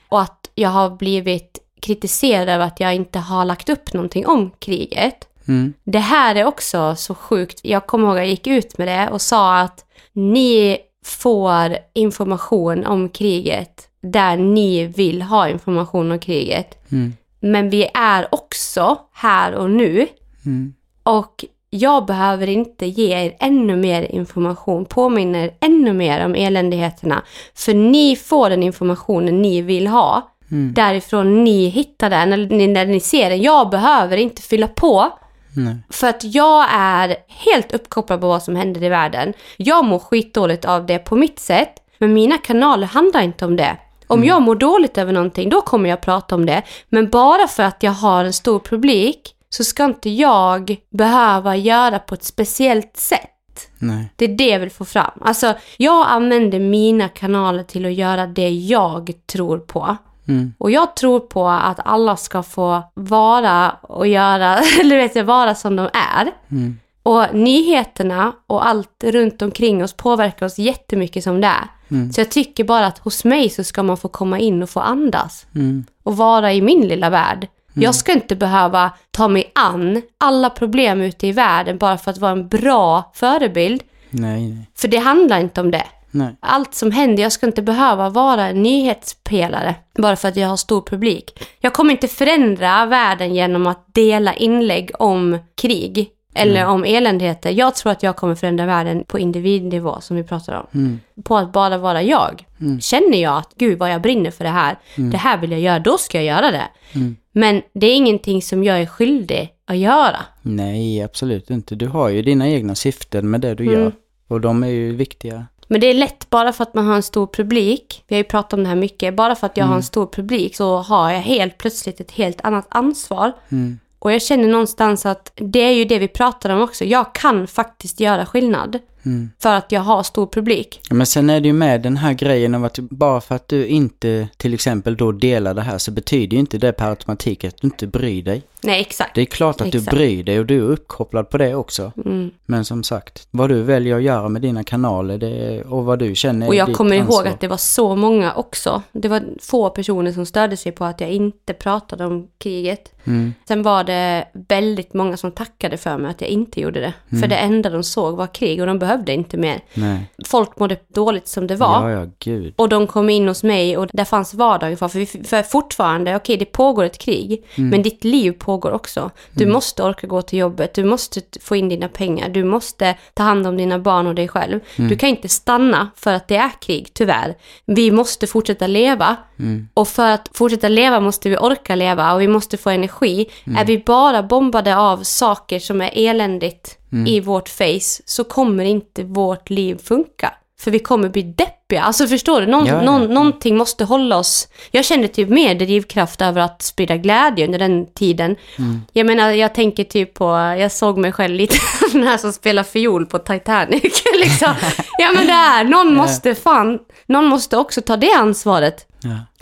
Och 0.08 0.20
att 0.20 0.50
jag 0.54 0.68
har 0.68 0.90
blivit 0.90 1.58
kritiserad 1.82 2.48
över 2.48 2.64
att 2.66 2.80
jag 2.80 2.94
inte 2.94 3.18
har 3.18 3.44
lagt 3.44 3.68
upp 3.68 3.92
någonting 3.92 4.26
om 4.26 4.50
kriget. 4.58 5.28
Mm. 5.48 5.72
Det 5.84 5.98
här 5.98 6.34
är 6.34 6.44
också 6.44 6.94
så 6.96 7.14
sjukt. 7.14 7.60
Jag 7.62 7.86
kommer 7.86 8.08
ihåg 8.08 8.16
att 8.16 8.22
jag 8.22 8.28
gick 8.28 8.46
ut 8.46 8.78
med 8.78 8.88
det 8.88 9.08
och 9.10 9.20
sa 9.20 9.58
att 9.58 9.84
ni 10.12 10.78
får 11.04 11.76
information 11.94 12.86
om 12.86 13.08
kriget 13.08 13.88
där 14.02 14.36
ni 14.36 14.86
vill 14.86 15.22
ha 15.22 15.48
information 15.48 16.12
om 16.12 16.18
kriget. 16.18 16.92
Mm. 16.92 17.12
Men 17.40 17.70
vi 17.70 17.90
är 17.94 18.34
också 18.34 18.98
här 19.12 19.54
och 19.54 19.70
nu 19.70 20.06
Mm. 20.46 20.74
och 21.02 21.44
jag 21.70 22.06
behöver 22.06 22.48
inte 22.48 22.86
ge 22.86 23.24
er 23.24 23.36
ännu 23.40 23.76
mer 23.76 24.02
information, 24.02 24.84
påminner 24.84 25.50
ännu 25.60 25.92
mer 25.92 26.24
om 26.24 26.34
eländigheterna. 26.34 27.22
För 27.54 27.74
ni 27.74 28.16
får 28.16 28.50
den 28.50 28.62
informationen 28.62 29.42
ni 29.42 29.62
vill 29.62 29.86
ha. 29.86 30.30
Mm. 30.50 30.74
Därifrån 30.74 31.44
ni 31.44 31.68
hittar 31.68 32.10
den, 32.10 32.32
eller 32.32 32.68
när 32.68 32.86
ni 32.86 33.00
ser 33.00 33.30
den. 33.30 33.42
Jag 33.42 33.70
behöver 33.70 34.16
inte 34.16 34.42
fylla 34.42 34.68
på. 34.68 35.10
Nej. 35.56 35.76
För 35.90 36.06
att 36.06 36.24
jag 36.24 36.66
är 36.70 37.16
helt 37.28 37.72
uppkopplad 37.72 38.20
på 38.20 38.28
vad 38.28 38.42
som 38.42 38.56
händer 38.56 38.82
i 38.82 38.88
världen. 38.88 39.32
Jag 39.56 39.84
mår 39.84 39.98
skitdåligt 39.98 40.64
av 40.64 40.86
det 40.86 40.98
på 40.98 41.16
mitt 41.16 41.38
sätt. 41.38 41.74
Men 41.98 42.14
mina 42.14 42.38
kanaler 42.38 42.86
handlar 42.86 43.22
inte 43.22 43.44
om 43.44 43.56
det. 43.56 43.76
Om 44.06 44.24
jag 44.24 44.42
mår 44.42 44.54
dåligt 44.54 44.98
över 44.98 45.12
någonting, 45.12 45.50
då 45.50 45.60
kommer 45.60 45.90
jag 45.90 46.00
prata 46.00 46.34
om 46.34 46.46
det. 46.46 46.62
Men 46.88 47.10
bara 47.10 47.48
för 47.48 47.62
att 47.62 47.82
jag 47.82 47.92
har 47.92 48.24
en 48.24 48.32
stor 48.32 48.58
publik 48.58 49.34
så 49.48 49.64
ska 49.64 49.84
inte 49.84 50.10
jag 50.10 50.76
behöva 50.90 51.56
göra 51.56 51.98
på 51.98 52.14
ett 52.14 52.24
speciellt 52.24 52.96
sätt. 52.96 53.30
Nej. 53.78 54.12
Det 54.16 54.24
är 54.24 54.28
det 54.28 54.48
jag 54.48 54.60
vill 54.60 54.70
få 54.70 54.84
fram. 54.84 55.18
Alltså, 55.20 55.54
jag 55.76 56.06
använder 56.08 56.58
mina 56.58 57.08
kanaler 57.08 57.62
till 57.62 57.86
att 57.86 57.94
göra 57.94 58.26
det 58.26 58.48
jag 58.48 59.12
tror 59.32 59.58
på. 59.58 59.96
Mm. 60.28 60.54
Och 60.58 60.70
jag 60.70 60.96
tror 60.96 61.20
på 61.20 61.48
att 61.48 61.80
alla 61.84 62.16
ska 62.16 62.42
få 62.42 62.82
vara 62.94 63.70
och 63.70 64.06
göra, 64.06 64.58
eller 64.80 64.96
vet 64.96 65.16
jag, 65.16 65.24
vara 65.24 65.54
som 65.54 65.76
de 65.76 65.88
är. 66.16 66.32
Mm. 66.50 66.78
Och 67.02 67.34
nyheterna 67.34 68.32
och 68.46 68.66
allt 68.66 69.04
runt 69.04 69.42
omkring 69.42 69.84
oss 69.84 69.92
påverkar 69.92 70.46
oss 70.46 70.58
jättemycket 70.58 71.24
som 71.24 71.40
det 71.40 71.46
är. 71.46 71.68
Mm. 71.88 72.12
Så 72.12 72.20
jag 72.20 72.30
tycker 72.30 72.64
bara 72.64 72.86
att 72.86 72.98
hos 72.98 73.24
mig 73.24 73.50
så 73.50 73.64
ska 73.64 73.82
man 73.82 73.96
få 73.96 74.08
komma 74.08 74.38
in 74.38 74.62
och 74.62 74.70
få 74.70 74.80
andas. 74.80 75.46
Mm. 75.54 75.84
Och 76.02 76.16
vara 76.16 76.52
i 76.52 76.62
min 76.62 76.88
lilla 76.88 77.10
värld. 77.10 77.48
Jag 77.74 77.94
ska 77.94 78.12
inte 78.12 78.36
behöva 78.36 78.90
ta 79.10 79.28
mig 79.28 79.52
an 79.54 80.02
alla 80.18 80.50
problem 80.50 81.00
ute 81.00 81.26
i 81.26 81.32
världen 81.32 81.78
bara 81.78 81.98
för 81.98 82.10
att 82.10 82.18
vara 82.18 82.32
en 82.32 82.48
bra 82.48 83.10
förebild. 83.14 83.82
Nej, 84.10 84.48
nej. 84.48 84.70
För 84.74 84.88
det 84.88 84.98
handlar 84.98 85.40
inte 85.40 85.60
om 85.60 85.70
det. 85.70 85.86
Nej. 86.14 86.36
Allt 86.40 86.74
som 86.74 86.90
händer, 86.90 87.22
jag 87.22 87.32
ska 87.32 87.46
inte 87.46 87.62
behöva 87.62 88.10
vara 88.10 88.48
en 88.48 88.62
nyhetspelare 88.62 89.74
bara 89.98 90.16
för 90.16 90.28
att 90.28 90.36
jag 90.36 90.48
har 90.48 90.56
stor 90.56 90.82
publik. 90.82 91.42
Jag 91.60 91.72
kommer 91.72 91.92
inte 91.92 92.08
förändra 92.08 92.86
världen 92.86 93.34
genom 93.34 93.66
att 93.66 93.94
dela 93.94 94.34
inlägg 94.34 94.90
om 94.98 95.38
krig 95.54 96.10
eller 96.34 96.66
om 96.66 96.84
eländigheter. 96.84 97.50
Jag 97.50 97.74
tror 97.74 97.92
att 97.92 98.02
jag 98.02 98.16
kommer 98.16 98.34
förändra 98.34 98.66
världen 98.66 99.04
på 99.06 99.18
individnivå 99.18 100.00
som 100.00 100.16
vi 100.16 100.22
pratar 100.22 100.54
om. 100.54 100.66
Mm. 100.74 101.00
På 101.24 101.36
att 101.36 101.52
bara 101.52 101.78
vara 101.78 102.02
jag. 102.02 102.44
Känner 102.80 103.22
jag 103.22 103.38
att 103.38 103.54
gud 103.56 103.78
vad 103.78 103.92
jag 103.92 104.02
brinner 104.02 104.30
för 104.30 104.44
det 104.44 104.50
här, 104.50 104.78
det 104.96 105.16
här 105.16 105.38
vill 105.38 105.50
jag 105.50 105.60
göra, 105.60 105.78
då 105.78 105.98
ska 105.98 106.22
jag 106.22 106.36
göra 106.36 106.50
det. 106.50 106.68
Mm. 106.92 107.16
Men 107.32 107.62
det 107.74 107.86
är 107.86 107.94
ingenting 107.94 108.42
som 108.42 108.64
jag 108.64 108.80
är 108.80 108.86
skyldig 108.86 109.50
att 109.66 109.76
göra. 109.76 110.20
Nej, 110.42 111.02
absolut 111.02 111.50
inte. 111.50 111.74
Du 111.74 111.86
har 111.86 112.08
ju 112.08 112.22
dina 112.22 112.48
egna 112.48 112.74
syften 112.74 113.30
med 113.30 113.40
det 113.40 113.54
du 113.54 113.64
gör. 113.64 113.92
Och 114.28 114.40
de 114.40 114.62
är 114.62 114.68
ju 114.68 114.96
viktiga. 114.96 115.46
Men 115.68 115.80
det 115.80 115.86
är 115.86 115.94
lätt 115.94 116.30
bara 116.30 116.52
för 116.52 116.62
att 116.62 116.74
man 116.74 116.86
har 116.86 116.94
en 116.94 117.02
stor 117.02 117.26
publik. 117.26 118.04
Vi 118.06 118.14
har 118.14 118.18
ju 118.18 118.24
pratat 118.24 118.52
om 118.52 118.62
det 118.62 118.68
här 118.68 118.76
mycket. 118.76 119.16
Bara 119.16 119.34
för 119.34 119.46
att 119.46 119.56
jag 119.56 119.64
har 119.64 119.74
en 119.76 119.82
stor 119.82 120.06
publik 120.06 120.56
så 120.56 120.76
har 120.76 121.10
jag 121.10 121.20
helt 121.20 121.58
plötsligt 121.58 122.00
ett 122.00 122.10
helt 122.10 122.40
annat 122.40 122.66
ansvar. 122.68 123.32
Mm. 123.48 123.78
Och 123.98 124.12
jag 124.12 124.22
känner 124.22 124.48
någonstans 124.48 125.06
att 125.06 125.32
det 125.34 125.60
är 125.60 125.72
ju 125.72 125.84
det 125.84 125.98
vi 125.98 126.08
pratar 126.08 126.50
om 126.50 126.62
också. 126.62 126.84
Jag 126.84 127.14
kan 127.14 127.46
faktiskt 127.46 128.00
göra 128.00 128.26
skillnad. 128.26 128.78
Mm. 129.06 129.30
För 129.38 129.54
att 129.54 129.72
jag 129.72 129.80
har 129.80 130.02
stor 130.02 130.26
publik. 130.26 130.80
Men 130.90 131.06
sen 131.06 131.30
är 131.30 131.40
det 131.40 131.48
ju 131.48 131.52
med 131.52 131.82
den 131.82 131.96
här 131.96 132.12
grejen 132.12 132.54
av 132.54 132.64
att 132.64 132.78
bara 132.78 133.20
för 133.20 133.34
att 133.34 133.48
du 133.48 133.66
inte 133.66 134.28
till 134.36 134.54
exempel 134.54 134.96
då 134.96 135.12
delar 135.12 135.54
det 135.54 135.62
här 135.62 135.78
så 135.78 135.90
betyder 135.90 136.34
ju 136.34 136.40
inte 136.40 136.58
det 136.58 136.72
per 136.72 136.90
automatik 136.90 137.44
att 137.44 137.56
du 137.60 137.66
inte 137.66 137.86
bryr 137.86 138.22
dig. 138.22 138.42
Nej, 138.64 138.80
exakt. 138.80 139.14
Det 139.14 139.20
är 139.20 139.26
klart 139.26 139.60
att 139.60 139.66
Exakt. 139.66 139.90
du 139.90 139.96
bryr 139.96 140.24
dig 140.24 140.40
och 140.40 140.46
du 140.46 140.58
är 140.58 140.62
uppkopplad 140.62 141.30
på 141.30 141.38
det 141.38 141.54
också. 141.54 141.92
Mm. 142.04 142.30
Men 142.46 142.64
som 142.64 142.82
sagt, 142.82 143.28
vad 143.30 143.48
du 143.48 143.62
väljer 143.62 143.96
att 143.96 144.02
göra 144.02 144.28
med 144.28 144.42
dina 144.42 144.64
kanaler 144.64 145.24
är, 145.24 145.66
och 145.66 145.84
vad 145.84 145.98
du 145.98 146.14
känner 146.14 146.48
Och 146.48 146.54
jag 146.54 146.68
ditt 146.68 146.76
kommer 146.76 146.96
ihåg 146.96 147.06
ansvar. 147.06 147.26
att 147.26 147.40
det 147.40 147.48
var 147.48 147.56
så 147.56 147.96
många 147.96 148.34
också. 148.34 148.82
Det 148.92 149.08
var 149.08 149.22
få 149.40 149.70
personer 149.70 150.12
som 150.12 150.26
störde 150.26 150.56
sig 150.56 150.72
på 150.72 150.84
att 150.84 151.00
jag 151.00 151.10
inte 151.10 151.52
pratade 151.52 152.04
om 152.04 152.28
kriget. 152.38 152.92
Mm. 153.04 153.34
Sen 153.48 153.62
var 153.62 153.84
det 153.84 154.28
väldigt 154.32 154.94
många 154.94 155.16
som 155.16 155.32
tackade 155.32 155.76
för 155.76 155.98
mig 155.98 156.10
att 156.10 156.20
jag 156.20 156.30
inte 156.30 156.60
gjorde 156.60 156.80
det. 156.80 156.94
Mm. 157.10 157.22
För 157.22 157.28
det 157.28 157.36
enda 157.36 157.70
de 157.70 157.82
såg 157.82 158.16
var 158.16 158.26
krig 158.26 158.60
och 158.60 158.66
de 158.66 158.78
behövde 158.78 158.93
inte 159.12 159.36
mer. 159.36 159.60
Nej. 159.74 159.98
Folk 160.26 160.58
mådde 160.58 160.76
dåligt 160.94 161.28
som 161.28 161.46
det 161.46 161.56
var. 161.56 161.90
Ja, 161.90 162.00
ja, 162.00 162.06
gud. 162.18 162.54
Och 162.56 162.68
de 162.68 162.86
kom 162.86 163.10
in 163.10 163.28
hos 163.28 163.42
mig 163.42 163.76
och 163.76 163.88
där 163.92 164.04
fanns 164.04 164.34
vardagen 164.34 164.76
kvar. 164.76 164.88
För, 164.88 164.98
vi, 164.98 165.06
för 165.06 165.42
fortfarande, 165.42 166.16
okej 166.16 166.36
det 166.36 166.44
pågår 166.44 166.84
ett 166.84 166.98
krig, 166.98 167.44
Mm. 167.54 167.70
men 167.70 167.82
ditt 167.82 168.04
liv 168.04 168.32
pågår 168.32 168.70
också. 168.72 169.10
Du 169.32 169.46
måste 169.46 169.82
orka 169.82 170.06
gå 170.06 170.22
till 170.22 170.38
jobbet, 170.38 170.74
du 170.74 170.84
måste 170.84 171.20
få 171.40 171.56
in 171.56 171.68
dina 171.68 171.88
pengar, 171.88 172.28
du 172.28 172.44
måste 172.44 172.94
ta 173.14 173.22
hand 173.22 173.46
om 173.46 173.56
dina 173.56 173.78
barn 173.78 174.06
och 174.06 174.14
dig 174.14 174.28
själv. 174.28 174.60
Mm. 174.76 174.88
Du 174.90 174.96
kan 174.96 175.08
inte 175.08 175.28
stanna 175.28 175.90
för 175.96 176.12
att 176.12 176.28
det 176.28 176.36
är 176.36 176.50
krig, 176.60 176.88
tyvärr. 176.94 177.34
Vi 177.64 177.90
måste 177.90 178.26
fortsätta 178.26 178.66
leva. 178.66 179.16
Mm. 179.38 179.68
Och 179.74 179.88
för 179.88 180.10
att 180.10 180.30
fortsätta 180.32 180.68
leva 180.68 181.00
måste 181.00 181.28
vi 181.28 181.36
orka 181.36 181.74
leva 181.74 182.14
och 182.14 182.20
vi 182.20 182.28
måste 182.28 182.56
få 182.56 182.70
energi. 182.70 183.26
Mm. 183.46 183.58
Är 183.58 183.64
vi 183.64 183.78
bara 183.78 184.22
bombade 184.22 184.76
av 184.76 185.02
saker 185.02 185.58
som 185.58 185.80
är 185.80 185.90
eländigt 185.94 186.78
Mm. 186.94 187.06
i 187.06 187.20
vårt 187.20 187.48
face 187.48 188.02
så 188.04 188.24
kommer 188.24 188.64
inte 188.64 189.02
vårt 189.02 189.50
liv 189.50 189.78
funka. 189.84 190.32
För 190.60 190.70
vi 190.70 190.78
kommer 190.78 191.08
bli 191.08 191.22
deppiga. 191.22 191.82
Alltså 191.82 192.06
förstår 192.06 192.40
du? 192.40 192.46
Någon, 192.46 192.66
Ja, 192.66 192.74
ja. 192.74 192.82
Någon, 192.82 193.14
någonting 193.14 193.56
måste 193.56 193.84
hålla 193.84 194.16
oss... 194.16 194.48
Jag 194.70 194.84
kände 194.84 195.08
typ 195.08 195.28
mer 195.28 195.54
drivkraft 195.54 196.22
över 196.22 196.40
att 196.40 196.62
sprida 196.62 196.96
glädje 196.96 197.46
under 197.46 197.58
den 197.58 197.86
tiden. 197.86 198.36
Mm. 198.58 198.82
Jag 198.92 199.06
menar, 199.06 199.30
jag 199.30 199.54
tänker 199.54 199.84
typ 199.84 200.14
på... 200.14 200.24
Jag 200.58 200.72
såg 200.72 200.98
mig 200.98 201.12
själv 201.12 201.34
lite 201.34 201.56
den 201.92 202.02
här 202.02 202.18
som 202.18 202.32
spelar 202.32 202.62
fiol 202.62 203.06
på 203.06 203.18
Titanic. 203.18 203.82
liksom. 204.18 204.54
Ja 204.98 205.12
men 205.14 205.26
det 205.26 205.32
är, 205.32 205.64
någon 205.64 205.94
måste 205.94 206.34
fan... 206.34 206.78
Någon 207.06 207.24
måste 207.24 207.56
också 207.56 207.80
ta 207.82 207.96
det 207.96 208.12
ansvaret. 208.12 208.86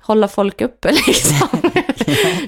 Hålla 0.02 0.28
folk 0.28 0.60
uppe 0.60 0.92
liksom. 1.06 1.48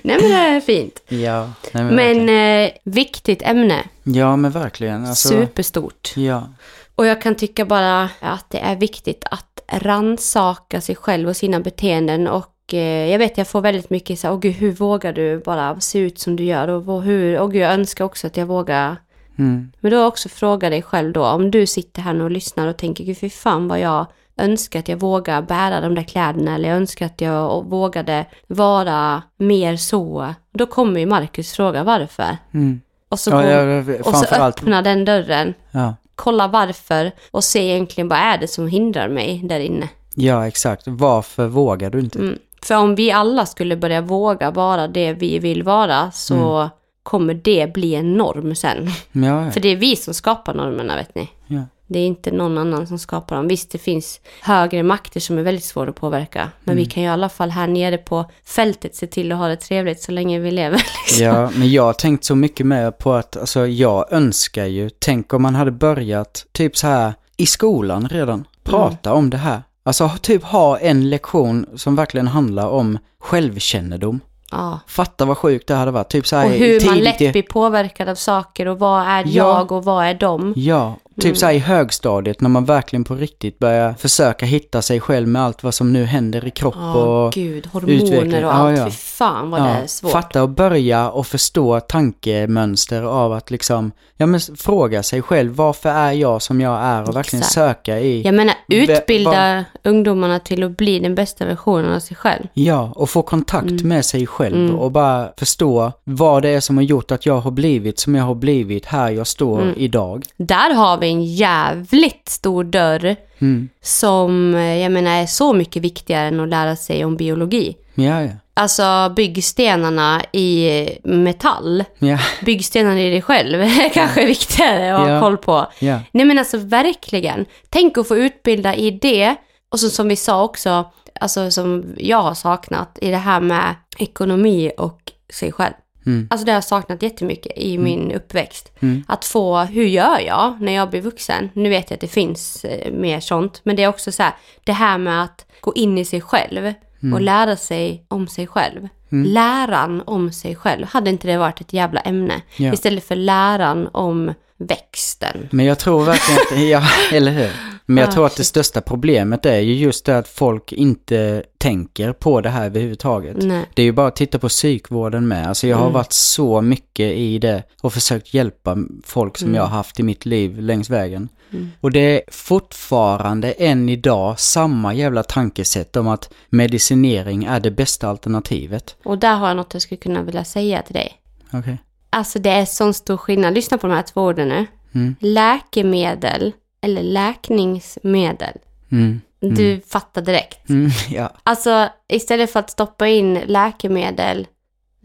Nej 0.03 0.19
men 0.21 0.31
det 0.31 0.37
är 0.37 0.61
fint. 0.61 1.03
Ja, 1.09 1.51
nej, 1.73 1.85
men, 1.85 1.95
Men 1.95 2.65
eh, 2.65 2.71
viktigt 2.85 3.43
ämne. 3.43 3.83
Ja, 4.03 4.37
men 4.37 4.51
verkligen. 4.51 5.07
Alltså, 5.07 5.29
Superstort. 5.29 6.13
Ja. 6.17 6.49
Och 6.95 7.07
jag 7.07 7.23
kan 7.23 7.35
tycka 7.35 7.65
bara 7.65 8.09
att 8.21 8.51
det 8.51 8.59
är 8.59 8.77
viktigt 8.77 9.25
att 9.31 9.61
ransaka 9.69 10.81
sig 10.81 10.97
själv 10.97 11.29
och 11.29 11.37
sina 11.37 11.61
beteenden. 11.61 12.29
Och 12.29 12.75
eh, 12.75 13.11
jag 13.11 13.19
vet, 13.19 13.39
jag 13.39 13.49
får 13.49 13.61
väldigt 13.61 13.91
mycket 13.91 14.19
så 14.19 14.31
åh 14.31 14.39
gud, 14.39 14.55
hur 14.55 14.73
vågar 14.73 15.13
du 15.13 15.39
bara 15.39 15.81
se 15.81 15.99
ut 15.99 16.19
som 16.19 16.37
du 16.37 16.45
gör? 16.45 16.69
Och 16.69 17.03
hur, 17.03 17.41
åh 17.41 17.49
gud, 17.49 17.63
jag 17.63 17.73
önskar 17.73 18.05
också 18.05 18.27
att 18.27 18.37
jag 18.37 18.47
vågar. 18.47 18.97
Mm. 19.39 19.73
Men 19.81 19.91
då 19.91 20.05
också 20.05 20.29
fråga 20.29 20.71
dig 20.71 20.83
själv 20.83 21.13
då, 21.13 21.27
om 21.27 21.51
du 21.51 21.67
sitter 21.67 22.03
här 22.03 22.15
nu 22.15 22.25
och 22.25 22.31
lyssnar 22.31 22.69
och 22.69 22.77
tänker, 22.77 23.05
gud 23.05 23.19
fy 23.19 23.31
fan 23.31 23.69
vad 23.69 23.81
jag 23.81 24.07
önskar 24.37 24.79
att 24.79 24.89
jag 24.89 24.97
vågar 24.97 25.43
bära 25.43 25.81
de 25.81 25.95
där 25.95 26.03
kläderna 26.03 26.55
eller 26.55 26.69
jag 26.69 26.77
önskar 26.77 27.07
att 27.07 27.21
jag 27.21 27.65
vågade 27.71 28.27
vara 28.47 29.23
mer 29.37 29.77
så. 29.77 30.35
Då 30.53 30.67
kommer 30.67 31.01
ju 31.01 31.07
Marcus 31.07 31.53
fråga 31.53 31.85
varför. 31.85 32.37
Mm. 32.55 32.81
Och 33.09 33.19
så, 33.19 33.31
går- 33.31 33.43
ja, 33.43 33.95
och 34.05 34.17
så 34.17 34.35
öppna 34.35 34.83
den 34.83 35.05
dörren 35.05 35.55
Ja. 35.71 35.95
kolla 36.15 36.49
varför 36.49 37.13
och 37.31 37.45
se 37.45 37.59
egentligen 37.71 38.09
vad 38.09 38.19
är 38.19 38.39
det 38.39 38.49
som 38.49 38.69
hindrar 38.69 39.09
mig 39.09 39.41
där 39.45 39.61
inne. 39.61 39.89
ja, 40.15 40.47
exakt. 40.47 40.83
Varför 40.87 41.47
vågar 41.47 41.91
du 41.91 42.01
inte? 42.01 42.19
Mm. 42.19 42.39
För 42.63 42.75
om 42.77 42.95
vi 42.95 43.11
alla 43.13 43.47
skulle 43.47 43.77
börja 43.77 44.01
våga 44.01 44.51
vara 44.51 44.89
det 44.89 45.13
vi 45.13 45.39
vill 45.39 45.63
vara 45.63 46.11
så 46.11 46.71
kommer 47.03 47.35
det 47.35 47.73
bli 47.75 47.95
en 47.95 48.15
norm 48.15 48.55
sen. 48.55 48.87
Ja, 49.13 49.45
ja. 49.45 49.51
För 49.51 49.61
det 49.61 49.69
är 49.69 49.77
vi 49.77 49.97
som 49.97 50.15
skapar 50.15 50.55
normerna 50.55 50.97
vet 50.97 51.15
ni. 51.15 51.29
ja. 51.47 51.61
Det 51.87 51.99
är 51.99 52.07
inte 52.07 52.31
någon 52.31 52.59
annan 52.59 52.87
som 52.87 52.99
skapar 52.99 53.37
dem. 53.37 53.49
Visst, 53.49 53.71
det 53.71 53.79
finns 53.79 54.21
högre 54.43 54.83
makter 54.83 55.21
som 55.21 55.39
är 55.39 55.43
väldigt 55.43 55.65
svåra 55.65 55.91
att 55.91 55.97
påverka. 55.97 56.51
Men 56.65 56.77
vi 56.77 56.85
kan 56.85 57.03
ju 57.03 57.09
i 57.09 57.13
alla 57.13 57.29
fall 57.29 57.51
här 57.51 57.67
nere 57.67 57.99
på 57.99 58.31
fältet 58.45 58.95
se 58.95 59.07
till 59.07 59.33
att 59.33 59.39
ha 59.39 59.49
det 59.49 59.57
trevligt 59.57 60.03
så 60.03 60.13
länge 60.13 60.39
vi 60.39 60.51
lever. 60.51 60.77
Liksom. 61.07 61.25
Ja, 61.25 61.51
men 61.55 61.71
jag 61.71 61.83
har 61.83 61.93
tänkt 61.93 62.25
så 62.25 62.35
mycket 62.35 62.67
mer 62.67 62.91
på 62.91 63.13
att, 63.13 63.37
alltså 63.37 63.67
jag 63.67 64.13
önskar 64.13 64.65
ju, 64.65 64.91
tänk 64.99 65.33
om 65.35 65.43
man 65.43 65.55
hade 65.55 65.71
börjat 65.71 66.47
typ 66.53 66.77
så 66.77 66.87
här 66.87 67.13
i 67.37 67.47
skolan 67.47 68.09
redan, 68.09 68.45
prata 68.65 69.13
om 69.13 69.31
det 69.31 69.37
här. 69.37 69.63
Alltså 69.83 70.11
typ 70.23 70.45
ha 70.45 70.79
en 70.79 71.11
lektion 71.11 71.67
som 71.77 71.97
verkligen 71.97 72.29
handlar 72.29 72.69
om 72.69 72.99
självkännedom. 73.21 74.21
Ja. 74.51 74.81
Fatta 74.87 75.25
vad 75.25 75.39
sjukt 75.39 75.69
det 75.69 75.75
hade 75.75 75.91
varit. 75.91 76.09
Typ 76.09 76.27
så 76.27 76.37
här 76.37 76.45
Och 76.47 76.51
hur 76.51 76.87
man 76.87 76.99
lätt 76.99 77.19
blir 77.19 77.43
påverkad 77.43 78.09
av 78.09 78.15
saker 78.15 78.69
och 78.69 78.79
vad 78.79 79.07
är 79.07 79.23
Ja. 79.27 79.31
jag 79.33 79.73
och 79.73 79.85
vad 79.85 80.05
är 80.07 80.15
de. 80.15 80.53
Ja, 80.57 80.97
typ 81.17 81.25
Mm. 81.25 81.37
så 81.37 81.51
i 81.51 81.59
högstadiet 81.59 82.41
när 82.41 82.49
man 82.49 82.65
verkligen 82.65 83.05
på 83.05 83.15
riktigt 83.15 83.59
börjar 83.59 83.95
försöka 83.95 84.47
hitta 84.47 84.83
sig 84.83 85.01
själv 85.01 85.29
med 85.29 85.43
allt 85.43 85.63
vad 85.63 85.75
som 85.75 85.93
nu 85.93 86.05
händer 86.05 86.47
i 86.47 86.51
kropp 86.51 86.75
Ja, 86.77 86.95
och 87.27 87.33
gud, 87.33 87.57
utveckling. 87.67 88.01
hormoner 88.11 88.45
och 88.45 88.51
Ja, 88.51 88.55
allt. 88.55 88.79
ja. 88.79 88.85
Fy 88.85 88.91
fan 88.91 89.51
vad 89.51 89.63
det 89.63 89.69
är 89.69 89.87
svårt. 89.87 90.11
fatta 90.13 90.43
och 90.43 90.49
börja 90.49 91.11
och 91.11 91.27
förstå 91.27 91.81
tankemönster 91.81 93.03
av 93.03 93.33
att 93.33 93.51
liksom, 93.51 93.93
ja 94.17 94.27
men 94.27 94.41
fråga 94.41 95.03
sig 95.03 95.23
själv 95.23 95.55
varför 95.55 95.89
är 95.89 96.13
jag 96.13 96.43
som 96.43 96.61
jag 96.61 96.83
är 96.83 97.03
och 97.09 97.17
verkligen 97.17 97.41
Exakt. 97.41 97.55
söka 97.55 97.99
i, 98.01 98.23
Jag 98.23 98.35
menar, 98.35 98.55
utbilda 98.69 99.65
ungdomarna 99.85 100.39
till 100.41 100.63
att 100.63 100.77
bli 100.77 100.99
den 100.99 101.15
bästa 101.15 101.47
versionen 101.47 101.93
av 101.95 102.01
sig 102.01 102.17
själv. 102.17 102.47
ja, 102.55 102.93
och 102.97 103.11
få 103.11 103.23
kontakt 103.23 103.71
Mm. 103.71 103.89
med 103.89 104.05
sig 104.05 104.27
själv 104.27 104.77
och 104.77 104.91
bara 104.93 105.29
förstå 105.37 105.93
vad 106.05 106.43
det 106.43 106.49
är 106.49 106.61
som 106.61 106.77
har 106.77 106.85
gjort 106.85 107.11
att 107.11 107.27
jag 107.27 107.39
har 107.41 107.51
blivit 107.51 107.99
som 107.99 108.15
jag 108.15 108.25
har 108.25 108.35
blivit 108.35 108.87
här 108.87 109.11
jag 109.11 109.27
står 109.27 109.63
Mm. 109.63 109.75
idag. 109.77 110.25
Där 110.37 110.75
har 110.75 110.97
vi 110.99 111.04
en 111.05 111.25
jävligt 111.25 112.29
stor 112.29 112.65
dörr 112.65 113.17
Mm. 113.39 113.69
som, 113.83 114.55
eh, 114.55 114.77
jag 114.83 114.93
menar, 114.93 115.11
är 115.23 115.27
så 115.27 115.53
mycket 115.53 115.83
viktigare 115.83 116.27
än 116.29 116.41
att 116.41 116.49
lära 116.49 116.77
sig 116.77 117.05
om 117.05 117.17
biologi. 117.17 117.77
Ja, 117.95 118.23
ja. 118.23 118.29
Alltså 118.55 119.13
byggstenarna 119.17 120.23
i 120.33 120.89
metall, 121.03 121.85
Ja, 121.99 122.19
byggstenarna 122.45 123.01
i 123.01 123.11
dig 123.11 123.23
själv 123.23 123.61
är 123.63 123.89
kanske 123.95 124.27
viktigare 124.27 124.95
att 124.97 125.01
ha 125.01 125.11
Ja. 125.11 125.21
koll 125.21 125.37
på. 125.37 125.67
ja. 125.79 126.01
Nej 126.13 126.25
men 126.25 126.39
alltså 126.39 126.59
verkligen. 126.59 127.47
Tänk 127.69 127.99
att 127.99 128.09
få 128.09 128.17
utbilda 128.17 128.75
i 128.75 128.91
det. 128.91 129.35
Och 129.69 129.81
så 129.81 129.91
som 129.91 130.09
vi 130.09 130.17
sa 130.17 130.43
också, 130.45 130.85
alltså 131.21 131.51
som 131.51 131.85
jag 131.97 132.23
har 132.23 132.35
saknat 132.35 132.99
i 133.03 133.11
det 133.11 133.17
här 133.17 133.41
med 133.41 133.75
ekonomi 133.99 134.73
och 134.79 135.01
sig 135.33 135.53
själv. 135.53 135.75
Mm. 136.07 136.27
Alltså 136.31 136.45
det 136.47 136.53
har 136.53 136.57
jag 136.57 136.65
saknat 136.65 137.03
jättemycket 137.03 137.53
i 137.57 137.79
min 137.79 138.13
uppväxt. 138.13 138.73
Mm. 138.81 139.05
Att 139.09 139.25
få, 139.25 139.59
hur 139.59 139.85
gör 139.87 140.21
jag 140.21 140.61
när 140.61 140.73
jag 140.73 140.91
blir 140.91 141.01
vuxen? 141.01 141.51
Nu 141.53 141.69
vet 141.69 141.91
jag 141.91 141.95
att 141.97 142.01
det 142.01 142.09
finns 142.09 142.65
eh, 142.65 142.93
mer 142.93 143.21
sånt. 143.21 143.61
Men 143.65 143.77
det 143.77 143.83
är 143.83 143.89
också 143.89 144.13
så 144.13 144.23
här, 144.23 144.33
det 144.65 144.73
här 144.73 144.99
med 144.99 145.23
att 145.23 145.47
gå 145.61 145.75
in 145.75 145.99
i 145.99 146.05
sig 146.05 146.21
själv 146.21 146.73
Mm. 147.03 147.15
och 147.15 147.21
lära 147.21 147.57
sig 147.57 148.05
om 148.09 148.27
sig 148.29 148.47
själv. 148.47 148.89
Läran 149.09 150.03
om 150.07 150.33
sig 150.33 150.57
själv. 150.57 150.87
Hade 150.87 151.11
inte 151.11 151.27
det 151.27 151.37
varit 151.37 151.61
ett 151.61 151.73
jävla 151.73 152.01
ämne? 152.01 152.43
Ja. 152.57 152.73
Istället 152.73 153.05
för 153.05 153.17
läran 153.17 153.89
om 153.93 154.35
växten. 154.57 155.49
Men 155.51 155.65
jag 155.67 155.79
tror 155.79 156.05
verkligen 156.05 156.41
att, 156.41 156.69
ja, 157.11 157.17
eller 157.17 157.33
hur? 157.33 157.51
Men 157.87 157.97
jag 157.97 158.09
Ah, 158.09 158.13
tror 158.13 158.27
att 158.27 158.33
det 158.37 158.37
shit. 158.45 158.47
största 158.47 158.81
problemet 158.81 159.47
är 159.47 159.59
ju 159.59 159.75
just 159.75 160.05
det 160.07 160.19
att 160.19 160.29
folk 160.29 160.73
inte 160.73 161.43
tänker 161.59 162.13
på 162.13 162.41
det 162.41 162.49
här 162.51 162.67
överhuvudtaget. 162.67 163.37
Nej. 163.37 163.65
Det 163.75 163.83
är 163.83 163.87
ju 163.87 163.93
bara 163.93 164.07
att 164.09 164.17
titta 164.17 164.39
på 164.39 164.49
psykvården 164.49 165.29
med. 165.29 165.49
Alltså 165.49 165.67
jag 165.67 165.77
har 165.77 165.83
Mm. 165.85 165.93
varit 165.95 166.13
så 166.13 166.61
mycket 166.61 167.13
i 167.13 167.39
det 167.39 167.63
och 167.83 167.93
försökt 167.93 168.35
hjälpa 168.35 168.77
folk 169.05 169.39
som 169.39 169.49
Mm. 169.49 169.57
jag 169.57 169.63
har 169.63 169.77
haft 169.77 170.01
i 170.01 170.03
mitt 170.03 170.27
liv 170.27 170.61
längs 170.61 170.91
vägen. 170.91 171.29
Mm. 171.53 171.71
Och 171.81 171.91
det 171.93 172.01
är 172.01 172.23
fortfarande 172.33 173.53
än 173.53 173.89
idag 173.89 174.41
samma 174.41 174.95
jävla 174.95 175.23
tankesätt 175.23 175.97
om 175.97 176.09
att 176.09 176.33
medicinering 176.49 177.45
är 177.45 177.61
det 177.61 177.71
bästa 177.71 178.09
alternativet. 178.09 178.97
Och 179.05 179.19
där 179.19 179.37
har 179.37 179.49
jag 179.49 179.57
något 179.57 179.73
jag 179.73 179.83
skulle 179.83 179.99
kunna 180.01 180.23
vilja 180.23 180.45
säga 180.45 180.83
till 180.83 180.95
dig. 180.95 181.13
Okej. 181.53 181.79
Alltså 182.11 182.39
det 182.39 182.51
är 182.51 182.65
sån 182.65 182.95
stor 182.95 183.17
skillnad. 183.17 183.55
Lyssna 183.55 183.79
på 183.79 183.87
de 183.87 183.93
här 183.93 184.03
två 184.03 184.23
orden 184.23 184.49
nu. 184.49 184.67
Mm. 184.95 185.17
Läkemedel 185.21 186.53
eller 186.85 187.03
läkningsmedel. 187.03 188.57
Mm. 188.93 189.21
Du 189.41 189.81
fattar 189.87 190.23
direkt. 190.23 190.69
Mm. 190.69 190.91
Ja. 191.11 191.31
Alltså 191.43 191.89
istället 192.09 192.51
för 192.53 192.61
att 192.61 192.71
stoppa 192.71 193.09
in 193.09 193.35
läkemedel, 193.47 194.47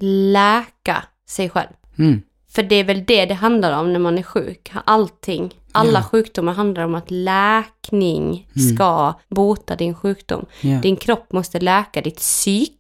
läka 0.02 1.04
sig 1.30 1.50
själv. 1.50 1.70
Mm. 2.00 2.22
För 2.52 2.64
det 2.64 2.76
är 2.76 2.84
väl 2.84 3.06
det 3.06 3.26
det 3.26 3.34
handlar 3.34 3.80
om 3.80 3.94
när 3.94 4.00
man 4.00 4.18
är 4.18 4.24
sjuk. 4.24 4.72
Allting, 4.86 5.54
alla 5.72 6.00
Ja. 6.00 6.04
sjukdomar 6.04 6.54
handlar 6.54 6.84
om 6.84 6.96
att 6.96 7.12
läkning 7.12 8.48
Mm. 8.56 8.76
ska 8.76 9.14
bota 9.30 9.76
din 9.76 9.96
sjukdom. 9.96 10.46
Ja. 10.62 10.78
Din 10.82 10.96
kropp 10.96 11.32
måste 11.32 11.60
läka, 11.60 12.02
ditt 12.02 12.18
psyke 12.18 12.74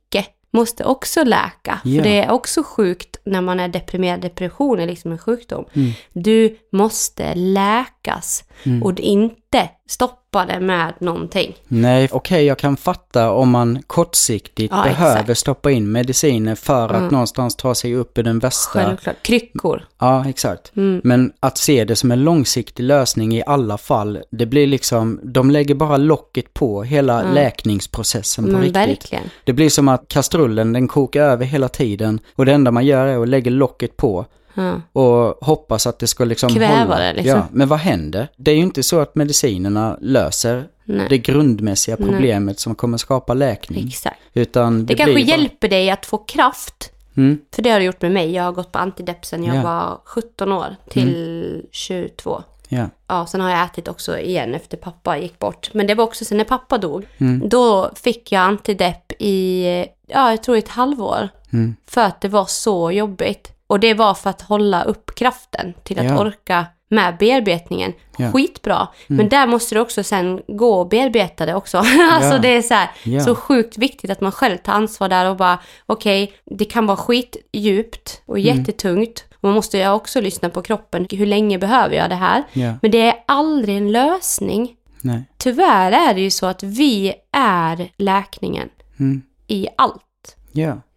måste 0.52 0.86
också 0.86 1.24
läka. 1.24 1.80
Ja. 1.84 1.97
För 2.04 2.10
det 2.10 2.20
är 2.24 2.32
också 2.32 2.64
sjukt 2.64 3.18
när 3.24 3.41
man 3.41 3.60
är 3.60 3.68
deprimerad. 3.68 4.22
Depression 4.22 4.80
är 4.80 4.88
liksom 4.88 5.12
en 5.12 5.18
sjukdom. 5.18 5.66
Mm. 5.74 5.91
Du 6.14 6.58
måste 6.72 7.36
läkas 7.36 8.43
Mm. 8.64 8.84
och 8.84 9.00
inte 9.00 9.70
stoppa 9.88 10.18
det 10.32 10.59
med 10.59 10.93
någonting. 10.99 11.55
Nej, 11.67 12.09
okej 12.11 12.45
jag 12.45 12.57
kan 12.57 12.77
fatta 12.77 13.32
om 13.32 13.49
man 13.49 13.82
kortsiktigt 13.88 14.73
Ja, 14.75 14.84
behöver 14.84 15.21
exakt. 15.21 15.39
stoppa 15.39 15.71
in 15.71 15.91
mediciner 15.91 16.55
för 16.55 16.84
att 16.89 16.97
Mm. 16.99 17.07
någonstans 17.11 17.55
ta 17.55 17.75
sig 17.75 17.95
upp 17.95 18.17
i 18.17 18.21
den 18.21 18.39
värsta. 18.39 18.69
Självklart. 18.86 19.15
Kryckor. 19.21 19.86
Ja, 19.99 20.30
exakt. 20.30 20.71
Mm. 20.75 21.01
Men 21.03 21.32
att 21.39 21.57
se 21.57 21.86
det 21.86 21.95
som 21.95 22.11
en 22.11 22.23
långsiktig 22.23 22.84
lösning 22.84 23.36
i 23.38 23.43
alla 23.45 23.77
fall, 23.77 24.19
det 24.32 24.45
blir 24.45 24.67
liksom, 24.67 25.19
de 25.23 25.51
lägger 25.51 25.75
bara 25.75 25.97
locket 25.97 26.53
på 26.53 26.84
hela 26.84 27.23
Ja. 27.23 27.32
läkningsprocessen 27.34 28.45
på 28.45 28.51
Men 28.51 28.61
riktigt. 28.61 28.75
verkligen. 28.75 29.23
Det 29.43 29.53
blir 29.53 29.69
som 29.69 29.88
att 29.88 30.07
kastrullen, 30.07 30.73
den 30.73 30.88
kokar 30.88 31.21
över 31.23 31.45
hela 31.45 31.67
tiden 31.69 32.19
och 32.36 32.45
det 32.45 32.53
enda 32.53 32.71
man 32.71 32.86
gör 32.86 33.07
är 33.07 33.21
att 33.21 33.30
lägga 33.30 33.51
locket 33.51 33.97
på 33.97 34.25
Och 34.93 35.38
hoppas 35.47 35.88
att 35.88 35.99
det 35.99 36.07
ska 36.07 36.26
liksom 36.26 36.49
Kväva 36.49 36.76
hålla. 36.84 36.99
det, 36.99 37.14
liksom. 37.14 37.38
Ja, 37.38 37.47
men 37.51 37.68
vad 37.68 37.80
händer? 37.80 38.28
Det 38.38 38.51
är 38.51 38.55
ju 38.55 38.62
inte 38.62 38.84
så 38.84 38.99
att 38.99 39.16
medicinerna 39.16 39.97
löser 40.01 40.68
Nej. 40.84 41.05
det 41.10 41.18
grundmässiga 41.18 41.95
Nej. 41.99 42.10
problemet 42.10 42.60
som 42.60 42.76
kommer 42.76 42.97
skapa 42.97 43.34
läkning. 43.34 43.88
Exakt. 43.88 44.20
Utan 44.34 44.80
det, 44.80 44.86
Det 44.86 44.95
kanske 44.95 45.14
bara- 45.14 45.20
hjälper 45.24 45.68
dig 45.70 45.89
att 45.89 46.05
få 46.05 46.18
kraft. 46.18 46.91
Mm, 47.18 47.39
För 47.55 47.62
det 47.62 47.70
har 47.70 47.80
det 47.80 47.86
gjort 47.86 48.01
med 48.01 48.12
mig. 48.12 48.32
Jag 48.32 48.43
har 48.43 48.51
gått 48.51 48.72
på 48.72 48.80
antidepp 48.80 49.26
sen 49.26 49.43
jag 49.43 49.55
Ja. 49.55 49.64
var 49.64 49.99
17 50.05 50.51
år 50.51 50.76
till 50.89 51.66
22. 51.72 52.43
ja. 52.70 52.86
Ja, 53.07 53.26
sen 53.26 53.41
har 53.41 53.49
jag 53.49 53.66
ätit 53.66 53.88
också 53.88 54.20
igen 54.20 54.53
efter 54.55 54.78
pappa 54.78 55.18
gick 55.18 55.39
bort. 55.39 55.70
Men 55.74 55.88
det 55.88 55.95
var 55.95 56.03
också 56.03 56.26
sen 56.26 56.38
när 56.38 56.43
pappa 56.45 56.78
dog. 56.78 57.05
Mm. 57.18 57.49
Då 57.49 57.91
fick 57.95 58.32
jag 58.32 58.41
antidepp 58.41 59.12
i, 59.20 59.66
ja, 60.07 60.30
jag 60.30 60.43
tror 60.43 60.57
ett 60.57 60.70
halvår. 60.70 61.30
Mm. 61.53 61.76
För 61.88 62.01
att 62.01 62.22
det 62.22 62.28
var 62.28 62.45
så 62.45 62.91
jobbigt. 62.91 63.51
Och 63.70 63.80
det 63.80 63.93
var 63.93 64.13
för 64.13 64.30
att 64.30 64.41
hålla 64.41 64.84
upp 64.84 65.15
kraften 65.15 65.74
till 65.84 65.99
att 65.99 66.05
Ja. 66.05 66.20
orka 66.22 66.65
med 66.91 67.17
bearbetningen. 67.17 67.93
Ja. 68.17 68.32
Skitbra. 68.32 68.88
Men 69.07 69.30
där 69.30 69.47
måste 69.47 69.76
du 69.76 69.82
också 69.82 70.03
sen 70.03 70.41
gå 70.47 70.74
och 70.80 70.89
bearbeta 70.89 71.45
det 71.45 71.55
också. 71.55 71.78
alltså 72.11 72.34
Ja. 72.34 72.38
det 72.39 72.47
är 72.57 72.61
så 72.61 72.74
här, 72.74 72.89
Ja. 73.03 73.20
så 73.20 73.36
sjukt 73.36 73.78
viktigt 73.78 74.09
att 74.11 74.22
man 74.22 74.32
själv 74.32 74.57
tar 74.57 74.74
ansvar 74.74 75.09
där 75.09 75.30
och 75.30 75.38
bara, 75.38 75.59
okej, 75.86 76.34
det 76.45 76.65
kan 76.65 76.86
vara 76.86 76.97
skitdjupt 76.97 78.22
och 78.26 78.39
Mm. 78.39 78.57
jättetungt. 78.57 79.26
Man 79.41 79.53
måste 79.53 79.78
ju 79.78 79.89
också 79.89 80.22
lyssna 80.22 80.49
på 80.49 80.61
kroppen. 80.61 81.07
Hur 81.11 81.26
länge 81.26 81.57
behöver 81.57 81.95
jag 81.95 82.09
det 82.09 82.15
här? 82.15 82.43
Men 82.82 82.91
det 82.91 83.01
är 83.01 83.15
aldrig 83.26 83.78
en 83.78 83.91
lösning. 83.91 84.76
Nej. 85.01 85.24
Tyvärr 85.38 85.91
är 85.91 86.13
det 86.13 86.22
ju 86.22 86.32
så 86.32 86.45
att 86.45 86.63
vi 86.63 87.13
är 87.32 87.89
läkningen 87.97 88.70
Mm. 88.99 89.22
i 89.47 89.67
allt. 89.78 90.36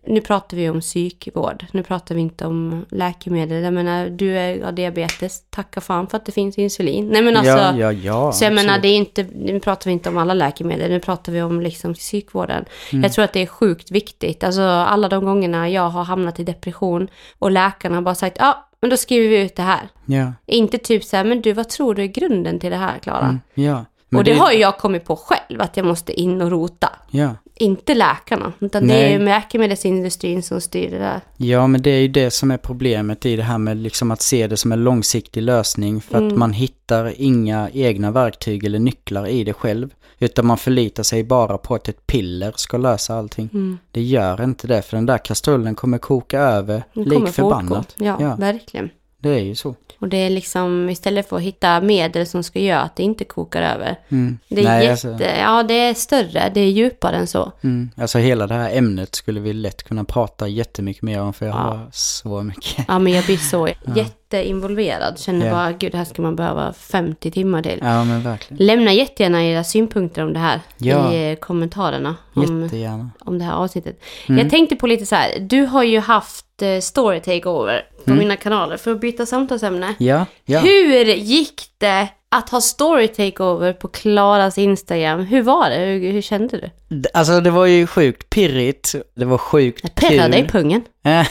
Nu 0.07 0.21
pratar 0.21 0.57
vi 0.57 0.71
om 0.71 0.81
psykvård. 0.81 1.67
Nu 1.73 1.83
pratar 1.83 2.15
vi 2.15 2.21
inte 2.21 2.47
om 2.47 2.85
läkemedel. 2.91 3.63
Jag 3.63 3.75
menar, 3.75 4.09
du 4.09 4.39
är, 4.39 4.65
har 4.65 4.73
diabetes. 4.73 5.43
Tacka 5.51 5.81
fan 5.81 6.07
för 6.07 6.17
att 6.17 6.27
det 6.27 6.33
finns 6.33 6.59
insulin. 6.59 7.09
Nej 7.09 7.23
men 7.23 7.37
alltså. 7.37 7.59
ja, 7.59 7.77
ja, 7.77 7.93
ja. 7.93 8.33
så 8.33 8.45
jag 8.45 8.55
menar, 8.55 8.79
det 8.79 8.89
är 8.89 8.97
inte, 8.97 9.27
nu 9.35 9.61
pratar 9.61 9.91
vi 9.91 9.93
inte 9.93 10.09
om 10.09 10.19
alla 10.19 10.35
läkemedel. 10.35 10.91
Nu 10.91 11.01
pratar 11.01 11.33
vi 11.33 11.43
om 11.43 11.61
liksom 11.61 11.95
psykvården. 11.95 12.65
Mm. 12.93 13.03
Jag 13.03 13.13
tror 13.13 13.25
att 13.25 13.33
det 13.33 13.43
är 13.43 13.47
sjukt 13.47 13.91
viktigt. 13.91 14.45
Alltså 14.45 14.63
alla 14.63 15.09
de 15.09 15.25
gångerna 15.25 15.69
jag 15.69 15.89
har 15.89 16.05
hamnat 16.05 16.41
i 16.41 16.45
depression 16.45 17.09
och 17.39 17.51
läkarna 17.51 17.95
har 17.95 18.03
bara 18.03 18.15
sagt, 18.15 18.37
ja, 18.41 18.69
men 18.81 18.91
då 18.91 18.97
skriver 18.97 19.29
vi 19.29 19.41
ut 19.41 19.57
det 19.57 19.63
här. 19.63 19.89
Ja. 20.05 20.33
Inte 20.47 20.79
typ 20.79 21.05
så 21.05 21.17
här, 21.17 21.25
men 21.25 21.43
du, 21.43 21.53
vad 21.53 21.69
tror 21.69 21.95
du 21.95 22.03
är 22.03 22.07
grunden 22.07 22.59
till 22.59 22.71
det 22.71 22.77
här, 22.77 22.99
Klara? 22.99 23.25
Mm. 23.25 23.41
Ja. 23.55 23.85
Men 24.13 24.19
och 24.19 24.25
det, 24.25 24.35
har 24.35 24.53
ju 24.53 24.59
jag 24.59 24.79
kommit 24.79 25.05
på 25.05 25.17
själv, 25.17 25.61
att 25.61 25.77
jag 25.77 25.87
måste 25.87 26.21
in 26.21 26.41
och 26.43 26.51
rota. 26.51 26.89
Ja. 27.11 27.31
Inte 27.55 27.95
läkarna, 27.95 28.53
utan 28.59 28.83
det 28.83 28.95
Nej. 28.95 29.05
är 29.15 29.19
ju 29.19 29.25
läkemedelsindustrin 29.25 30.43
som 30.43 30.61
styr 30.61 30.91
det 30.91 30.99
där. 30.99 31.21
Ja, 31.37 31.67
men 31.67 31.83
det 31.83 31.91
är 31.91 32.01
ju 32.01 32.09
det 32.09 32.31
som 32.31 32.51
är 32.51 32.57
problemet 32.57 33.27
i 33.27 33.37
det 33.37 33.43
här 33.43 33.59
med 33.59 33.77
liksom 33.77 34.11
att 34.11 34.23
se 34.23 34.47
det 34.47 34.57
som 34.57 34.73
en 34.73 34.85
långsiktig 34.85 35.43
lösning. 35.43 36.01
För 36.01 36.19
Mm. 36.19 36.29
att 36.33 36.39
man 36.39 36.53
hittar 36.53 37.13
inga 37.17 37.71
egna 37.73 38.11
verktyg 38.11 38.65
eller 38.65 38.79
nycklar 38.79 39.27
i 39.27 39.45
det 39.45 39.53
själv. 39.53 39.95
Utan 40.19 40.47
man 40.47 40.59
förlitar 40.59 41.03
sig 41.03 41.25
bara 41.25 41.59
på 41.59 41.75
att 41.75 41.89
ett 41.89 42.07
piller 42.07 42.53
ska 42.57 42.77
lösa 42.77 43.15
allting. 43.15 43.49
Mm. 43.53 43.79
Det 43.91 44.03
gör 44.03 44.45
inte 44.45 44.67
det, 44.67 44.83
för 44.83 44.97
den 44.97 45.07
där 45.07 45.19
kastrullen 45.19 45.75
kommer 45.75 45.99
koka 45.99 46.41
över 46.41 46.83
lik 46.93 47.29
förbannat. 47.29 47.95
Ja, 47.99 48.17
Ja. 48.21 48.37
verkligen. 48.37 48.91
Det 49.23 49.29
är 49.31 49.39
ju 49.41 49.55
så. 49.55 49.75
Och 49.99 50.09
det 50.09 50.17
är 50.17 50.31
liksom 50.31 50.91
istället 50.91 51.29
för 51.29 51.37
att 51.37 51.43
hitta 51.43 51.81
medel 51.81 52.27
som 52.27 52.43
ska 52.43 52.59
göra 52.59 52.81
att 52.81 52.97
det 52.97 53.03
inte 53.03 53.25
kokar 53.25 53.63
över. 53.63 53.97
Mm. 54.09 54.39
Det 54.49 54.61
är 54.61 54.65
Nej, 54.65 54.87
jätte, 54.87 55.09
alltså, 55.11 55.27
ja 55.27 55.63
det 55.63 55.75
är 55.75 55.95
större, 55.95 56.51
det 56.55 56.61
är 56.61 56.69
djupare 56.71 57.17
än 57.17 57.27
så. 57.27 57.53
mm. 57.63 57.91
alltså 57.97 58.19
hela 58.19 58.47
det 58.47 58.55
här 58.55 58.77
ämnet 58.77 59.15
skulle 59.15 59.41
vi 59.41 59.53
lätt 59.53 59.83
kunna 59.83 60.05
prata 60.05 60.49
jättemycket 60.49 61.03
mer 61.03 61.21
om, 61.21 61.33
för 61.33 61.47
jag 61.47 61.55
Ja. 61.55 61.59
har 61.59 61.89
så 61.93 62.43
mycket. 62.43 62.85
Ja 62.89 62.99
men 62.99 63.13
jag 63.13 63.25
blir 63.25 63.37
så 63.37 63.69
jätteinvolverad. 63.97 65.19
Känner 65.19 65.47
Ja. 65.47 65.53
bara, 65.53 65.73
gud 65.73 65.93
det 65.93 65.99
här 65.99 66.05
ska 66.05 66.23
man 66.23 66.37
behöva 66.37 66.73
50 66.73 67.31
timmar 67.31 67.63
till. 67.63 67.79
Ja, 67.83 68.05
men 68.05 68.23
verkligen. 68.23 68.67
Lämna 68.67 68.93
jättegärna 68.93 69.45
era 69.45 69.65
synpunkter 69.65 70.23
om 70.25 70.33
det 70.33 70.39
här 70.39 70.61
Ja. 70.79 71.13
i 71.13 71.31
eh, 71.31 71.37
kommentarerna. 71.37 72.17
Om, 72.35 72.63
Jättegärna. 72.63 73.11
om 73.19 73.39
det 73.39 73.45
här 73.45 73.53
avsnittet. 73.55 74.01
Mm. 74.29 74.39
Jag 74.39 74.51
tänkte 74.51 74.77
på 74.77 74.87
lite 74.87 75.07
så 75.07 75.15
här, 75.15 75.39
du 75.41 75.63
har 75.63 75.83
ju 75.83 75.99
haft 76.01 76.63
eh, 76.63 76.81
story 76.81 77.21
takeover 77.21 77.83
på 78.05 78.11
Mm. 78.11 78.19
mina 78.19 78.37
kanaler 78.37 78.77
för 78.77 78.93
att 78.93 79.01
byta 79.01 79.27
samtalsämne. 79.27 79.95
Ja, 79.99 80.27
ja. 80.45 80.61
Hur 80.61 81.05
gick 81.05 81.63
det 81.79 82.09
att 82.29 82.49
ha 82.51 82.61
story 82.61 83.09
takeover 83.09 83.73
på 83.73 83.89
Klaras 83.89 84.59
Instagram? 84.59 85.21
Hur 85.21 85.43
var 85.43 85.71
det? 85.71 85.77
Hur, 85.77 86.13
hur 86.13 86.23
kände 86.23 86.71
du? 86.89 87.03
Alltså 87.15 87.41
det 87.41 87.51
var 87.51 87.67
ju 87.67 87.87
sjukt 87.87 88.31
pirrigt. 88.31 88.95
Det 89.15 89.25
var 89.25 89.39
sjukt 89.39 89.81
Jag 89.83 89.95
perrade 89.95 90.39
i 90.39 90.41
kul. 90.43 90.51
pungen 90.51 90.83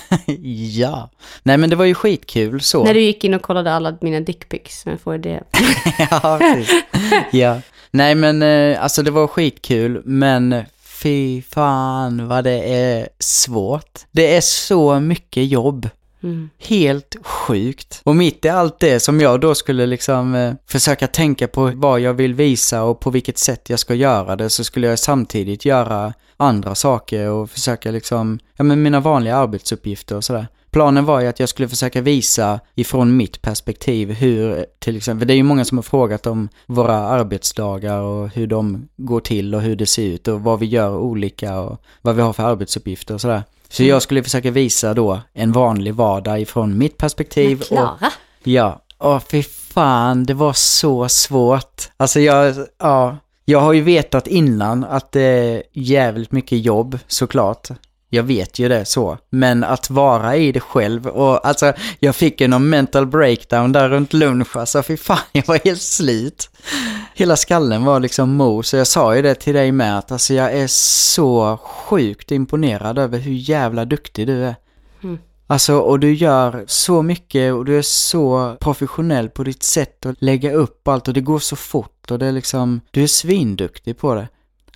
ja. 0.78 1.10
Nej 1.44 1.58
men 1.58 1.70
det 1.70 1.76
var 1.76 1.86
ju 1.86 1.94
skitkul 1.94 2.62
så. 2.62 2.84
när 2.84 2.94
du 2.94 3.02
gick 3.02 3.24
in 3.24 3.34
och 3.34 3.42
kollade 3.42 3.74
alla 3.74 3.98
mina 4.02 4.20
dickpics. 4.20 4.86
Men 4.86 4.98
får 4.98 5.18
det. 5.18 5.44
ja, 6.12 6.38
precis. 6.42 6.84
ja. 7.32 7.62
Nej 7.92 8.16
men 8.16 8.42
eh, 8.42 8.84
alltså 8.84 9.02
det 9.04 9.12
var 9.12 9.28
skitkul 9.28 10.02
men 10.06 10.56
fy 11.04 11.42
fan 11.42 12.28
vad 12.28 12.44
det 12.44 12.74
är 12.76 13.08
svårt. 13.20 14.00
Det 14.12 14.36
är 14.36 14.42
så 14.42 15.00
mycket 15.00 15.46
jobb. 15.48 15.90
Mm. 16.24 16.50
Helt 16.58 17.16
sjukt. 17.22 18.02
Och 18.04 18.16
mitt 18.16 18.46
i 18.46 18.50
allt 18.50 18.80
det 18.80 19.00
som 19.00 19.22
jag 19.22 19.40
då 19.40 19.56
skulle 19.56 19.86
liksom 19.86 20.36
eh, 20.36 20.54
försöka 20.68 21.08
tänka 21.08 21.48
på 21.48 21.72
vad 21.76 22.00
jag 22.00 22.14
vill 22.14 22.34
visa 22.34 22.84
och 22.84 23.00
på 23.00 23.10
vilket 23.10 23.38
sätt 23.38 23.70
jag 23.70 23.80
ska 23.80 23.94
göra 23.94 24.36
det 24.36 24.50
så 24.50 24.64
skulle 24.64 24.88
jag 24.88 25.00
samtidigt 25.00 25.66
göra 25.66 26.14
andra 26.38 26.76
saker 26.76 27.30
och 27.30 27.50
försöka 27.50 27.92
liksom, 27.92 28.40
ja 28.56 28.64
men 28.64 28.82
mina 28.82 29.00
vanliga 29.00 29.36
arbetsuppgifter 29.36 30.16
och 30.16 30.24
sådär. 30.24 30.48
Planen 30.72 31.06
var 31.06 31.22
ju 31.22 31.28
att 31.28 31.40
jag 31.40 31.50
skulle 31.50 31.68
försöka 31.68 32.02
visa 32.02 32.60
ifrån 32.76 33.18
mitt 33.18 33.42
perspektiv 33.42 34.12
hur, 34.12 34.66
till 34.80 34.98
exempel, 34.98 35.28
det 35.28 35.34
är 35.34 35.36
ju 35.36 35.44
många 35.44 35.66
som 35.66 35.78
har 35.78 35.84
frågat 35.84 36.28
om 36.28 36.50
våra 36.66 36.96
arbetsdagar 36.96 38.00
och 38.00 38.30
hur 38.30 38.48
de 38.48 38.88
går 38.98 39.20
till 39.20 39.56
och 39.56 39.62
hur 39.62 39.76
det 39.76 39.86
ser 39.86 40.04
ut 40.04 40.28
och 40.28 40.42
vad 40.42 40.60
vi 40.60 40.66
gör 40.66 40.98
olika 40.98 41.60
och 41.60 41.82
vad 42.02 42.16
vi 42.16 42.22
har 42.22 42.34
för 42.34 42.44
arbetsuppgifter 42.44 43.14
och 43.14 43.22
sådär. 43.22 43.44
Så 43.72 43.84
jag 43.84 44.02
skulle 44.02 44.24
försöka 44.24 44.52
visa 44.52 44.94
då 44.94 45.22
en 45.34 45.52
vanlig 45.52 45.96
vardag 45.96 46.42
ifrån 46.42 46.78
mitt 46.78 46.98
perspektiv. 46.98 47.64
Men 47.70 47.78
Och, 47.80 47.98
Klara? 48.00 48.12
ja, 48.44 48.82
åh 49.00 49.20
fy 49.32 49.44
fan, 49.44 50.24
det 50.26 50.34
var 50.34 50.54
så 50.54 51.10
svårt. 51.10 51.90
Alltså 51.98 52.20
jag, 52.20 52.56
ja, 52.80 53.18
jag 53.46 53.60
har 53.60 53.74
ju 53.74 53.82
vetat 53.82 54.28
innan 54.28 54.84
att 54.84 55.12
det 55.12 55.22
är 55.22 55.64
jävligt 55.74 56.32
mycket 56.32 56.66
jobb 56.66 57.00
såklart. 57.08 57.68
jag 58.10 58.24
vet 58.24 58.60
ju 58.60 58.70
det 58.70 58.86
så. 58.86 59.18
Men 59.30 59.64
att 59.64 59.90
vara 59.90 60.36
i 60.36 60.52
det 60.52 60.60
själv 60.60 61.08
och 61.08 61.48
alltså 61.48 61.74
jag 62.00 62.16
fick 62.16 62.42
ju 62.42 62.48
någon 62.48 62.70
mental 62.70 63.06
breakdown 63.08 63.72
där 63.72 63.90
runt 63.90 64.14
lunch. 64.14 64.56
Alltså 64.58 64.84
fy 64.84 64.98
fan, 64.98 65.18
jag 65.32 65.48
var 65.48 65.60
helt 65.66 65.82
slut. 65.82 66.50
Hela 67.14 67.36
skallen 67.36 67.86
var 67.86 68.00
liksom 68.00 68.34
mos. 68.36 68.70
Så 68.70 68.78
jag 68.78 68.88
sa 68.88 69.16
ju 69.16 69.22
det 69.22 69.36
till 69.36 69.54
dig 69.54 69.72
med 69.72 69.98
att 69.98 70.12
alltså 70.12 70.34
jag 70.34 70.54
är 70.54 70.68
så 70.68 71.58
sjukt 71.64 72.32
imponerad 72.32 72.98
över 73.00 73.20
hur 73.20 73.34
jävla 73.34 73.86
duktig 73.86 74.28
du 74.28 74.44
är. 74.46 74.56
Mm. 75.04 75.20
Alltså, 75.48 75.78
och 75.78 76.00
du 76.00 76.14
gör 76.14 76.64
så 76.68 77.02
mycket 77.02 77.54
och 77.54 77.66
du 77.66 77.78
är 77.78 77.82
så 77.82 78.56
professionell 78.60 79.30
på 79.30 79.44
ditt 79.44 79.64
sätt 79.64 80.06
att 80.06 80.22
lägga 80.22 80.54
upp 80.54 80.88
allt 80.88 81.08
och 81.08 81.14
det 81.14 81.22
går 81.22 81.40
så 81.40 81.56
fort 81.56 82.12
och 82.12 82.20
det 82.20 82.26
är 82.26 82.32
liksom, 82.32 82.82
du 82.92 83.04
är 83.04 83.08
svinduktig 83.08 83.98
på 83.98 84.16
det. 84.16 84.28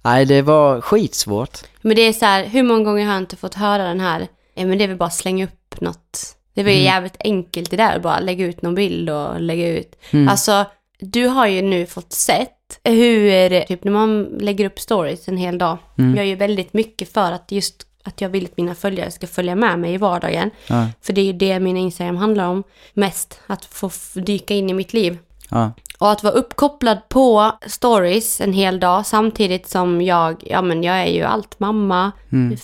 Nej, 0.04 0.26
det 0.26 0.42
var 0.42 0.82
skitsvårt. 0.82 1.60
Men 1.82 1.96
det 1.96 2.02
är 2.02 2.14
så 2.14 2.26
här, 2.26 2.46
hur 2.46 2.64
många 2.64 2.84
gånger 2.84 3.06
har 3.06 3.14
jag 3.14 3.22
inte 3.22 3.36
fått 3.36 3.54
höra 3.54 3.84
den 3.84 4.00
här, 4.00 4.28
ja 4.54 4.66
men 4.66 4.78
det 4.78 4.84
är 4.84 4.88
väl 4.88 4.98
bara 4.98 5.10
slänga 5.10 5.46
upp 5.46 5.82
något. 5.82 6.36
Det 6.54 6.64
var 6.64 6.70
ju 6.72 6.76
Mm. 6.78 6.86
jävligt 6.86 7.18
enkelt 7.20 7.72
det 7.72 7.78
där, 7.78 8.00
bara 8.00 8.20
lägga 8.20 8.46
ut 8.46 8.62
någon 8.62 8.76
bild 8.76 9.10
och 9.10 9.42
lägga 9.42 9.68
ut. 9.68 9.96
Mm. 10.12 10.28
Alltså, 10.30 10.66
du 11.06 11.28
har 11.28 11.48
ju 11.48 11.62
nu 11.62 11.86
fått 11.86 12.14
sett 12.14 12.80
hur, 12.84 13.62
typ 13.62 13.84
när 13.84 13.92
man 13.92 14.24
lägger 14.24 14.66
upp 14.66 14.80
stories 14.80 15.28
en 15.28 15.38
hel 15.38 15.58
dag. 15.58 15.78
Mm. 15.98 16.16
Jag 16.16 16.26
gör 16.26 16.30
ju 16.30 16.36
väldigt 16.36 16.74
mycket 16.74 17.14
för 17.14 17.32
att 17.32 17.52
just 17.52 17.88
att 18.04 18.22
jag 18.22 18.30
vill 18.30 18.46
att 18.46 18.58
mina 18.58 18.76
följare 18.76 19.12
ska 19.12 19.28
följa 19.28 19.56
med 19.56 19.80
mig 19.80 19.94
i 19.94 19.98
vardagen. 19.98 20.52
Ja, 20.68 20.88
För 21.02 21.14
det 21.14 21.22
är 21.22 21.26
ju 21.26 21.34
det 21.34 21.60
min 21.60 21.78
Instagram 21.78 22.16
handlar 22.16 22.48
om 22.48 22.64
mest, 22.94 23.40
att 23.48 23.66
få 23.66 23.90
dyka 24.14 24.54
in 24.54 24.70
i 24.70 24.74
mitt 24.74 24.94
liv. 24.94 25.18
Ja, 25.50 25.72
Och 26.00 26.12
att 26.12 26.24
vara 26.24 26.34
uppkopplad 26.34 27.10
på 27.10 27.52
stories 27.68 28.42
en 28.42 28.54
hel 28.54 28.80
dag 28.80 29.06
samtidigt 29.06 29.70
som 29.70 30.02
jag, 30.02 30.44
ja 30.46 30.62
men 30.62 30.84
jag 30.84 30.96
är 30.96 31.12
ju 31.12 31.24
allt 31.24 31.60
mamma, 31.60 32.12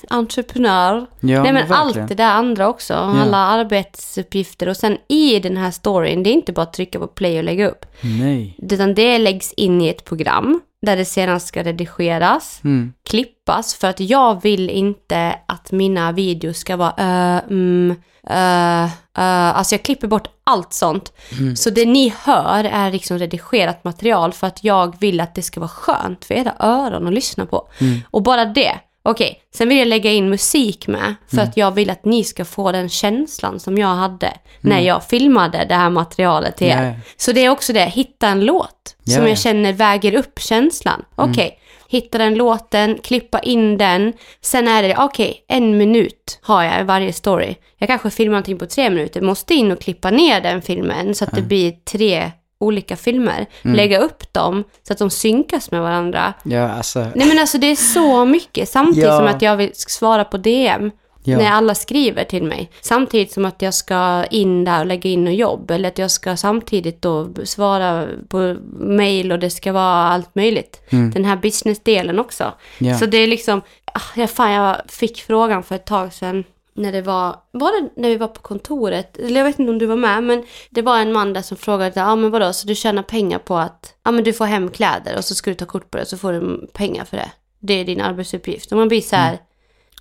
entreprenör. 0.10 0.94
Mm. 0.94 1.08
ja 1.20 1.44
Nej 1.44 1.54
men 1.54 1.68
verkligen. 1.68 2.02
allt 2.04 2.10
det 2.10 2.16
där 2.16 2.32
andra 2.32 2.68
också, 2.70 2.94
alla 2.94 3.38
arbetsuppgifter 3.38 4.70
och 4.70 4.78
sen 4.78 4.98
i 5.08 5.40
den 5.40 5.58
här 5.58 5.72
storyn, 5.72 6.24
det 6.24 6.30
är 6.30 6.34
inte 6.34 6.54
bara 6.54 6.64
att 6.64 6.74
trycka 6.74 7.00
på 7.00 7.08
play 7.08 7.38
och 7.38 7.44
lägga 7.44 7.70
upp. 7.70 7.86
Nej. 8.02 8.58
Utan 8.72 8.94
det 8.96 9.18
läggs 9.18 9.54
in 9.54 9.82
i 9.82 9.88
ett 9.88 10.06
program 10.06 10.62
där 10.82 10.98
det 10.98 11.06
sedan 11.06 11.40
ska 11.40 11.64
redigeras, 11.64 12.60
Mm. 12.64 12.94
klippas 13.10 13.74
för 13.76 13.88
att 13.88 14.00
jag 14.00 14.42
vill 14.42 14.70
inte 14.70 15.36
att 15.46 15.72
mina 15.72 16.12
videos 16.12 16.58
ska 16.58 16.76
vara 16.78 16.92
uh, 17.00 17.44
mm, 17.50 17.96
uh, 18.30 18.86
uh, 19.18 19.58
alltså 19.58 19.76
jag 19.76 19.84
klipper 19.84 20.08
bort 20.08 20.28
allt 20.44 20.74
sånt. 20.74 21.14
Så 21.56 21.70
det 21.70 21.86
ni 21.86 22.14
hör 22.24 22.64
är 22.64 22.92
liksom 22.92 23.18
redigerat 23.20 23.84
material 23.84 24.34
för 24.34 24.48
att 24.48 24.64
jag 24.64 25.00
vill 25.00 25.20
att 25.20 25.36
det 25.36 25.42
ska 25.42 25.60
vara 25.60 25.70
skönt 25.70 26.26
för 26.26 26.34
era 26.36 26.54
öron 26.60 27.08
att 27.08 27.14
lyssna 27.14 27.46
på. 27.46 27.68
Och 28.12 28.24
bara 28.24 28.46
det. 28.46 28.80
Okej, 29.04 29.42
sen 29.54 29.70
vill 29.70 29.78
jag 29.78 29.88
lägga 29.88 30.12
in 30.12 30.30
musik 30.30 30.88
med 30.88 31.16
för 31.28 31.42
att 31.42 31.58
jag 31.58 31.72
vill 31.72 31.90
att 31.90 32.06
ni 32.06 32.24
ska 32.24 32.46
få 32.46 32.72
den 32.72 32.90
känslan 32.90 33.60
som 33.60 33.78
jag 33.78 33.88
hade 33.88 34.34
när 34.62 34.80
jag 34.80 35.04
filmade 35.04 35.66
det 35.70 35.76
här 35.76 35.90
materialet 35.90 36.58
till 36.58 36.68
er. 36.68 36.84
Ja. 36.84 36.94
Så 37.18 37.32
det 37.32 37.46
är 37.46 37.50
också 37.50 37.74
det, 37.74 37.86
hitta 37.86 38.28
en 38.28 38.46
låt 38.46 38.96
Ja, 39.04 39.14
som 39.14 39.24
ja. 39.24 39.30
jag 39.30 39.38
känner 39.38 39.74
väger 39.74 40.16
upp 40.16 40.40
känslan. 40.40 41.06
Okej, 41.16 41.60
hitta 41.90 42.18
den 42.18 42.36
låten, 42.36 42.98
klippa 43.04 43.40
in 43.40 43.78
den. 43.78 44.14
Sen 44.42 44.68
är 44.68 44.84
det, 44.84 44.96
okej, 44.98 45.46
en 45.48 45.78
minut 45.78 46.40
har 46.42 46.64
jag 46.64 46.82
i 46.82 46.84
varje 46.84 47.14
story. 47.14 47.56
Jag 47.78 47.90
kanske 47.90 48.10
filmar 48.10 48.32
någonting 48.32 48.58
på 48.58 48.66
tre 48.66 48.90
minuter, 48.90 49.22
måste 49.22 49.54
in 49.54 49.72
och 49.72 49.82
klippa 49.82 50.12
ner 50.12 50.42
den 50.42 50.62
filmen 50.62 51.16
så 51.16 51.24
att 51.24 51.36
det 51.36 51.42
blir 51.42 51.72
tre 51.72 52.32
olika 52.62 52.96
filmer. 52.96 53.46
Lägga 53.62 54.00
upp 54.00 54.34
dem 54.34 54.64
så 54.88 54.94
att 54.94 55.00
de 55.00 55.10
synkas 55.10 55.72
med 55.72 55.82
varandra. 55.82 56.34
Ja, 56.44 56.70
alltså. 56.70 57.00
Nej 57.16 57.28
men 57.28 57.40
alltså 57.40 57.58
det 57.58 57.68
är 57.68 57.76
så 57.76 58.26
mycket, 58.26 58.70
samtidigt 58.70 59.04
Ja. 59.10 59.18
som 59.18 59.28
att 59.28 59.42
jag 59.42 59.58
vill 59.58 59.72
svara 59.74 60.24
på 60.26 60.38
DM. 60.38 60.92
Ja. 61.24 61.38
När 61.38 61.52
alla 61.52 61.76
skriver 61.76 62.24
till 62.24 62.44
mig. 62.44 62.72
Samtidigt 62.82 63.32
som 63.32 63.46
att 63.46 63.62
jag 63.62 63.74
ska 63.74 64.26
in 64.32 64.64
där 64.64 64.80
och 64.80 64.86
lägga 64.86 65.10
in 65.10 65.28
och 65.28 65.34
jobb. 65.34 65.72
Eller 65.72 65.90
att 65.90 65.98
jag 65.98 66.12
ska 66.12 66.38
samtidigt 66.38 67.02
då 67.02 67.30
svara 67.44 68.08
på 68.30 68.56
mail 68.80 69.32
och 69.32 69.40
det 69.40 69.50
ska 69.50 69.72
vara 69.74 69.84
allt 70.08 70.36
möjligt. 70.36 70.82
Den 70.90 71.26
här 71.26 71.36
businessdelen 71.36 72.20
också. 72.20 72.44
Mm. 72.80 72.94
Ja. 72.94 73.00
Så 73.00 73.06
det 73.06 73.18
är 73.18 73.28
liksom, 73.28 73.62
ah, 73.94 74.00
ja, 74.16 74.28
fan 74.28 74.52
jag 74.52 74.76
fick 74.88 75.22
frågan 75.22 75.64
för 75.64 75.76
ett 75.76 75.86
tag 75.86 76.14
sedan. 76.14 76.44
När 76.82 76.92
det 76.92 77.02
var, 77.02 77.36
var 77.52 77.82
det 77.82 77.90
när 78.02 78.10
vi 78.10 78.18
var 78.18 78.28
på 78.28 78.42
kontoret? 78.42 79.18
Eller 79.18 79.40
jag 79.40 79.46
vet 79.46 79.60
inte 79.60 79.72
om 79.72 79.80
du 79.80 79.86
var 79.86 79.96
med, 79.96 80.24
men 80.24 80.44
det 80.70 80.82
var 80.82 81.00
en 81.00 81.14
man 81.14 81.34
där 81.34 81.42
som 81.42 81.58
frågade, 81.58 81.92
ja 81.96 82.06
ah, 82.12 82.16
men 82.16 82.32
vadå, 82.32 82.54
så 82.54 82.68
du 82.68 82.76
tjänar 82.76 83.04
pengar 83.04 83.40
på 83.40 83.58
att, 83.58 83.94
ja 84.04 84.10
ah, 84.10 84.12
men 84.12 84.24
du 84.24 84.34
får 84.34 84.46
hem 84.46 84.70
kläder 84.72 85.18
och 85.18 85.26
så 85.26 85.36
ska 85.36 85.50
du 85.52 85.56
ta 85.56 85.66
kort 85.66 85.92
på 85.92 85.98
det 85.98 86.06
så 86.06 86.18
får 86.18 86.34
du 86.34 86.68
pengar 86.74 87.06
för 87.06 87.18
det. 87.18 87.32
Det 87.60 87.74
är 87.74 87.86
din 87.86 88.02
arbetsuppgift. 88.02 88.72
Och 88.72 88.78
man 88.78 88.88
blir 88.88 89.02
så 89.02 89.16
här, 89.16 89.40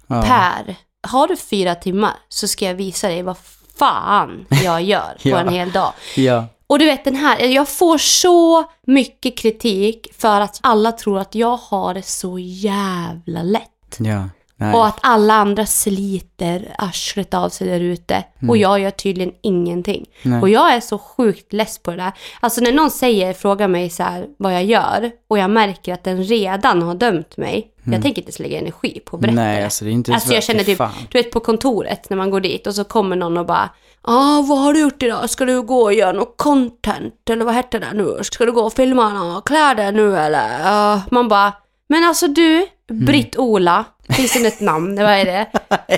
Ja. 0.07 0.22
Per, 0.22 0.76
har 1.09 1.28
du 1.28 1.37
fyra 1.37 1.74
timmar 1.74 2.12
så 2.28 2.49
ska 2.49 2.64
jag 2.64 2.74
visa 2.74 3.09
dig 3.09 3.22
vad 3.22 3.37
fan 3.76 4.47
jag 4.64 4.83
gör 4.83 5.12
på 5.22 5.28
Ja. 5.28 5.39
en 5.41 5.49
hel 5.49 5.70
dag. 5.72 5.93
Ja. 6.16 6.45
Och 6.66 6.78
du 6.78 6.85
vet 6.85 7.05
den 7.05 7.16
här, 7.16 7.41
jag 7.41 7.68
får 7.68 7.99
så 7.99 8.64
mycket 8.87 9.39
kritik 9.39 10.07
för 10.18 10.41
att 10.41 10.59
alla 10.62 10.93
tror 10.93 11.18
att 11.18 11.35
jag 11.35 11.57
har 11.57 11.95
det 11.95 12.03
så 12.03 12.39
jävla 12.39 13.43
lätt. 13.43 13.97
Ja. 13.99 14.28
Nej. 14.61 14.74
Och 14.74 14.86
att 14.86 14.98
alla 15.00 15.34
andra 15.34 15.66
sliter 15.66 16.74
arslet 16.78 17.34
av 17.34 17.48
sig 17.48 17.68
där 17.68 17.80
ute. 17.80 18.24
Och 18.48 18.56
jag 18.56 18.80
gör 18.80 18.90
tydligen 18.90 19.32
ingenting. 19.42 20.06
Nej. 20.22 20.40
Och 20.40 20.48
jag 20.48 20.74
är 20.74 20.80
så 20.80 20.98
sjukt 20.98 21.52
less 21.52 21.78
på 21.78 21.90
det 21.90 21.96
där. 21.96 22.12
Alltså 22.40 22.61
när 22.61 22.72
någon 22.72 22.90
säger, 22.90 23.32
frågar 23.32 23.68
mig 23.68 23.90
så 23.90 24.02
här 24.02 24.26
vad 24.38 24.54
jag 24.54 24.64
gör 24.64 25.11
och 25.28 25.38
jag 25.38 25.50
märker 25.50 25.94
att 25.94 26.04
den 26.04 26.24
redan 26.24 26.82
har 26.82 26.94
dömt 26.94 27.36
mig. 27.36 27.70
Jag 27.84 28.02
tänker 28.02 28.22
inte 28.26 28.42
lägga 28.42 28.58
energi 28.58 29.00
på 29.04 29.16
att 29.16 29.20
berätta 29.22 29.34
Nej, 29.34 29.64
alltså 29.64 29.84
det 29.84 29.90
är 29.90 29.92
inte 29.92 30.14
Alltså 30.14 30.34
jag 30.34 30.42
känner 30.42 30.64
typ, 30.64 30.78
fan. 30.78 30.92
du 31.11 31.18
vet 31.18 31.30
på 31.30 31.40
kontoret 31.40 32.11
när 32.11 32.16
man 32.16 32.30
går 32.30 32.40
dit 32.40 32.66
och 32.66 32.74
så 32.74 32.84
kommer 32.84 33.16
någon 33.16 33.38
och 33.38 33.46
bara 33.46 33.70
ah, 34.02 34.42
vad 34.42 34.58
har 34.58 34.72
du 34.74 34.80
gjort 34.80 35.02
idag? 35.02 35.30
Ska 35.30 35.44
du 35.44 35.62
gå 35.62 35.82
och 35.82 35.92
göra 35.94 36.12
något 36.12 36.34
content? 36.36 37.30
Eller 37.30 37.44
vad 37.44 37.54
heter 37.54 37.80
det 37.80 37.92
nu? 37.94 38.18
Ska 38.22 38.44
du 38.44 38.52
gå 38.52 38.61
och 38.61 38.72
filma 38.72 39.08
några 39.08 39.40
kläder 39.40 39.92
nu 39.92 40.16
eller? 40.16 40.61
Ja, 40.64 41.02
man 41.11 41.28
bara, 41.28 41.52
men 41.88 42.04
alltså 42.04 42.26
du, 42.28 42.66
Mm. 42.90 43.06
Finns 44.12 44.32
det 44.32 44.46
ett 44.46 44.61
namn? 44.61 44.96
Vad 44.96 45.12
är 45.12 45.24
det? 45.24 45.46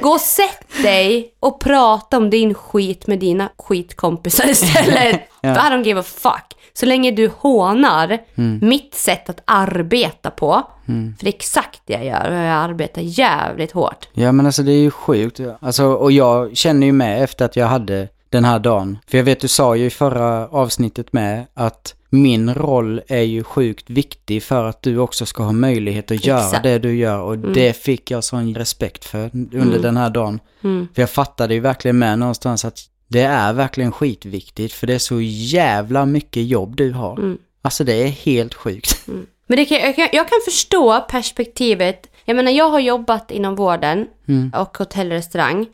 Gå 0.01 0.09
och 0.09 0.21
sätt 0.21 0.67
dig 0.83 1.35
och 1.41 1.61
prata 1.61 2.17
om 2.17 2.31
din 2.31 2.55
skit 2.55 3.07
med 3.07 3.19
dina 3.19 3.49
skitkompisar 3.59 4.49
istället. 4.49 5.21
Ja. 5.45 5.51
I 5.51 5.55
don't 5.71 5.85
give 5.85 6.01
a 6.01 6.03
fuck. 6.03 6.55
Så 6.75 6.87
länge 6.87 7.11
du 7.11 7.31
hånar 7.39 8.19
Mm. 8.37 8.59
mitt 8.63 8.95
sätt 8.95 9.31
att 9.31 9.41
arbeta 9.45 10.31
på, 10.31 10.63
för 10.87 11.25
det 11.25 11.27
är 11.31 11.35
exakt 11.35 11.81
det 11.87 11.93
jag 11.93 12.05
gör 12.05 12.31
och 12.31 12.37
jag 12.37 12.47
arbetar 12.47 13.03
jävligt 13.05 13.73
hårt. 13.73 14.09
Ja 14.13 14.33
men 14.33 14.47
alltså 14.47 14.63
det 14.63 14.73
är 14.73 14.81
ju 14.81 14.91
sjukt. 14.91 15.41
Alltså, 15.61 15.85
och 15.85 16.13
jag 16.13 16.57
känner 16.57 16.87
ju 16.87 16.93
med 16.93 17.23
efter 17.25 17.45
att 17.45 17.57
jag 17.57 17.67
hade 17.67 18.09
den 18.31 18.45
här 18.45 18.59
dagen. 18.59 18.99
För 19.09 19.19
jag 19.19 19.25
vet 19.25 19.41
du 19.41 19.49
sa 19.49 19.77
ju 19.77 19.85
i 19.87 19.91
förra 19.91 20.49
avsnittet 20.49 21.13
med 21.13 21.47
att 21.55 21.95
min 22.13 22.55
roll 22.55 23.01
är 23.09 23.23
ju 23.23 23.45
sjukt 23.45 23.91
viktig 23.91 24.43
för 24.43 24.65
att 24.65 24.83
du 24.83 24.99
också 24.99 25.27
ska 25.27 25.43
ha 25.43 25.53
möjlighet 25.53 26.11
att 26.11 26.25
göra 26.25 26.45
Exakt. 26.45 26.63
det 26.63 26.79
du 26.79 26.97
gör. 26.97 27.21
Och 27.21 27.39
det 27.39 27.77
fick 27.77 28.11
jag 28.11 28.25
sån 28.25 28.55
respekt 28.55 29.05
för 29.05 29.31
under 29.33 29.79
den 29.79 29.97
här 29.97 30.11
dagen. 30.11 30.41
Mm. 30.65 30.89
För 30.95 31.03
jag 31.03 31.11
fattade 31.11 31.55
ju 31.55 31.61
verkligen 31.61 31.99
med 31.99 32.19
någonstans 32.19 32.65
att 32.65 32.79
det 33.09 33.23
är 33.23 33.53
verkligen 33.53 33.93
skitviktigt. 33.93 34.75
För 34.75 34.87
det 34.87 34.95
är 34.95 34.99
så 34.99 35.21
jävla 35.21 36.07
mycket 36.07 36.47
jobb 36.47 36.77
du 36.77 36.93
har. 36.93 37.19
Mm. 37.19 37.39
Alltså 37.63 37.85
det 37.85 37.95
är 37.95 38.09
helt 38.09 38.55
sjukt. 38.55 39.07
Men 39.47 39.57
det 39.57 39.65
kan, 39.65 39.79
jag, 39.79 39.97
kan, 39.97 40.09
jag 40.13 40.29
kan 40.29 40.41
förstå 40.45 41.01
perspektivet. 41.01 42.07
Jag 42.25 42.37
menar, 42.37 42.53
jag 42.53 42.71
har 42.71 42.81
jobbat 42.81 43.31
inom 43.31 43.55
vården 43.55 44.07
och 44.55 44.79
hotell 44.79 45.07
och 45.07 45.13
restaurang 45.13 45.67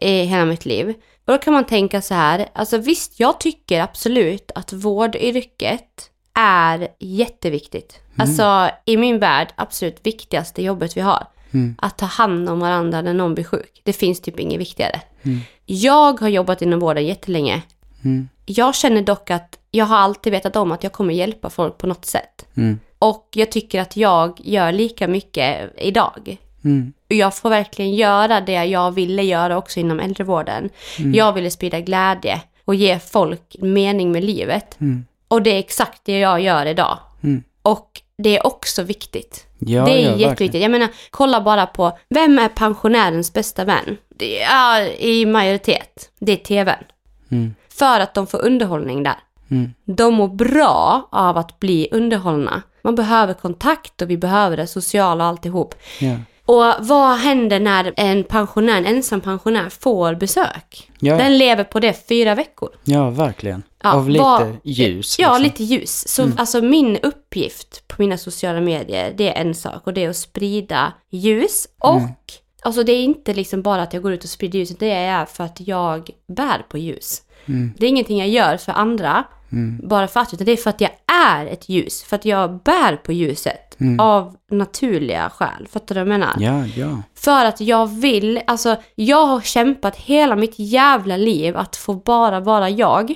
i 0.00 0.22
hela 0.22 0.44
mitt 0.44 0.64
liv. 0.66 0.94
Och 1.24 1.32
då 1.32 1.38
kan 1.38 1.52
man 1.52 1.64
tänka 1.64 2.02
så 2.02 2.14
här, 2.14 2.48
alltså 2.52 2.78
visst, 2.78 3.20
jag 3.20 3.40
tycker 3.40 3.80
absolut 3.80 4.50
att 4.54 4.72
vårdyrket 4.72 6.10
är 6.34 6.88
jätteviktigt. 6.98 8.00
Alltså 8.16 8.70
i 8.84 8.96
min 8.96 9.18
värld, 9.18 9.48
absolut 9.56 10.06
viktigaste 10.06 10.62
jobbet 10.62 10.96
vi 10.96 11.00
har. 11.00 11.26
Att 11.78 11.98
ta 11.98 12.06
hand 12.06 12.48
om 12.48 12.60
varandra 12.60 13.02
när 13.02 13.14
någon 13.14 13.34
blir 13.34 13.44
sjuk. 13.44 13.80
Det 13.84 13.92
finns 13.92 14.20
typ 14.20 14.40
inget 14.40 14.60
viktigare. 14.60 15.00
Jag 15.66 16.20
har 16.20 16.28
jobbat 16.28 16.62
inom 16.62 16.80
vården 16.80 17.06
jättelänge. 17.06 17.62
Mm. 18.04 18.28
Jag 18.46 18.74
känner 18.74 19.02
dock 19.02 19.30
att 19.30 19.58
jag 19.70 19.84
har 19.84 19.96
alltid 19.96 20.32
vetat 20.32 20.56
om 20.56 20.72
att 20.72 20.82
jag 20.82 20.92
kommer 20.92 21.14
hjälpa 21.14 21.50
folk 21.50 21.78
på 21.78 21.86
något 21.86 22.04
sätt. 22.04 22.46
Mm. 22.56 22.80
Och 22.98 23.28
jag 23.34 23.52
tycker 23.52 23.80
att 23.80 23.96
jag 23.96 24.40
gör 24.44 24.72
lika 24.72 25.08
mycket 25.08 25.72
idag. 25.78 26.36
Mm. 26.64 26.92
Jag 27.08 27.36
får 27.36 27.50
verkligen 27.50 27.94
göra 27.94 28.40
det 28.40 28.64
jag 28.64 28.92
ville 28.92 29.22
göra 29.22 29.58
också 29.58 29.80
inom 29.80 30.00
äldrevården. 30.00 30.70
Jag 31.14 31.32
ville 31.32 31.50
sprida 31.50 31.80
glädje 31.80 32.40
och 32.64 32.74
ge 32.74 32.98
folk 32.98 33.56
mening 33.58 34.12
med 34.12 34.24
livet. 34.24 34.80
Mm. 34.80 35.04
Och 35.28 35.42
det 35.42 35.50
är 35.50 35.58
exakt 35.58 36.00
det 36.04 36.18
jag 36.18 36.40
gör 36.40 36.66
idag. 36.66 36.98
Mm. 37.22 37.42
Och 37.62 38.00
det 38.18 38.38
är 38.38 38.46
också 38.46 38.82
viktigt. 38.82 39.46
Ja, 39.58 39.84
det 39.84 39.90
är 39.90 39.96
ja, 39.96 40.08
verkligen. 40.08 40.18
jätteviktigt. 40.18 40.62
Jag 40.62 40.70
menar, 40.70 40.88
kolla 41.10 41.40
bara 41.40 41.66
på, 41.66 41.98
vem 42.08 42.38
är 42.38 42.48
pensionärens 42.48 43.32
bästa 43.32 43.64
vän? 43.64 43.96
Det 44.08 44.42
är, 44.42 45.02
i 45.02 45.26
majoritet, 45.26 46.10
det 46.18 46.32
är 46.32 46.36
tvn. 46.36 46.84
Mm. 47.30 47.54
För 47.68 48.00
att 48.00 48.14
de 48.14 48.26
får 48.26 48.44
underhållning 48.44 49.02
där. 49.02 49.16
Mm. 49.50 49.74
De 49.84 50.14
mår 50.14 50.28
bra 50.28 51.08
av 51.12 51.38
att 51.38 51.60
bli 51.60 51.88
underhållna. 51.92 52.62
Man 52.82 52.94
behöver 52.94 53.34
kontakt 53.34 54.02
och 54.02 54.10
vi 54.10 54.16
behöver 54.16 54.56
det 54.56 54.66
sociala 54.66 55.24
och 55.24 55.30
alltihop. 55.30 55.74
Ja. 56.00 56.16
Och 56.46 56.64
vad 56.80 57.16
händer 57.18 57.60
när 57.60 57.92
en 57.96 58.24
pensionär, 58.24 58.78
en 58.78 58.86
ensam 58.86 59.20
pensionär 59.20 59.68
får 59.68 60.14
besök? 60.14 60.90
Ja. 60.98 61.16
Den 61.16 61.38
lever 61.38 61.64
på 61.64 61.80
det 61.80 62.08
fyra 62.08 62.34
veckor. 62.34 62.68
Ja, 62.84 63.10
verkligen. 63.10 63.62
Ja, 63.82 63.92
Av 63.92 64.08
lite 64.08 64.22
vad- 64.22 64.56
ljus. 64.64 65.18
Ja, 65.18 65.38
liksom. 65.38 65.42
lite 65.42 65.64
ljus. 65.74 66.08
Så 66.08 66.30
alltså 66.36 66.60
min 66.62 66.96
uppgift 66.96 67.88
på 67.88 67.94
mina 68.02 68.18
sociala 68.18 68.60
medier, 68.60 69.14
det 69.16 69.36
är 69.36 69.40
en 69.42 69.54
sak 69.54 69.86
och 69.86 69.94
det 69.94 70.04
är 70.04 70.10
att 70.10 70.16
sprida 70.16 70.92
ljus. 71.10 71.68
Och 71.78 72.00
alltså 72.62 72.82
det 72.82 72.92
är 72.92 73.02
inte 73.04 73.34
liksom 73.34 73.62
bara 73.62 73.82
att 73.82 73.92
jag 73.92 74.02
går 74.02 74.12
ut 74.12 74.24
och 74.24 74.30
sprider 74.30 74.58
ljus, 74.58 74.68
det 74.78 74.90
är 74.90 75.24
för 75.26 75.44
att 75.44 75.60
jag 75.60 76.10
bär 76.26 76.58
på 76.68 76.78
ljus. 76.78 77.22
Det 77.76 77.86
är 77.86 77.90
ingenting 77.90 78.18
jag 78.18 78.28
gör 78.28 78.56
för 78.56 78.72
andra, 78.72 79.24
bara 79.82 80.08
för 80.08 80.20
att, 80.20 80.34
utan 80.34 80.44
det 80.46 80.52
är 80.52 80.56
för 80.56 80.70
att 80.70 80.80
jag 80.80 80.90
är 81.28 81.46
ett 81.46 81.68
ljus. 81.68 82.02
För 82.02 82.16
att 82.16 82.24
jag 82.24 82.62
bär 82.62 82.96
på 82.96 83.12
ljuset 83.12 83.63
av 83.98 84.36
naturliga 84.50 85.30
skäl. 85.30 85.68
Fattar 85.70 85.94
du 85.94 86.00
vad 86.00 86.12
jag 86.12 86.20
menar? 86.20 86.34
Ja, 86.38 86.66
ja. 86.66 87.02
För 87.14 87.44
att 87.44 87.60
jag 87.60 87.86
vill, 87.86 88.40
alltså 88.46 88.76
jag 88.94 89.26
har 89.26 89.40
kämpat 89.40 89.96
hela 89.96 90.36
mitt 90.36 90.54
jävla 90.56 91.16
liv 91.16 91.56
att 91.56 91.76
få 91.76 91.94
bara 91.94 92.40
vara 92.40 92.70
jag. 92.70 93.14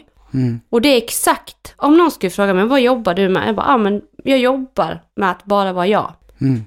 Och 0.71 0.81
det 0.81 0.89
är 0.89 0.97
exakt, 0.97 1.75
om 1.77 1.97
någon 1.97 2.11
skulle 2.11 2.31
fråga 2.31 2.55
mig 2.55 2.65
vad 2.65 2.81
jobbar 2.81 3.15
du 3.15 3.29
med? 3.29 3.49
Jag 3.49 3.55
bara, 3.57 3.67
ah, 3.67 3.79
men 3.79 4.03
jag 4.25 4.39
jobbar 4.39 5.03
med 5.17 5.31
att 5.31 5.45
bara 5.45 5.73
vara 5.73 5.87
jag. 5.87 6.13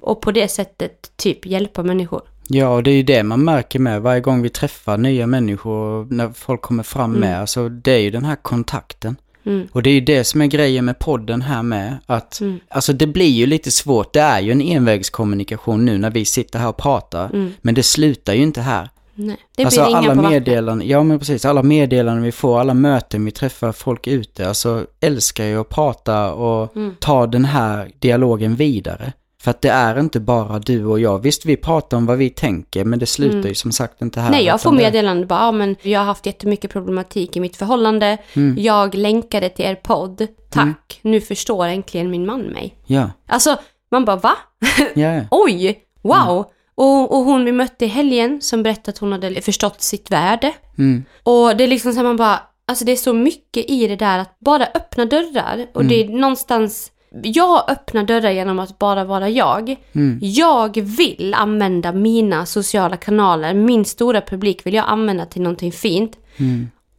Och 0.00 0.20
på 0.20 0.32
det 0.32 0.48
sättet 0.48 1.16
typ 1.16 1.46
hjälpa 1.46 1.82
människor. 1.82 2.22
Ja, 2.48 2.68
och 2.68 2.82
det 2.82 2.90
är 2.90 2.94
ju 2.94 3.02
det 3.02 3.22
man 3.22 3.44
märker 3.44 3.78
med 3.78 4.02
varje 4.02 4.20
gång 4.20 4.42
vi 4.42 4.48
träffar 4.48 4.98
nya 4.98 5.26
människor, 5.26 6.06
när 6.10 6.30
folk 6.30 6.62
kommer 6.62 6.82
fram 6.82 7.12
med, 7.12 7.40
alltså 7.40 7.68
det 7.68 7.92
är 7.92 7.98
ju 7.98 8.10
den 8.10 8.24
här 8.24 8.36
kontakten. 8.36 9.16
Mm. 9.44 9.68
Och 9.72 9.82
det 9.82 9.90
är 9.90 9.94
ju 9.94 10.00
det 10.00 10.24
som 10.24 10.40
är 10.40 10.46
grejen 10.46 10.84
med 10.84 10.98
podden 10.98 11.42
här 11.42 11.62
med, 11.62 11.96
att 12.06 12.40
Mm. 12.40 12.60
alltså 12.68 12.92
det 12.92 13.06
blir 13.06 13.30
ju 13.30 13.46
lite 13.46 13.70
svårt, 13.70 14.12
det 14.12 14.20
är 14.20 14.40
ju 14.40 14.52
en 14.52 14.60
envägskommunikation 14.62 15.84
nu 15.84 15.98
när 15.98 16.10
vi 16.10 16.24
sitter 16.24 16.58
här 16.58 16.68
och 16.68 16.76
pratar, 16.76 17.30
men 17.60 17.74
det 17.74 17.82
slutar 17.82 18.34
ju 18.34 18.42
inte 18.42 18.60
här. 18.60 18.88
Nej, 19.14 19.36
det 19.56 19.64
alltså 19.64 19.84
blir 19.84 19.96
alla 19.96 20.14
meddelanden, 20.14 20.88
ja 20.88 21.02
men 21.02 21.18
precis, 21.18 21.44
alla 21.44 21.62
meddelanden 21.62 22.24
vi 22.24 22.32
får, 22.32 22.60
alla 22.60 22.74
möten 22.74 23.24
vi 23.24 23.30
träffar 23.30 23.72
folk 23.72 24.06
ute, 24.06 24.48
alltså 24.48 24.86
älskar 25.00 25.44
ju 25.44 25.60
att 25.60 25.68
prata 25.68 26.32
och 26.32 26.76
Mm. 26.76 26.94
ta 27.00 27.26
den 27.26 27.44
här 27.44 27.90
dialogen 27.98 28.56
vidare. 28.56 29.12
För 29.42 29.50
att 29.50 29.60
det 29.60 29.68
är 29.68 30.00
inte 30.00 30.20
bara 30.20 30.58
du 30.58 30.84
och 30.84 31.00
jag. 31.00 31.18
Visst, 31.18 31.44
vi 31.46 31.56
pratar 31.56 31.96
om 31.96 32.06
vad 32.06 32.18
vi 32.18 32.30
tänker, 32.30 32.84
men 32.84 32.98
det 32.98 33.06
slutar 33.06 33.48
ju 33.48 33.54
som 33.54 33.72
sagt 33.72 34.02
inte 34.02 34.20
här. 34.20 34.28
Mm. 34.28 34.38
Nej, 34.38 34.46
jag 34.46 34.60
får 34.60 34.70
utan 34.72 34.76
det- 34.76 34.82
meddelande 34.84 35.26
bara, 35.26 35.40
ja, 35.40 35.52
men 35.52 35.76
jag 35.82 36.00
har 36.00 36.06
haft 36.06 36.26
jättemycket 36.26 36.70
problematik 36.70 37.36
i 37.36 37.40
mitt 37.40 37.56
förhållande. 37.56 38.18
Mm. 38.36 38.56
Jag 38.62 38.94
länkade 38.94 39.48
till 39.48 39.64
er 39.64 39.74
podd. 39.74 40.26
Tack, 40.50 40.98
nu 41.02 41.20
förstår 41.20 41.66
äntligen 41.66 42.10
min 42.10 42.26
man 42.26 42.40
mig. 42.42 42.76
Ja, 42.86 43.10
Alltså, 43.28 43.56
man 43.90 44.04
bara 44.04 44.16
va? 44.16 44.32
ja. 44.94 45.20
Oj, 45.30 45.78
wow! 46.02 46.44
Och, 46.74 47.12
och 47.18 47.24
hon 47.24 47.44
vi 47.44 47.52
mötte 47.52 47.84
i 47.84 47.88
helgen 47.88 48.40
som 48.42 48.62
berättade 48.62 48.90
att 48.90 48.98
hon 48.98 49.12
hade 49.12 49.40
förstått 49.40 49.82
sitt 49.82 50.10
värde. 50.10 50.52
Mm. 50.78 51.04
Och 51.22 51.56
det 51.56 51.64
är 51.64 51.68
liksom 51.68 51.92
så 51.92 51.96
här 51.98 52.04
man 52.04 52.16
bara, 52.16 52.40
alltså 52.66 52.84
det 52.84 52.92
är 52.92 52.96
så 52.96 53.12
mycket 53.12 53.70
i 53.70 53.86
det 53.88 53.96
där 53.96 54.18
att 54.18 54.38
bara 54.40 54.64
öppna 54.74 55.04
dörrar. 55.04 55.66
Och 55.74 55.84
det 55.84 56.04
är 56.04 56.08
någonstans, 56.08 56.90
jag 57.22 57.70
öppnar 57.70 58.04
dörrar 58.04 58.30
genom 58.30 58.58
att 58.58 58.78
bara 58.78 59.04
vara 59.04 59.28
jag. 59.28 59.76
Jag 60.20 60.80
vill 60.80 61.34
använda 61.34 61.92
mina 61.92 62.46
sociala 62.46 62.96
kanaler, 62.96 63.54
min 63.54 63.84
stora 63.84 64.20
publik 64.20 64.66
vill 64.66 64.74
jag 64.74 64.84
använda 64.88 65.26
till 65.26 65.42
någonting 65.42 65.72
fint. 65.72 66.16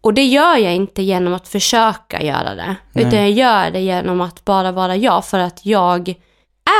Och 0.01 0.13
det 0.13 0.23
gör 0.25 0.57
jag 0.57 0.75
inte 0.75 1.03
genom 1.03 1.33
att 1.33 1.47
försöka 1.47 2.23
göra 2.23 2.55
det. 2.55 2.75
Utan 2.93 3.19
jag 3.19 3.31
gör 3.31 3.71
det 3.71 3.79
genom 3.79 4.21
att 4.21 4.45
bara 4.45 4.71
vara 4.71 4.95
jag 4.95 5.25
för 5.25 5.39
att 5.39 5.65
jag 5.65 6.09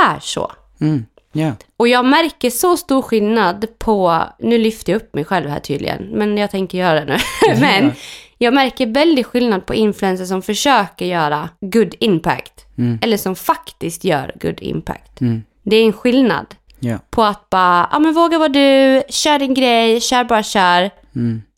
är 0.06 0.20
så. 0.20 0.52
Mm. 0.82 1.06
Ja. 1.34 1.52
Och 1.78 1.88
jag 1.88 2.06
märker 2.06 2.50
så 2.50 2.78
stor 2.78 3.02
skillnad 3.02 3.66
på, 3.80 4.24
nu 4.40 4.58
lyfter 4.58 4.94
jag 4.94 5.02
upp 5.02 5.14
mig 5.14 5.26
själv 5.26 5.50
här 5.50 5.60
tydligen, 5.60 6.04
men 6.04 6.38
jag 6.38 6.52
tänker 6.52 6.78
göra 6.78 7.06
det 7.06 7.06
nu. 7.06 7.18
men 7.60 7.92
jag 8.38 8.54
märker 8.54 8.88
väldigt 8.88 9.26
skillnad 9.26 9.66
på 9.66 9.74
influencers 9.74 10.28
som 10.28 10.42
försöker 10.42 11.06
göra 11.06 11.50
good 11.62 11.96
impact. 12.00 12.66
Eller 13.02 13.18
som 13.18 13.36
faktiskt 13.36 14.04
gör 14.04 14.34
good 14.42 14.62
impact. 14.62 15.20
Det 15.64 15.76
är 15.76 15.86
en 15.86 15.94
skillnad 15.94 16.46
ja. 16.80 16.98
på 17.10 17.24
att 17.24 17.50
bara, 17.50 17.90
ja 17.92 18.00
men 18.00 18.14
våga 18.14 18.38
vara 18.38 18.50
du, 18.50 19.04
kör 19.10 19.40
din 19.40 19.54
grej, 19.54 20.02
kör 20.02 20.24
bara 20.24 20.44
kör. 20.44 20.90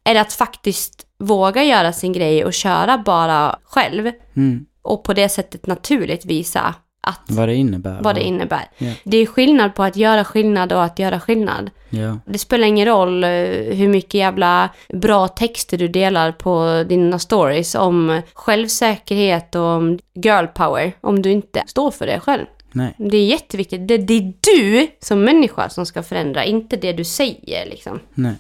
Eller 0.06 0.22
att 0.22 0.34
faktiskt 0.34 1.06
våga 1.20 1.64
göra 1.64 1.94
sin 1.94 2.14
grej 2.14 2.46
och 2.46 2.54
köra 2.54 2.98
bara 2.98 3.60
själv. 3.64 4.12
Mm. 4.36 4.66
Och 4.82 5.04
på 5.04 5.14
det 5.14 5.30
sättet 5.30 5.68
naturligt 5.68 6.26
visa 6.26 6.76
att 7.06 7.22
Vad 7.28 7.48
det 7.50 7.56
innebär. 7.56 8.00
vad 8.02 8.16
det 8.16 8.22
innebär. 8.24 8.70
Ja. 8.78 8.92
Det 9.04 9.18
är 9.18 9.26
skillnad 9.26 9.76
på 9.76 9.84
att 9.84 9.96
göra 9.96 10.24
skillnad 10.24 10.74
och 10.74 10.84
att 10.84 11.00
göra 11.00 11.20
skillnad. 11.20 11.70
Ja. 11.90 12.20
Det 12.26 12.38
spelar 12.38 12.68
ingen 12.68 12.86
roll 12.88 13.24
eh, 13.24 13.30
hur 13.76 13.88
mycket 13.88 14.14
jävla 14.14 14.70
bra 14.94 15.28
texter 15.28 15.78
du 15.78 15.88
delar 15.88 16.32
på 16.32 16.84
dina 16.90 17.20
stories 17.20 17.76
om 17.76 18.22
självsäkerhet 18.34 19.56
och 19.56 19.62
om 19.62 20.00
girl 20.14 20.46
power, 20.46 20.92
om 21.02 21.22
du 21.22 21.32
inte 21.32 21.64
står 21.68 21.92
för 21.92 22.06
det 22.08 22.20
själv. 22.20 22.46
Nej. 22.72 22.94
Det 22.98 23.18
är 23.18 23.26
jätteviktigt. 23.26 23.88
Det, 23.88 23.98
det 23.98 24.14
är 24.14 24.34
du 24.40 24.88
som 25.02 25.24
människa 25.24 25.70
som 25.70 25.86
ska 25.86 26.04
förändra, 26.04 26.46
inte 26.46 26.78
det 26.78 26.94
du 26.94 27.04
säger 27.04 27.66
liksom. 27.70 28.00
Nej. 28.14 28.34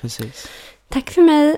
Precis. 0.00 0.46
Tack 0.88 1.10
för 1.10 1.22
mig. 1.22 1.56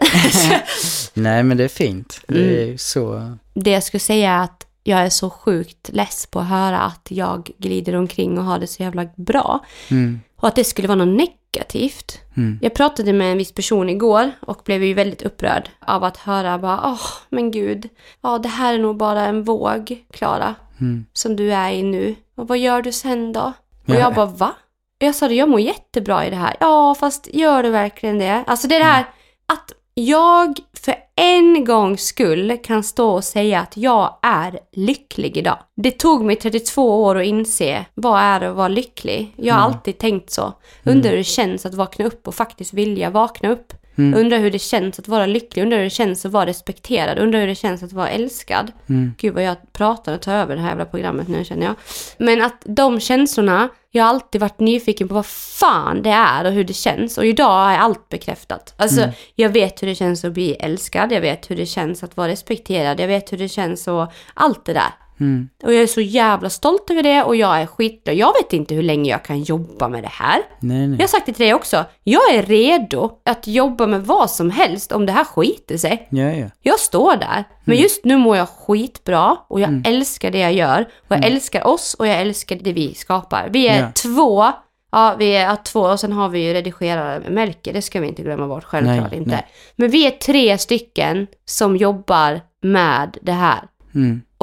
Nej, 1.15 1.43
men 1.43 1.57
det 1.57 1.65
är 1.65 1.69
fint. 1.69 2.21
Det 2.29 2.35
Mm. 2.43 2.73
är 2.73 2.77
så... 2.77 3.33
det 3.55 3.71
jag 3.71 3.83
skulle 3.83 4.01
säga 4.01 4.33
är 4.33 4.45
att 4.45 4.67
jag 4.87 5.01
är 5.01 5.09
så 5.11 5.31
sjukt 5.31 5.89
less 5.93 6.27
på 6.27 6.41
att 6.41 6.49
höra 6.49 6.81
att 6.81 7.07
jag 7.11 7.51
glider 7.59 7.97
omkring 7.97 8.39
och 8.39 8.45
har 8.45 8.59
det 8.59 8.67
så 8.67 8.83
jävla 8.83 9.07
bra. 9.17 9.65
Mm. 9.91 10.21
Och 10.37 10.49
att 10.49 10.55
det 10.57 10.65
skulle 10.65 10.89
vara 10.89 11.05
något 11.05 11.29
negativt. 11.55 12.21
Mm. 12.37 12.59
Jag 12.63 12.75
pratade 12.75 13.13
med 13.13 13.33
en 13.33 13.39
viss 13.39 13.53
person 13.55 13.89
igår 13.89 14.31
och 14.41 14.61
blev 14.65 14.85
ju 14.85 14.95
väldigt 14.95 15.23
upprörd 15.23 15.69
av 15.81 16.05
att 16.05 16.17
höra 16.17 16.59
bara 16.59 16.81
åh, 16.85 17.07
men 17.29 17.51
gud, 17.51 17.89
ja 18.21 18.39
det 18.39 18.49
här 18.49 18.75
är 18.75 18.79
nog 18.79 18.97
bara 18.97 19.21
en 19.27 19.43
våg, 19.45 20.05
Klara, 20.13 20.55
Mm. 20.81 21.05
som 21.13 21.37
du 21.37 21.53
är 21.53 21.71
i 21.71 21.83
nu. 21.83 22.15
Och 22.37 22.49
vad 22.49 22.59
gör 22.59 22.83
du 22.83 22.93
sen 22.93 23.33
då? 23.33 23.41
Och 23.89 23.95
Ja. 23.95 23.99
jag 23.99 24.15
bara 24.15 24.27
va? 24.27 24.53
Och 25.01 25.07
jag 25.07 25.15
sa 25.15 25.29
det, 25.29 25.35
jag 25.35 25.49
mår 25.49 25.61
jättebra 25.61 26.27
i 26.27 26.31
det 26.31 26.37
här. 26.37 26.57
Ja, 26.61 26.95
fast 26.95 27.29
gör 27.35 27.63
du 27.63 27.71
verkligen 27.71 28.19
det? 28.19 28.45
Alltså 28.47 28.69
det 28.69 28.75
är 28.75 28.79
det 28.79 28.85
här 28.85 29.05
att 29.47 29.73
jag 29.95 30.59
för 30.73 30.95
en 31.17 31.65
gångs 31.65 32.03
skull 32.03 32.59
kan 32.65 32.83
stå 32.83 33.11
och 33.11 33.25
säga 33.25 33.61
att 33.61 33.77
jag 33.77 34.19
är 34.23 34.59
lycklig 34.73 35.37
idag. 35.37 35.59
Det 35.77 35.91
tog 35.91 36.25
mig 36.25 36.37
32 36.37 37.03
år 37.05 37.19
att 37.19 37.27
inse 37.27 37.85
vad 37.95 38.21
är 38.21 38.41
att 38.41 38.57
vara 38.57 38.69
lycklig. 38.69 39.35
Jag 39.37 39.55
har 39.55 39.61
alltid 39.61 39.99
tänkt 39.99 40.31
så. 40.31 40.53
Undrar 40.85 41.11
hur 41.11 41.17
det 41.17 41.25
känns 41.25 41.67
att 41.67 41.75
vakna 41.75 42.05
upp 42.05 42.29
och 42.29 42.35
faktiskt 42.35 42.75
vilja 42.75 43.11
vakna 43.11 43.49
upp. 43.49 43.73
Undrar 43.97 44.39
hur 44.39 44.51
det 44.51 44.59
känns 44.59 44.99
att 44.99 45.09
vara 45.09 45.27
lycklig, 45.27 45.63
undrar 45.63 45.79
hur 45.79 45.85
det 45.85 45.91
känns 45.91 46.27
att 46.27 46.33
vara 46.33 46.47
respekterad, 46.47 47.19
undrar 47.19 47.41
hur 47.41 47.47
det 47.47 47.55
känns 47.55 47.83
att 47.83 47.93
vara 47.93 48.09
älskad. 48.09 48.73
Gud 49.19 49.35
vad 49.35 49.43
jag 49.43 49.57
pratar 49.73 50.15
och 50.15 50.21
tar 50.23 50.33
över 50.35 50.57
det 50.57 50.63
här 50.63 50.69
jävla 50.69 50.85
programmet 50.85 51.29
nu 51.29 51.45
känner 51.45 51.67
jag. 51.67 51.75
Men 52.19 52.43
att 52.43 52.63
de 52.65 53.01
känslorna, 53.01 53.69
jag 53.91 54.05
har 54.05 54.11
alltid 54.11 54.41
varit 54.41 54.61
nyfiken 54.61 55.09
på 55.09 55.15
vad 55.15 55.27
fan 55.27 56.03
det 56.03 56.11
är 56.11 56.45
och 56.45 56.53
hur 56.53 56.65
det 56.65 56.73
känns. 56.73 57.19
Och 57.19 57.27
idag 57.27 57.73
är 57.73 57.79
allt 57.79 58.09
bekräftat. 58.09 58.75
Alltså 58.77 59.01
jag 59.35 59.49
vet 59.51 59.83
hur 59.83 59.87
det 59.89 59.95
känns 59.95 60.25
att 60.25 60.33
bli 60.33 60.53
älskad, 60.55 61.13
jag 61.13 61.21
vet 61.21 61.51
hur 61.51 61.57
det 61.57 61.67
känns 61.67 62.03
att 62.05 62.17
vara 62.17 62.29
respekterad, 62.29 63.01
jag 63.01 63.09
vet 63.09 63.33
hur 63.33 63.39
det 63.39 63.49
känns 63.49 63.89
och 63.89 64.13
allt 64.35 64.65
det 64.65 64.73
där. 64.73 64.91
Mm. 65.21 65.49
Och 65.63 65.75
jag 65.75 65.83
är 65.83 65.87
så 65.87 66.01
jävla 66.01 66.51
stolt 66.51 66.91
över 66.91 67.03
det 67.03 67.23
och 67.23 67.37
jag 67.37 67.61
är 67.61 67.67
skitglad. 67.67 68.17
Jag 68.17 68.33
vet 68.33 68.53
inte 68.53 68.75
hur 68.75 68.83
länge 68.83 69.11
jag 69.11 69.25
kan 69.25 69.43
jobba 69.43 69.89
med 69.89 70.03
det 70.03 70.09
här. 70.13 70.43
Nej, 70.61 70.87
nej. 70.87 70.97
Jag 70.99 71.03
har 71.03 71.09
sagt 71.09 71.27
det 71.27 71.33
till 71.33 71.45
dig 71.45 71.55
också. 71.55 71.85
Jag 72.05 72.35
är 72.35 72.43
redo 72.43 73.11
att 73.25 73.47
jobba 73.47 73.87
med 73.87 74.07
vad 74.07 74.31
som 74.31 74.51
helst 74.51 74.93
om 74.93 75.07
det 75.07 75.13
här 75.13 75.25
skiter 75.25 75.77
sig. 75.77 76.09
Ja, 76.11 76.33
ja. 76.33 76.47
Jag 76.63 76.79
står 76.81 77.17
där. 77.17 77.45
Men 77.65 77.77
just 77.77 78.05
nu 78.05 78.17
mår 78.17 78.37
jag 78.37 78.49
skitbra 78.49 79.37
och 79.49 79.61
jag 79.61 79.83
älskar 79.87 80.31
det 80.31 80.39
jag 80.39 80.53
gör. 80.53 80.81
Och 81.09 81.17
jag 81.17 81.25
älskar 81.25 81.67
oss 81.67 81.95
och 81.95 82.07
jag 82.07 82.21
älskar 82.21 82.57
det 82.63 82.73
vi 82.73 82.95
skapar. 82.95 83.49
Vi 83.53 83.69
är 83.69 83.81
Ja. 83.81 83.93
två. 83.95 84.53
Ja, 84.93 85.15
vi 85.19 85.37
är 85.37 85.57
två 85.57 85.81
och 85.81 86.01
sen 86.01 86.13
har 86.13 86.29
vi 86.29 86.47
ju 86.47 86.53
redigerare 86.53 87.31
Melker. 87.31 87.73
Det 87.73 87.83
ska 87.83 88.01
vi 88.01 88.09
inte 88.09 88.23
glömma 88.23 88.47
bort, 88.47 88.65
självklart 88.65 89.11
Nej, 89.11 89.19
inte. 89.21 89.45
Men 89.77 89.91
vi 89.91 90.07
är 90.07 90.11
tre 90.11 90.59
stycken 90.59 91.27
som 91.45 91.77
jobbar 91.77 92.41
med 92.63 93.19
det 93.23 93.33
här. 93.33 93.61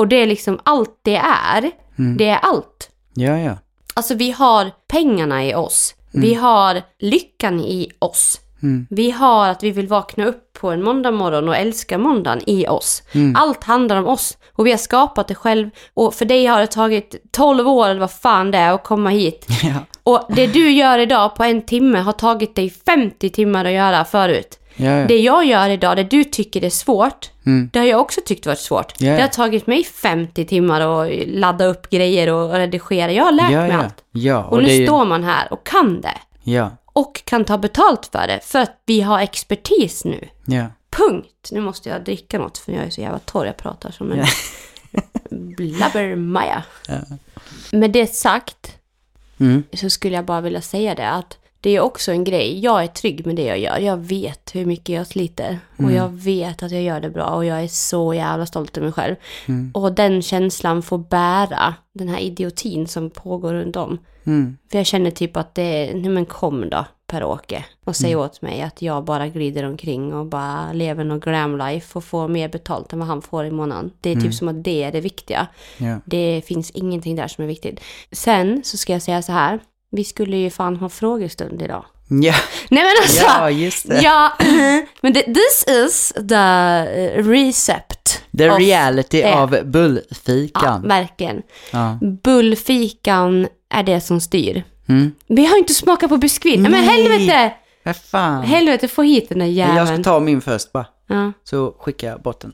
Mm. 0.02 0.06
Och 0.06 0.08
det 0.08 0.16
är 0.16 0.26
liksom 0.26 0.60
allt 0.64 0.99
det 1.04 1.16
är. 1.16 1.72
Det 2.18 2.28
är 2.28 2.38
allt. 2.38 2.89
Ja, 3.14 3.38
ja. 3.39 3.58
Alltså 3.93 4.16
vi 4.16 4.32
har 4.32 4.72
pengarna 4.88 5.45
i 5.45 5.56
oss. 5.56 5.95
Vi 6.12 6.34
har 6.34 6.82
lyckan 6.99 7.60
i 7.60 7.91
oss. 7.99 8.39
Mm. 8.64 8.88
Vi 8.89 9.12
har 9.12 9.49
att 9.49 9.64
vi 9.64 9.72
vill 9.72 9.88
vakna 9.88 10.26
upp 10.26 10.54
på 10.54 10.72
en 10.72 10.84
måndag 10.84 11.12
morgon 11.12 11.49
och 11.49 11.56
älska 11.56 11.97
måndagen 11.97 12.41
i 12.47 12.68
oss. 12.68 13.04
Allt 13.38 13.64
handlar 13.64 13.97
om 13.97 14.08
oss. 14.08 14.38
Och 14.54 14.68
vi 14.68 14.72
har 14.72 14.78
skapat 14.78 15.28
det 15.28 15.36
själv. 15.36 15.70
Och 15.93 16.14
för 16.14 16.26
dig 16.26 16.45
har 16.45 16.60
det 16.60 16.68
tagit 16.68 17.16
12 17.32 17.68
år 17.68 17.88
eller 17.88 17.99
vad 17.99 18.12
fan 18.12 18.52
det 18.52 18.58
är 18.58 18.74
att 18.74 18.84
komma 18.84 19.10
hit. 19.10 19.47
Ja. 19.64 19.74
Och 20.04 20.26
det 20.30 20.47
du 20.47 20.72
gör 20.72 20.99
idag 20.99 21.36
på 21.36 21.43
en 21.43 21.62
timme 21.62 21.99
har 21.99 22.12
tagit 22.12 22.56
dig 22.56 22.70
50 22.70 23.30
timmar 23.30 23.66
att 23.66 23.72
göra 23.72 24.06
förut. 24.06 24.60
Ja, 24.82 24.91
ja. 24.99 25.07
Det 25.07 25.17
jag 25.19 25.45
gör 25.45 25.69
idag, 25.69 25.97
det 25.97 26.03
du 26.03 26.23
tycker 26.23 26.63
är 26.63 26.69
svårt, 26.69 27.32
Mm. 27.45 27.69
det 27.73 27.79
har 27.79 27.86
jag 27.86 28.01
också 28.01 28.21
tyckt 28.25 28.45
varit 28.45 28.59
svårt. 28.59 28.93
Ja. 29.01 29.15
Det 29.15 29.21
har 29.21 29.27
tagit 29.27 29.67
mig 29.67 29.84
50 29.84 30.45
timmar 30.45 30.82
att 30.82 31.11
ladda 31.27 31.65
upp 31.65 31.89
grejer 31.89 32.34
och 32.34 32.51
redigera. 32.53 33.11
Jag 33.11 33.23
har 33.23 33.32
lärt 33.32 33.51
mig 33.51 33.71
allt. 33.71 34.03
Ja, 34.11 34.43
Och, 34.43 34.57
nu 34.57 34.63
det 34.63 34.71
är 34.73 34.79
ju- 34.79 34.86
står 34.88 35.05
man 35.05 35.23
här 35.23 35.53
och 35.53 35.65
kan 35.67 36.01
det. 36.01 36.17
Ja, 36.43 36.69
Och 36.86 37.21
kan 37.25 37.45
ta 37.45 37.57
betalt 37.57 38.09
för 38.11 38.27
det. 38.27 38.39
För 38.43 38.59
att 38.59 38.82
vi 38.86 39.01
har 39.01 39.19
expertis 39.19 40.05
nu. 40.05 40.27
ja. 40.45 40.65
Punkt. 40.97 41.49
Nu 41.51 41.61
måste 41.61 41.89
jag 41.89 42.03
dricka 42.03 42.39
något 42.39 42.57
för 42.57 42.71
jag 42.71 42.84
är 42.84 42.89
så 42.89 43.01
jävla 43.01 43.19
torr. 43.19 43.45
Jag 43.45 43.57
pratar 43.57 43.91
som 43.91 44.11
en 44.11 44.25
blabbermaja. 45.55 46.63
Med 47.71 47.91
det 47.91 48.07
sagt 48.15 48.77
Mm. 49.39 49.63
så 49.73 49.89
skulle 49.89 50.15
jag 50.15 50.25
bara 50.25 50.41
vilja 50.41 50.61
säga 50.61 50.95
det 50.95 51.09
att 51.09 51.38
det 51.62 51.70
är 51.70 51.80
också 51.80 52.12
en 52.12 52.24
grej. 52.24 52.59
Jag 52.59 52.84
är 52.84 52.88
trygg 52.88 53.26
med 53.26 53.36
det 53.36 53.45
jag 53.45 53.59
gör. 53.59 53.78
Jag 53.78 53.97
vet 53.97 54.55
hur 54.55 54.66
mycket 54.66 54.95
jag 54.95 55.07
sliter. 55.07 55.59
Och 55.78 55.91
jag 55.91 56.09
vet 56.09 56.64
att 56.64 56.72
jag 56.72 56.82
gör 56.82 56.99
det 56.99 57.09
bra. 57.09 57.26
Och 57.26 57.45
jag 57.45 57.64
är 57.64 57.68
så 57.68 58.14
jävla 58.14 58.45
stolt 58.45 58.78
över 58.78 58.88
mig 58.88 58.93
själv. 58.93 59.16
Och 59.74 59.93
den 59.93 60.22
känslan 60.22 60.82
får 60.82 60.97
bära 60.97 61.74
den 61.93 62.07
här 62.07 62.20
idiotin 62.20 62.88
som 62.88 63.09
pågår 63.09 63.53
runt 63.53 63.76
om. 63.76 63.97
Mm. 64.24 64.57
För 64.72 64.78
jag 64.78 64.86
känner 64.86 65.12
typ 65.12 65.38
att 65.38 65.55
det 65.55 65.62
är, 65.62 65.93
nej 65.93 66.09
men 66.09 66.26
kom 66.26 66.70
då 66.70 66.86
Per-Åke 67.07 67.66
och 67.84 67.95
säg 67.95 68.16
åt 68.16 68.41
mig 68.41 68.62
att 68.62 68.82
jag 68.82 69.03
bara 69.03 69.28
glider 69.28 69.64
omkring 69.64 70.14
och 70.14 70.26
bara 70.26 70.74
lever 70.74 71.03
någon 71.03 71.20
glam 71.20 71.57
life 71.57 71.97
och 71.97 72.03
får 72.03 72.28
mer 72.28 72.49
betalt 72.49 72.93
än 72.93 72.99
vad 72.99 73.07
han 73.07 73.22
får 73.22 73.45
i 73.45 73.51
månaden. 73.51 73.91
Det 74.01 74.09
är 74.09 74.16
typ 74.16 74.34
som 74.34 74.47
att 74.47 74.64
det 74.64 74.84
är 74.84 74.91
det 74.91 75.01
viktiga. 75.01 75.47
Ja. 75.78 75.97
Det 76.05 76.41
finns 76.45 76.72
ingenting 76.72 77.16
där 77.16 77.28
som 77.28 77.43
är 77.43 77.47
viktigt. 77.47 77.80
Sen 78.12 78.62
så 78.64 78.78
ska 78.78 78.93
jag 78.93 79.01
säga 79.01 79.22
så 79.22 79.32
här. 79.32 79.59
Vi 79.92 80.04
skulle 80.04 80.38
ju 80.38 80.50
fan 80.50 80.76
ha 80.76 80.89
frågestund 80.89 81.62
idag. 81.62 81.86
Ja, 82.08 82.34
Nej 82.70 82.84
men 82.84 82.92
alltså! 83.02 83.24
ja 83.26 83.50
just 83.50 83.88
det. 83.89 84.02
Ja, 84.02 84.32
men 85.02 85.14
det, 85.14 85.24
this 85.24 85.66
is 85.68 86.14
the 86.30 86.36
eh, 86.36 87.24
recept. 87.28 88.22
The 88.38 88.50
of- 88.52 88.60
reality 88.60 89.22
det. 89.22 89.34
av 89.34 89.56
Ja, 89.56 89.64
bullfikan. 89.64 90.88
verkligen. 90.88 91.42
Ja. 91.72 91.98
Bullfikan 92.24 93.48
är 93.70 93.84
det 93.84 94.02
som 94.02 94.22
styr. 94.22 94.64
Mm. 94.89 95.12
Vi 95.28 95.46
har 95.46 95.58
inte 95.58 95.74
smakat 95.74 96.10
på 96.10 96.18
biskvit. 96.18 96.60
Nej 96.60 96.72
men 96.72 96.84
helvete! 96.84 97.54
Vad 97.84 97.96
fan. 97.98 98.44
Helvete, 98.44 98.88
få 98.88 99.02
hit 99.02 99.30
den 99.30 99.39
där 99.39 99.46
jäveln. 99.46 99.78
Jag 99.78 99.88
ska 99.88 99.98
ta 100.04 100.20
min 100.20 100.42
först 100.42 100.72
bara. 100.72 100.86
ja. 101.08 101.32
Så 101.44 101.76
skickar 101.80 102.08
jag 102.08 102.22
bort 102.22 102.39
den. 102.42 102.54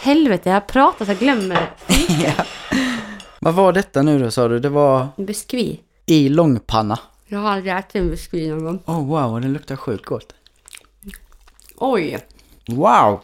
Helvete, 0.00 0.50
jag 0.50 0.66
pratar 0.66 1.04
så 1.04 1.10
jag 1.10 1.18
glömmer 1.18 1.70
ja. 2.24 2.44
Vad 3.40 3.54
var 3.54 3.72
detta 3.72 4.02
nu 4.02 4.18
då 4.18 4.30
sa 4.30 4.48
du? 4.48 4.58
Det 4.58 4.68
var 4.68 5.08
biskvit. 5.16 5.80
I 6.10 6.28
långpanna. 6.28 6.98
Jag 7.26 7.38
har 7.38 7.50
aldrig 7.50 7.74
ätit 7.74 7.94
en 7.94 8.10
biskvit 8.10 8.50
någon 8.50 8.64
gång. 8.64 8.82
Oh 8.86 9.06
wow, 9.06 9.40
den 9.40 9.52
luktar 9.52 9.76
sjukt 9.76 10.04
gott. 10.06 10.34
Oj, 11.76 12.18
Wow! 12.68 13.20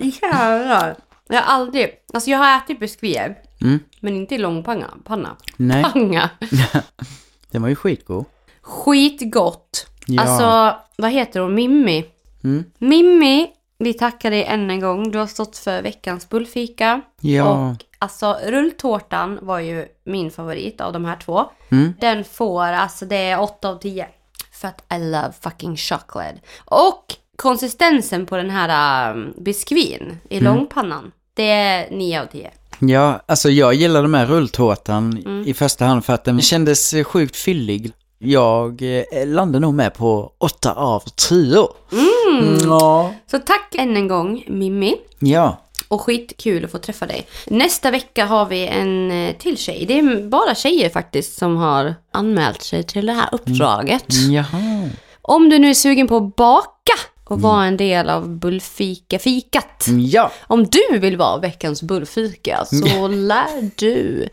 jävlar. 0.00 0.96
Jag 1.28 1.42
har 1.42 1.54
aldrig, 1.54 1.90
alltså 2.12 2.30
jag 2.30 2.38
har 2.38 2.56
ätit 2.58 2.80
biskvier. 2.80 3.38
Mm. 3.60 3.78
Men 4.00 4.16
inte 4.16 4.34
i 4.34 4.38
långpanna. 4.38 4.94
Panna. 5.04 5.36
Nej, 5.56 5.84
Panga. 5.84 6.30
den 7.50 7.62
var 7.62 7.68
ju 7.68 7.74
skitgod. 7.76 8.24
Skitgott. 8.62 9.86
Ja. 10.06 10.22
Alltså, 10.22 10.78
vad 10.96 11.10
heter 11.10 11.40
hon? 11.40 11.54
Mimmi. 11.54 12.04
Mm. 12.44 12.64
Mimmi, 12.78 13.50
vi 13.80 13.94
tackar 13.94 14.30
dig 14.30 14.44
än 14.44 14.70
en 14.70 14.80
gång. 14.80 15.10
Du 15.10 15.18
har 15.18 15.26
stått 15.26 15.56
för 15.56 15.82
veckans 15.82 16.28
bullfika. 16.28 17.00
Ja. 17.20 17.44
Och 17.70 17.76
alltså 17.98 18.36
rulltårtan 18.46 19.38
var 19.42 19.58
ju 19.58 19.86
min 20.04 20.30
favorit 20.30 20.80
av 20.80 20.92
de 20.92 21.04
här 21.04 21.16
två. 21.16 21.44
Mm. 21.68 21.94
Den 22.00 22.24
får, 22.24 22.62
alltså 22.62 23.04
det 23.06 23.16
är 23.16 23.40
8 23.40 23.68
av 23.68 23.76
10. 23.78 24.06
För 24.52 24.68
att 24.68 24.84
I 24.94 24.98
love 24.98 25.32
fucking 25.40 25.76
chocolate. 25.76 26.38
Och 26.64 27.04
konsistensen 27.36 28.26
på 28.26 28.36
den 28.36 28.50
här 28.50 29.10
um, 29.14 29.34
biskvin 29.38 30.18
i 30.30 30.38
Mm. 30.38 30.54
långpannan. 30.54 31.12
Det 31.34 31.50
är 31.50 31.90
9 31.90 32.20
av 32.22 32.26
10. 32.26 32.50
Ja, 32.78 33.20
alltså 33.26 33.50
jag 33.50 33.74
gillade 33.74 34.08
med 34.08 34.28
rulltårtan 34.28 35.22
Mm. 35.26 35.44
i 35.48 35.54
första 35.54 35.84
hand 35.84 36.04
för 36.04 36.12
att 36.12 36.24
den 36.24 36.40
kändes 36.40 36.92
eh, 36.94 37.04
sjukt 37.04 37.36
fyllig. 37.36 37.92
Jag 38.22 38.82
eh, 38.82 39.26
landade 39.26 39.60
nog 39.60 39.74
med 39.74 39.94
på 39.94 40.32
8 40.38 40.72
av 40.72 41.02
10. 41.16 41.68
Mm. 41.92 42.58
Ja. 42.62 43.14
Så 43.30 43.38
tack 43.38 43.74
än 43.74 43.96
en 43.96 44.08
gång 44.08 44.44
Mimmi. 44.48 44.96
Ja. 45.18 45.56
Och 45.88 46.00
skitkul 46.00 46.64
att 46.64 46.70
få 46.70 46.78
träffa 46.78 47.06
dig. 47.06 47.26
Nästa 47.46 47.90
vecka 47.90 48.26
har 48.26 48.46
vi 48.46 48.66
en 48.66 49.10
eh, 49.10 49.36
till 49.36 49.56
tjej. 49.56 49.84
Det 49.88 49.98
är 49.98 50.28
bara 50.28 50.54
tjejer 50.54 50.88
faktiskt 50.88 51.38
som 51.38 51.56
har 51.56 51.94
anmält 52.12 52.62
sig 52.62 52.82
till 52.82 53.06
det 53.06 53.12
här 53.12 53.28
uppdraget. 53.32 54.04
Jaha. 54.30 54.88
Om 55.22 55.48
du 55.48 55.58
nu 55.58 55.70
är 55.70 55.74
sugen 55.74 56.08
på 56.08 56.16
att 56.16 56.36
baka 56.36 56.92
och 57.30 57.40
vara 57.40 57.64
en 57.64 57.76
del 57.76 58.10
av 58.10 58.28
Bullfika-fikat. 58.28 59.86
Ja. 59.98 60.32
Om 60.42 60.66
du 60.66 60.98
vill 60.98 61.16
vara 61.16 61.38
veckans 61.38 61.82
bullfika 61.82 62.64
så 62.64 63.08
lär 63.08 63.70
du. 63.76 64.28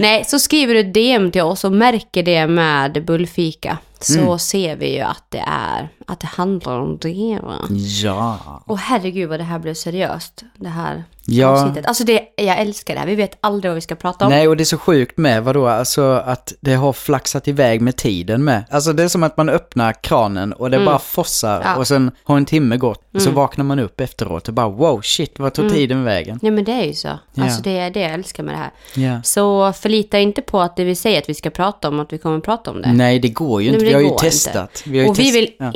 Nej, 0.00 0.24
så 0.24 0.38
skriver 0.38 0.74
du 0.74 0.82
DM 0.82 1.30
till 1.30 1.42
oss 1.42 1.64
och 1.64 1.72
märker 1.72 2.22
det 2.22 2.46
med 2.46 3.04
bullfika. 3.04 3.78
Så 4.00 4.38
ser 4.38 4.76
vi 4.76 4.94
ju 4.94 5.00
att 5.00 5.24
det 5.28 5.44
är, 5.46 5.88
att 6.06 6.20
det 6.20 6.26
handlar 6.26 6.80
om 6.80 6.98
det. 7.00 7.38
Va? 7.42 7.58
Ja. 8.02 8.62
Och 8.66 8.78
herregud 8.78 9.28
vad 9.28 9.40
det 9.40 9.44
här 9.44 9.58
blev 9.58 9.74
seriöst. 9.74 10.42
Det 10.56 10.68
här 10.68 11.04
Ja. 11.26 11.48
avsnittet. 11.48 11.86
Alltså 11.86 12.04
det, 12.04 12.22
jag 12.36 12.58
älskar 12.60 12.94
det 12.94 13.00
här. 13.00 13.06
Vi 13.06 13.14
vet 13.14 13.36
aldrig 13.40 13.70
vad 13.70 13.74
vi 13.74 13.80
ska 13.80 13.94
prata 13.94 14.24
om. 14.24 14.30
Nej, 14.30 14.48
och 14.48 14.56
det 14.56 14.62
är 14.62 14.64
så 14.64 14.78
sjukt 14.78 15.16
med 15.16 15.44
vadå, 15.44 15.66
alltså 15.66 16.02
att 16.02 16.52
det 16.60 16.74
har 16.74 16.92
flaxat 16.92 17.48
iväg 17.48 17.80
med 17.80 17.96
tiden 17.96 18.44
med. 18.44 18.64
Alltså 18.70 18.92
det 18.92 19.02
är 19.02 19.08
som 19.08 19.22
att 19.22 19.36
man 19.36 19.48
öppnar 19.48 19.92
kranen 20.02 20.52
och 20.52 20.70
det 20.70 20.78
bara 20.84 20.98
fossar 20.98 21.52
Mm. 21.52 21.62
Ja. 21.62 21.68
Mm. 21.68 21.78
och 21.80 21.88
sen 21.88 22.10
har 22.24 22.36
en 22.36 22.44
timme 22.44 22.76
gått. 22.76 23.04
Och 23.14 23.22
så 23.22 23.30
vaknar 23.30 23.64
man 23.64 23.78
upp 23.78 24.00
efteråt 24.00 24.48
och 24.48 24.54
bara 24.54 24.68
wow, 24.68 25.00
shit, 25.00 25.38
vad 25.38 25.54
tog 25.54 25.72
tiden 25.72 26.04
vägen? 26.04 26.38
Nej 26.42 26.52
men 26.52 26.64
det 26.64 26.72
är 26.72 26.84
ju 26.84 26.94
så. 26.94 27.08
Ja. 27.34 27.44
Alltså 27.44 27.62
det 27.62 27.78
är 27.78 27.90
det 27.90 28.00
jag 28.00 28.12
älskar 28.12 28.42
med 28.42 28.54
det 28.54 28.58
här. 28.58 28.70
Ja. 29.08 29.22
Så 29.22 29.72
förlita 29.72 30.18
inte 30.18 30.42
på 30.42 30.60
att 30.60 30.76
det 30.76 30.84
vi 30.84 30.94
säger 30.94 31.18
att 31.18 31.28
vi 31.28 31.34
ska 31.34 31.50
prata 31.50 31.88
om, 31.88 32.00
att 32.00 32.12
vi 32.12 32.18
kommer 32.18 32.40
prata 32.40 32.70
om 32.70 32.82
det. 32.82 32.92
Nej, 32.92 33.18
det 33.18 33.28
går 33.28 33.62
ju 33.62 33.70
Nej, 33.70 33.74
inte. 33.74 33.92
men 33.92 34.00
Vi 34.00 34.04
har 34.06 34.12
ju 34.12 34.18
testat. 34.18 34.82
Vi 34.86 34.98
har 34.98 35.04
ju 35.04 35.10
och 35.10 35.18
vi 35.18 35.30
vill 35.30 35.50
ja. 35.58 35.70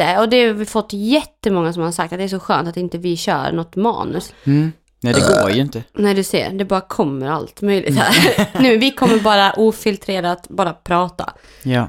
Inte, 0.00 0.18
och 0.18 0.28
det 0.28 0.46
har 0.46 0.54
vi 0.54 0.66
fått 0.66 0.92
jättemånga 0.92 1.72
som 1.72 1.82
har 1.82 1.92
sagt 1.92 2.12
att 2.12 2.18
det 2.18 2.24
är 2.24 2.28
så 2.28 2.40
skönt 2.40 2.68
att 2.68 2.76
inte 2.76 2.98
vi 2.98 3.16
kör 3.16 3.52
något 3.52 3.76
manus. 3.76 4.32
Mm. 4.44 4.72
Nej, 5.00 5.14
det 5.14 5.20
går 5.20 5.50
ju 5.50 5.60
inte. 5.60 5.82
Nej 5.92 6.14
du 6.14 6.24
ser, 6.24 6.50
det 6.50 6.64
bara 6.64 6.80
kommer 6.80 7.26
allt 7.26 7.62
möjligt 7.62 7.96
här. 7.96 8.48
nu, 8.62 8.76
vi 8.76 8.90
kommer 8.90 9.18
bara 9.18 9.52
ofiltrerat 9.52 10.48
bara 10.48 10.72
prata. 10.72 11.32
Ja. 11.62 11.88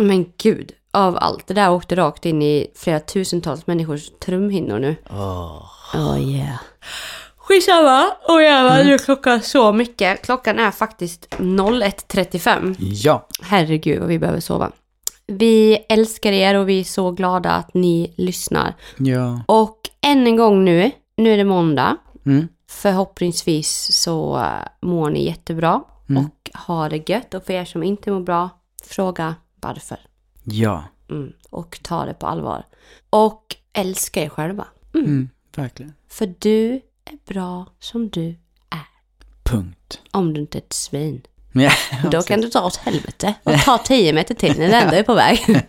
Men 0.00 0.26
gud, 0.42 0.72
av 0.92 1.16
allt. 1.20 1.46
Det 1.46 1.54
där 1.54 1.70
åkte 1.70 1.96
rakt 1.96 2.26
in 2.26 2.42
i 2.42 2.66
flera 2.76 3.00
tusentals 3.00 3.66
människors 3.66 4.10
trumhinnor 4.24 4.78
nu. 4.78 4.96
Åh. 5.10 5.62
Oh 5.94 6.20
yeah. 6.20 6.56
Skitsamma, 7.36 8.06
oh 8.28 8.42
jävlar, 8.42 8.84
nu 8.84 8.94
är 8.94 8.98
klockan 8.98 9.40
så 9.42 9.72
mycket. 9.72 10.22
Klockan 10.22 10.58
är 10.58 10.70
faktiskt 10.70 11.28
01.35. 11.38 12.76
Ja. 12.78 13.26
Herregud 13.42 13.98
vad 13.98 14.08
vi 14.08 14.18
behöver 14.18 14.40
sova. 14.40 14.70
Vi 15.30 15.74
älskar 15.88 16.32
er 16.32 16.54
och 16.54 16.68
vi 16.68 16.80
är 16.80 16.84
så 16.84 17.10
glada 17.10 17.50
att 17.50 17.74
ni 17.74 18.14
lyssnar. 18.16 18.74
Ja. 18.98 19.40
Och 19.48 19.78
än 20.00 20.26
en 20.26 20.36
gång 20.36 20.64
nu, 20.64 20.90
nu 21.16 21.32
är 21.32 21.36
det 21.36 21.44
måndag. 21.44 21.96
Mm. 22.26 22.48
Förhoppningsvis 22.68 23.88
så 23.92 24.38
äh, 24.38 24.44
mår 24.80 25.10
ni 25.10 25.24
jättebra 25.24 25.82
Mm. 26.10 26.24
och 26.24 26.50
har 26.54 26.90
det 26.90 27.08
gött. 27.08 27.34
Och 27.34 27.44
för 27.44 27.52
er 27.52 27.64
som 27.64 27.82
inte 27.82 28.10
mår 28.10 28.20
bra, 28.20 28.48
fråga 28.84 29.34
varför. 29.60 29.98
Ja. 30.44 30.84
Mm. 31.10 31.32
Och 31.50 31.78
ta 31.82 32.04
det 32.04 32.14
på 32.14 32.26
allvar. 32.26 32.64
Och 33.10 33.56
älska 33.72 34.24
er 34.24 34.28
själva. 34.28 34.66
Mm. 34.94 35.06
Mm. 35.06 35.28
Verkligen. 35.56 35.94
För 36.08 36.34
du 36.38 36.72
är 37.04 37.18
bra 37.34 37.66
som 37.78 38.08
du 38.08 38.26
är. 38.70 38.86
Punkt. 39.42 40.00
Om 40.10 40.34
du 40.34 40.40
inte 40.40 40.58
är 40.58 40.62
ett 40.62 40.72
svin. 40.72 41.22
Ja. 41.52 41.70
Då 42.10 42.22
kan 42.22 42.40
du 42.40 42.48
dra 42.48 42.60
åt 42.62 42.76
helvete 42.76 43.34
och 43.44 43.52
ta 43.64 43.78
10 43.84 44.12
meter 44.12 44.34
till 44.34 44.58
när 44.58 44.68
du 44.68 44.74
ändå 44.74 44.94
är 44.96 45.02
på 45.02 45.14
väg. 45.14 45.62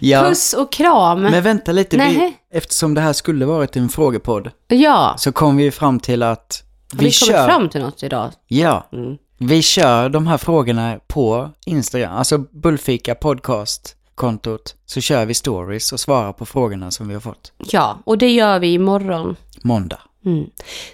ja. 0.00 0.22
Puss 0.22 0.52
och 0.52 0.72
kram. 0.72 1.22
Men 1.22 1.42
vänta 1.42 1.72
lite, 1.72 1.96
vi, 1.96 2.36
eftersom 2.52 2.94
det 2.94 3.00
här 3.00 3.12
skulle 3.12 3.44
varit 3.46 3.76
en 3.76 3.88
frågepodd 3.88 4.50
Ja, 4.68 5.14
så 5.18 5.32
kom 5.32 5.56
vi 5.56 5.70
fram 5.70 6.00
till 6.00 6.22
att 6.22 6.62
vi, 6.92 7.04
vi 7.04 7.10
kör, 7.10 7.46
fram 7.48 7.68
till 7.68 7.80
något 7.80 8.02
idag? 8.02 8.30
ja, 8.46 8.88
Mm. 8.92 9.16
vi 9.38 9.62
kör 9.62 10.08
de 10.08 10.26
här 10.26 10.38
frågorna 10.38 10.98
på 11.08 11.50
Instagram, 11.66 12.16
alltså 12.16 12.38
Bullfika 12.38 13.14
podcast-kontot, 13.14 14.74
så 14.86 15.00
kör 15.00 15.24
vi 15.26 15.34
stories 15.34 15.92
och 15.92 16.00
svarar 16.00 16.32
på 16.32 16.46
frågorna 16.46 16.90
som 16.90 17.08
vi 17.08 17.14
har 17.14 17.20
fått. 17.20 17.52
Ja, 17.58 17.98
och 18.04 18.18
det 18.18 18.30
gör 18.30 18.58
vi 18.58 18.72
imorgon. 18.72 19.36
Måndag. 19.62 19.98
Mm. 20.26 20.50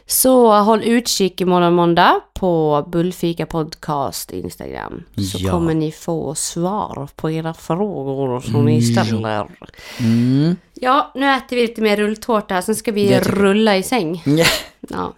Så 0.07 0.53
håll 0.59 0.83
utkik 0.85 1.41
imorgon 1.41 1.75
måndag 1.75 2.21
på 2.35 2.85
Bullfika 2.93 3.47
Podcast 3.47 4.31
Instagram. 4.31 5.03
Så 5.33 5.39
Ja. 5.41 5.51
kommer 5.51 5.75
ni 5.75 5.93
få 5.93 6.35
svar 6.35 7.09
på 7.17 7.31
era 7.31 7.55
frågor 7.55 8.41
som 8.41 8.65
ni 8.65 8.83
ställer. 8.83 9.47
Mm. 10.01 10.57
Ja, 10.75 11.13
nu 11.15 11.31
äter 11.33 11.57
vi 11.57 11.63
lite 11.63 11.81
mer 11.83 11.97
rulltårta 11.97 12.55
här, 12.55 12.61
sen 12.63 12.77
ska 12.77 12.93
vi 12.93 13.21
rulla 13.21 13.77
i 13.77 13.83
säng. 13.83 14.23
Ja. 14.89 15.13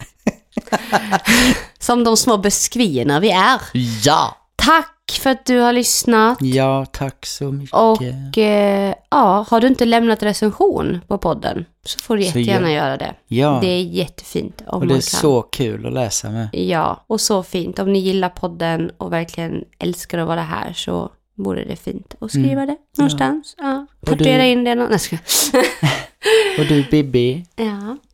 som 1.78 2.04
de 2.04 2.16
små 2.16 2.36
biskvierna 2.38 3.20
vi 3.20 3.30
är. 3.30 3.60
ja. 4.04 4.36
Tack 4.56 4.94
för 5.12 5.30
att 5.30 5.44
du 5.46 5.58
har 5.58 5.72
lyssnat. 5.72 6.38
Ja, 6.40 6.86
tack 6.92 7.26
så 7.26 7.52
mycket. 7.52 7.74
Och 7.74 8.38
eh, 8.38 8.94
ja, 9.10 9.46
har 9.50 9.60
du 9.60 9.66
inte 9.66 9.84
lämnat 9.84 10.22
recension 10.22 11.00
på 11.08 11.18
podden 11.18 11.64
så 11.84 11.98
får 11.98 12.16
du 12.16 12.22
jättegärna 12.22 12.70
gör- 12.72 12.76
göra 12.86 12.96
det. 12.96 13.14
ja, 13.26 13.58
Det 13.62 13.68
är 13.68 13.82
jättefint 13.82 14.62
om 14.66 14.80
och 14.82 14.86
det 14.86 14.94
är 14.94 15.00
så 15.00 15.42
kul 15.42 15.86
att 15.86 15.92
läsa 15.92 16.30
med. 16.30 16.48
Ja, 16.52 17.04
och 17.06 17.20
så 17.20 17.42
fint. 17.42 17.78
Om 17.78 17.92
ni 17.92 17.98
gillar 17.98 18.28
podden 18.28 18.90
och 18.96 19.12
verkligen 19.12 19.64
älskar 19.78 20.18
att 20.18 20.28
vara 20.28 20.42
här 20.42 20.72
så 20.72 21.10
vore 21.34 21.64
det 21.64 21.76
fint 21.76 22.14
att 22.20 22.30
skriva 22.30 22.66
det 22.66 22.76
någonstans. 22.98 23.54
Ja. 23.58 23.64
Mm. 23.64 23.86
Och 24.10 24.16
du- 24.16 24.24
in 24.46 24.64
det 24.64 24.74
någon... 24.74 24.90
Jag. 24.92 25.18
Och 26.58 26.64
du 26.68 26.84
Bibi, 26.90 27.46
Ja, 27.56 27.64
tack 27.64 28.07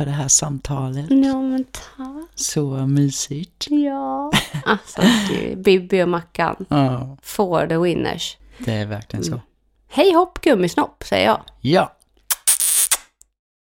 för 0.00 0.04
det 0.06 0.12
här 0.12 0.28
samtalet. 0.28 1.06
ja 1.10 1.42
men 1.42 1.64
tack. 1.64 2.28
Så 2.34 2.70
mysigt. 2.86 3.66
Ja. 3.70 4.32
Alltså, 4.64 5.02
gud. 5.28 5.58
Bibi 5.62 6.02
och 6.02 6.08
Mackan. 6.08 6.66
Ja, 6.68 7.16
For 7.22 7.66
the 7.66 7.76
winners. 7.78 8.36
det 8.58 8.72
är 8.72 8.86
verkligen 8.86 9.24
så. 9.24 9.40
Hej 9.88 10.12
hopp 10.14 10.40
gummisnopp, 10.40 11.04
säger 11.06 11.26
jag. 11.26 11.40
Ja. 11.60 11.92